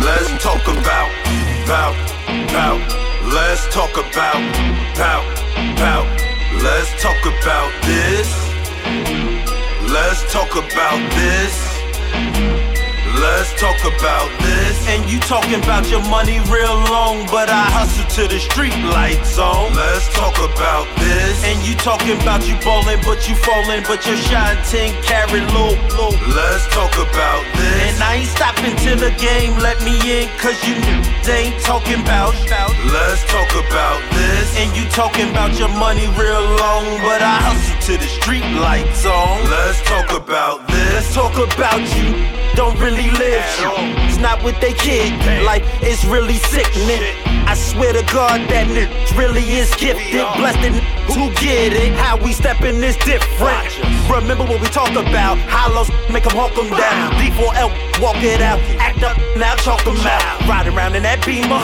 let's 0.05 0.29
talk 0.43 0.61
about, 0.67 1.09
bout, 1.65 1.97
bout. 2.53 2.81
Let's 3.33 3.65
talk 3.73 3.97
about, 3.97 4.37
bout, 4.95 5.25
bout. 5.77 6.05
Let's 6.61 6.93
talk 7.01 7.19
about 7.25 7.71
this. 7.83 8.29
Let's 9.89 10.21
talk 10.31 10.51
about 10.51 11.01
this. 11.17 12.56
Let's 13.17 13.49
talk 13.59 13.81
about 13.81 14.29
this. 14.45 14.77
And 14.87 15.09
you 15.09 15.19
talking 15.19 15.57
about 15.57 15.89
your 15.89 16.05
money 16.05 16.37
real 16.53 16.77
long, 16.93 17.25
but 17.33 17.49
I 17.49 17.65
hustle 17.73 18.05
to 18.13 18.23
the 18.29 18.39
street 18.39 18.77
lights 18.93 19.37
on. 19.41 19.73
Let's 19.73 20.05
talk 20.13 20.37
about 20.37 20.85
this. 21.01 21.41
And 21.43 21.57
you 21.65 21.73
talking 21.81 22.13
about 22.21 22.45
you 22.45 22.53
ballin', 22.61 23.01
but 23.01 23.27
you 23.27 23.33
fallin', 23.33 23.81
but 23.89 24.05
you're 24.05 24.21
shine 24.29 24.57
10 24.69 24.93
carry 25.01 25.41
low, 25.49 25.73
low. 25.97 26.13
Let's 26.29 26.69
talk 26.69 26.93
about 26.93 27.41
this. 27.57 27.97
And 27.97 28.03
I 28.05 28.21
ain't 28.21 28.29
stopping 28.29 28.75
till 28.77 28.97
the 29.01 29.09
game 29.17 29.57
let 29.65 29.81
me 29.81 29.97
in, 29.97 30.29
cause 30.37 30.57
you 30.61 30.77
knew 30.85 31.01
they 31.25 31.49
ain't 31.49 31.61
talking 31.65 32.01
about. 32.05 32.37
Let's 32.93 33.25
talk 33.25 33.49
about 33.57 33.97
this. 34.13 34.53
And 34.61 34.69
you 34.77 34.85
talking 34.93 35.29
about 35.33 35.57
your 35.57 35.73
money 35.73 36.05
real 36.13 36.45
long, 36.61 36.85
but 37.01 37.25
I 37.25 37.41
hustle 37.41 37.81
to 37.89 37.93
the 37.97 38.09
street 38.21 38.45
lights 38.61 39.05
on. 39.09 39.41
Let's 39.49 39.81
talk 39.89 40.13
about 40.13 40.67
this. 40.67 40.93
Let's 40.93 41.13
talk 41.13 41.33
about 41.33 41.81
you. 41.97 42.46
Don't 42.57 42.79
really 42.79 43.11
live. 43.11 43.43
It's 44.09 44.17
not 44.17 44.41
what 44.43 44.59
they 44.59 44.73
kid. 44.73 45.13
Like 45.45 45.61
it's 45.83 46.03
really 46.05 46.37
sickening. 46.37 47.03
I 47.45 47.53
swear 47.53 47.93
to 47.93 48.01
God 48.11 48.49
that 48.49 48.65
nigga 48.65 49.15
really 49.15 49.43
is 49.43 49.69
gifted. 49.75 50.25
Blessed 50.37 50.73
who 51.13 51.29
get 51.35 51.73
it. 51.73 51.93
How 51.93 52.17
we 52.17 52.33
steppin' 52.33 52.83
is 52.83 52.97
different. 52.97 53.96
Remember 54.09 54.45
what 54.45 54.61
we 54.61 54.67
talk 54.67 54.91
about. 54.91 55.37
Hollows 55.49 55.89
make 56.09 56.23
them 56.23 56.35
hawk 56.35 56.55
them 56.55 56.69
down. 56.69 57.11
D4L 57.19 57.69
walk 58.01 58.23
it 58.23 58.41
out. 58.41 58.59
Act 58.79 59.03
up 59.03 59.17
now 59.35 59.55
chalk 59.57 59.83
them 59.83 59.97
out. 59.97 60.47
Ride 60.47 60.67
around 60.67 60.95
in 60.95 61.03
that 61.03 61.23
beamer. 61.25 61.59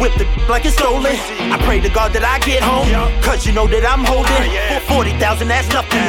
Whip 0.00 0.14
the 0.14 0.24
like 0.48 0.64
it's 0.64 0.76
stolen. 0.76 1.16
I 1.52 1.58
pray 1.64 1.80
to 1.80 1.88
God 1.88 2.12
that 2.12 2.24
I 2.24 2.38
get 2.40 2.62
home. 2.62 2.88
Cause 3.22 3.46
you 3.46 3.52
know 3.52 3.66
that 3.66 3.84
I'm 3.84 4.04
holding. 4.04 4.50
For 4.86 5.04
40,000 5.04 5.48
that's 5.48 5.68
nothing. 5.70 6.02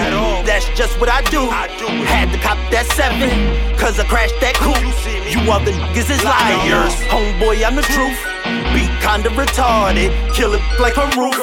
That's 0.46 0.68
just 0.78 1.00
what 1.00 1.10
I 1.10 1.22
do. 1.30 1.50
Had 1.50 2.32
to 2.32 2.40
cop 2.40 2.58
that 2.72 2.86
seven. 2.98 3.30
Cause 3.78 4.00
I 4.00 4.06
crashed 4.06 4.40
that 4.42 4.56
coupe. 4.56 4.82
You 5.30 5.40
other 5.52 5.72
niggas 5.72 6.10
is 6.10 6.24
liars. 6.24 6.96
Homeboy, 7.14 7.62
I'm 7.64 7.76
the 7.76 7.86
truth. 7.86 8.18
Be 8.74 8.89
kinda 9.02 9.30
retarded. 9.30 10.10
Kill 10.34 10.54
it 10.54 10.62
like 10.80 10.98
a 10.98 11.08
roof. 11.20 11.36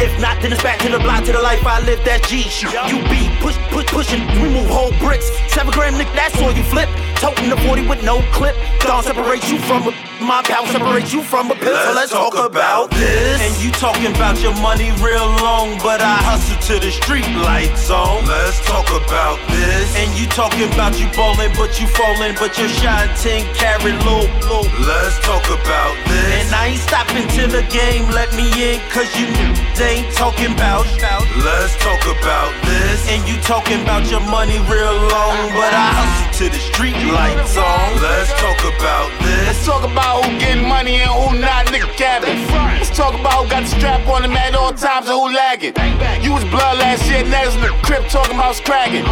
If 0.00 0.20
not, 0.20 0.42
then 0.42 0.52
it's 0.52 0.62
back 0.62 0.78
to 0.80 0.88
the 0.88 0.98
block, 0.98 1.24
to 1.24 1.32
the 1.32 1.40
life 1.40 1.64
I 1.66 1.80
live. 1.80 2.04
That 2.04 2.26
G 2.26 2.42
shit. 2.42 2.72
You 2.90 2.98
be 3.06 3.30
push, 3.40 3.56
push, 3.70 3.86
pushing. 3.86 4.26
We 4.42 4.48
move 4.48 4.68
whole 4.68 4.92
bricks. 4.98 5.30
Seven 5.48 5.72
gram, 5.72 5.96
nick, 5.96 6.08
that's 6.14 6.36
all 6.42 6.52
you 6.52 6.64
flip. 6.64 6.88
Toting 7.16 7.50
the 7.50 7.56
40 7.56 7.86
with 7.86 8.02
no 8.02 8.20
clip. 8.32 8.56
Don't 8.80 9.04
separate 9.04 9.48
you 9.48 9.58
from 9.58 9.88
a 9.88 9.92
my 10.22 10.40
power 10.42 10.66
separate 10.68 11.12
you 11.12 11.22
from 11.22 11.50
a 11.50 11.54
pill. 11.54 11.74
So 11.74 11.92
let's 11.94 12.12
talk 12.12 12.38
about 12.38 12.90
this. 12.90 13.40
And 13.42 13.52
you 13.62 13.70
talking 13.72 14.14
about 14.14 14.40
your 14.40 14.54
money 14.62 14.90
real 15.02 15.26
long, 15.42 15.78
but 15.82 16.00
I 16.00 16.16
hustle 16.22 16.58
to 16.70 16.74
the 16.78 16.90
street 16.90 17.26
lights 17.42 17.90
on. 17.90 18.24
Let's 18.26 18.64
talk 18.64 18.86
about 18.90 19.38
this. 19.50 19.96
And 19.98 20.10
you 20.18 20.26
talking 20.30 20.70
about 20.72 20.98
you 20.98 21.10
ballin', 21.10 21.52
but 21.58 21.80
you 21.80 21.86
fallin', 21.86 22.34
but 22.38 22.56
you're 22.58 22.70
shine 22.70 23.10
10 23.18 23.54
carry 23.54 23.92
low, 24.06 24.22
low. 24.46 24.62
Let's 24.86 25.18
talk 25.26 25.44
about 25.46 25.94
this. 26.06 26.46
And 26.46 26.54
I 26.54 26.71
ain't 26.72 26.80
stopping 26.80 27.28
till 27.28 27.48
the 27.48 27.62
game 27.68 28.08
let 28.10 28.32
me 28.34 28.48
in, 28.56 28.80
cause 28.88 29.08
you 29.18 29.26
knew 29.28 29.52
they 29.76 30.00
ain't 30.00 30.12
talking 30.14 30.52
about. 30.52 30.86
Let's 31.44 31.76
talk 31.76 32.00
about 32.08 32.52
this. 32.64 33.08
And 33.08 33.20
you 33.28 33.36
talking 33.42 33.82
about 33.82 34.10
your 34.10 34.20
money 34.20 34.58
real 34.72 34.96
long, 35.12 35.36
but 35.52 35.72
I 35.76 35.88
hustle 35.92 36.31
to 36.42 36.48
the 36.50 36.58
street 36.74 36.98
lights 37.14 37.56
on. 37.56 38.02
Let's 38.02 38.32
talk 38.34 38.58
about 38.74 39.10
this. 39.22 39.46
Let's 39.46 39.64
talk 39.64 39.84
about 39.86 40.24
who 40.24 40.38
getting 40.40 40.66
money 40.66 40.98
and 40.98 41.10
who 41.10 41.38
not, 41.38 41.66
nigga 41.70 41.86
cabin. 41.94 42.34
Let's 42.78 42.90
talk 42.90 43.14
about 43.14 43.44
who 43.44 43.50
got 43.50 43.62
the 43.62 43.70
strap 43.78 44.02
on 44.08 44.24
him 44.24 44.34
at 44.34 44.54
all 44.54 44.74
times 44.74 45.06
and 45.06 45.14
who 45.14 45.30
lagging. 45.30 45.74
You 46.18 46.32
was 46.34 46.42
blood 46.50 46.78
last 46.82 47.06
year, 47.06 47.22
next 47.30 47.54
in 47.54 47.62
the 47.62 47.70
crib 47.86 48.02
talking 48.10 48.34
about 48.34 48.56
scragging. 48.56 49.06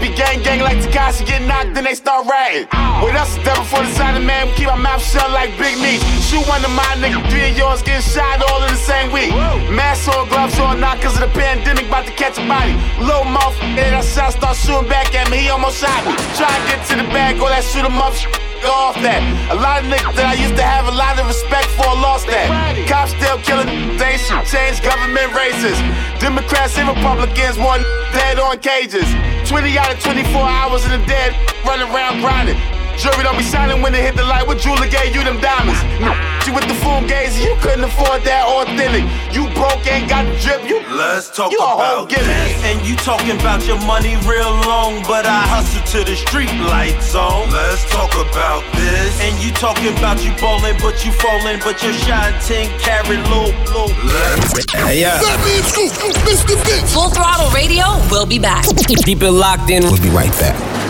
Be 0.00 0.08
gang 0.16 0.40
gang 0.40 0.60
like 0.60 0.78
Tekashi 0.80 1.26
get 1.26 1.42
knocked, 1.44 1.74
then 1.74 1.84
they 1.84 1.94
start 1.94 2.24
ratting. 2.24 2.64
With 3.04 3.16
us, 3.16 3.36
the 3.36 3.44
devil 3.44 3.64
for 3.64 3.84
the 3.84 3.92
side 3.92 4.16
of 4.16 4.24
man, 4.24 4.48
we 4.48 4.52
keep 4.56 4.72
our 4.72 4.80
mouth 4.80 5.04
shut 5.04 5.28
like 5.32 5.52
Big 5.60 5.76
Meech. 5.84 6.00
Shoot 6.24 6.48
one 6.48 6.64
of 6.64 6.72
my 6.72 6.88
niggas, 6.96 7.20
three 7.28 7.52
of 7.52 7.56
yours 7.60 7.82
getting 7.82 8.00
shot 8.00 8.40
all 8.40 8.64
in 8.64 8.72
the 8.72 8.80
same 8.80 9.12
week. 9.12 9.32
Mask 9.68 10.08
on, 10.08 10.28
gloves 10.32 10.58
on, 10.58 10.80
not 10.80 11.00
cause 11.04 11.12
of 11.20 11.28
the 11.28 11.32
pandemic, 11.36 11.92
about 11.92 12.06
to 12.06 12.12
catch 12.16 12.40
a 12.40 12.44
body. 12.48 12.72
Little 13.04 13.28
mouth, 13.28 13.56
and 13.60 13.92
that 13.92 14.04
shot 14.04 14.32
start 14.32 14.56
shooting 14.56 14.88
back 14.88 15.12
at 15.12 15.28
me, 15.28 15.44
he 15.44 15.48
almost 15.52 15.76
shot 15.76 16.00
me. 16.08 16.16
Try 16.40 16.48
get 16.70 16.86
to 16.86 16.94
the 16.94 17.08
bag, 17.10 17.42
all 17.42 17.50
that 17.50 17.66
shoot 17.66 17.82
him 17.82 17.98
up, 17.98 18.14
off 18.62 18.94
that. 19.02 19.22
A 19.50 19.58
lot 19.58 19.82
of 19.82 19.90
niggas 19.90 20.14
that 20.14 20.30
I 20.30 20.36
used 20.38 20.54
to 20.54 20.62
have 20.62 20.86
a 20.86 20.94
lot 20.94 21.18
of 21.18 21.26
respect 21.26 21.66
for 21.74 21.90
lost 21.98 22.30
that. 22.30 22.46
Cops 22.86 23.10
still 23.18 23.42
killing, 23.42 23.98
they 23.98 24.14
should 24.14 24.46
change 24.46 24.78
government 24.78 25.34
races. 25.34 25.74
Democrats 26.22 26.78
and 26.78 26.86
Republicans, 26.86 27.58
one 27.58 27.82
dead 28.14 28.38
on 28.38 28.62
cages. 28.62 29.08
20 29.50 29.74
out 29.78 29.90
of 29.90 29.98
24 29.98 30.30
hours 30.38 30.86
in 30.86 30.94
the 30.94 31.02
dead, 31.10 31.34
running 31.66 31.90
around 31.90 32.22
grinding. 32.22 32.79
Jury 33.00 33.24
don't 33.24 33.38
be 33.38 33.42
silent 33.42 33.80
when 33.82 33.92
they 33.92 34.02
hit 34.02 34.14
the 34.14 34.24
light. 34.24 34.46
What 34.46 34.58
jeweler 34.58 34.86
gave 34.86 35.14
you 35.16 35.24
them 35.24 35.40
diamonds? 35.40 35.80
You 36.46 36.52
with 36.52 36.68
the 36.68 36.74
full 36.84 37.00
gaze, 37.08 37.38
you 37.40 37.56
couldn't 37.60 37.84
afford 37.84 38.20
that 38.28 38.44
authentic. 38.44 39.08
You 39.32 39.48
broke, 39.56 39.80
ain't 39.88 40.08
got 40.08 40.28
the 40.28 40.36
drip. 40.36 40.68
You 40.68 40.84
Let's 40.92 41.30
talk 41.32 41.52
you 41.52 41.58
about 41.58 42.08
gimmick. 42.08 42.26
this. 42.28 42.64
And 42.64 42.84
you 42.84 42.96
talking 42.96 43.40
about 43.40 43.64
your 43.64 43.80
money 43.88 44.20
real 44.28 44.52
long, 44.68 45.00
but 45.08 45.24
I 45.24 45.48
hustle 45.48 45.80
to 45.96 46.04
the 46.04 46.16
street 46.16 46.52
lights 46.68 47.14
on. 47.14 47.48
Let's 47.48 47.88
talk 47.88 48.12
about 48.12 48.60
this. 48.76 49.16
And 49.24 49.32
you 49.40 49.48
talking 49.56 49.96
about 49.96 50.20
you 50.20 50.36
bowling, 50.36 50.76
but 50.84 51.00
you 51.00 51.12
falling, 51.12 51.60
but 51.64 51.80
your 51.80 51.94
shot 51.94 52.36
10 52.44 52.68
carry 52.80 53.16
low, 53.32 53.48
low. 53.72 53.88
Yeah. 54.92 55.20
Fatman 55.24 55.64
Scoop, 55.64 55.92
Mr. 56.28 56.56
Vince. 56.68 56.92
Full 56.92 57.08
Throttle 57.10 57.48
Radio 57.50 57.84
We'll 58.10 58.26
be 58.26 58.38
back. 58.38 58.64
Keep 59.06 59.22
it 59.22 59.30
locked 59.30 59.70
in. 59.70 59.84
We'll 59.84 60.02
be 60.02 60.10
right 60.10 60.32
back. 60.36 60.89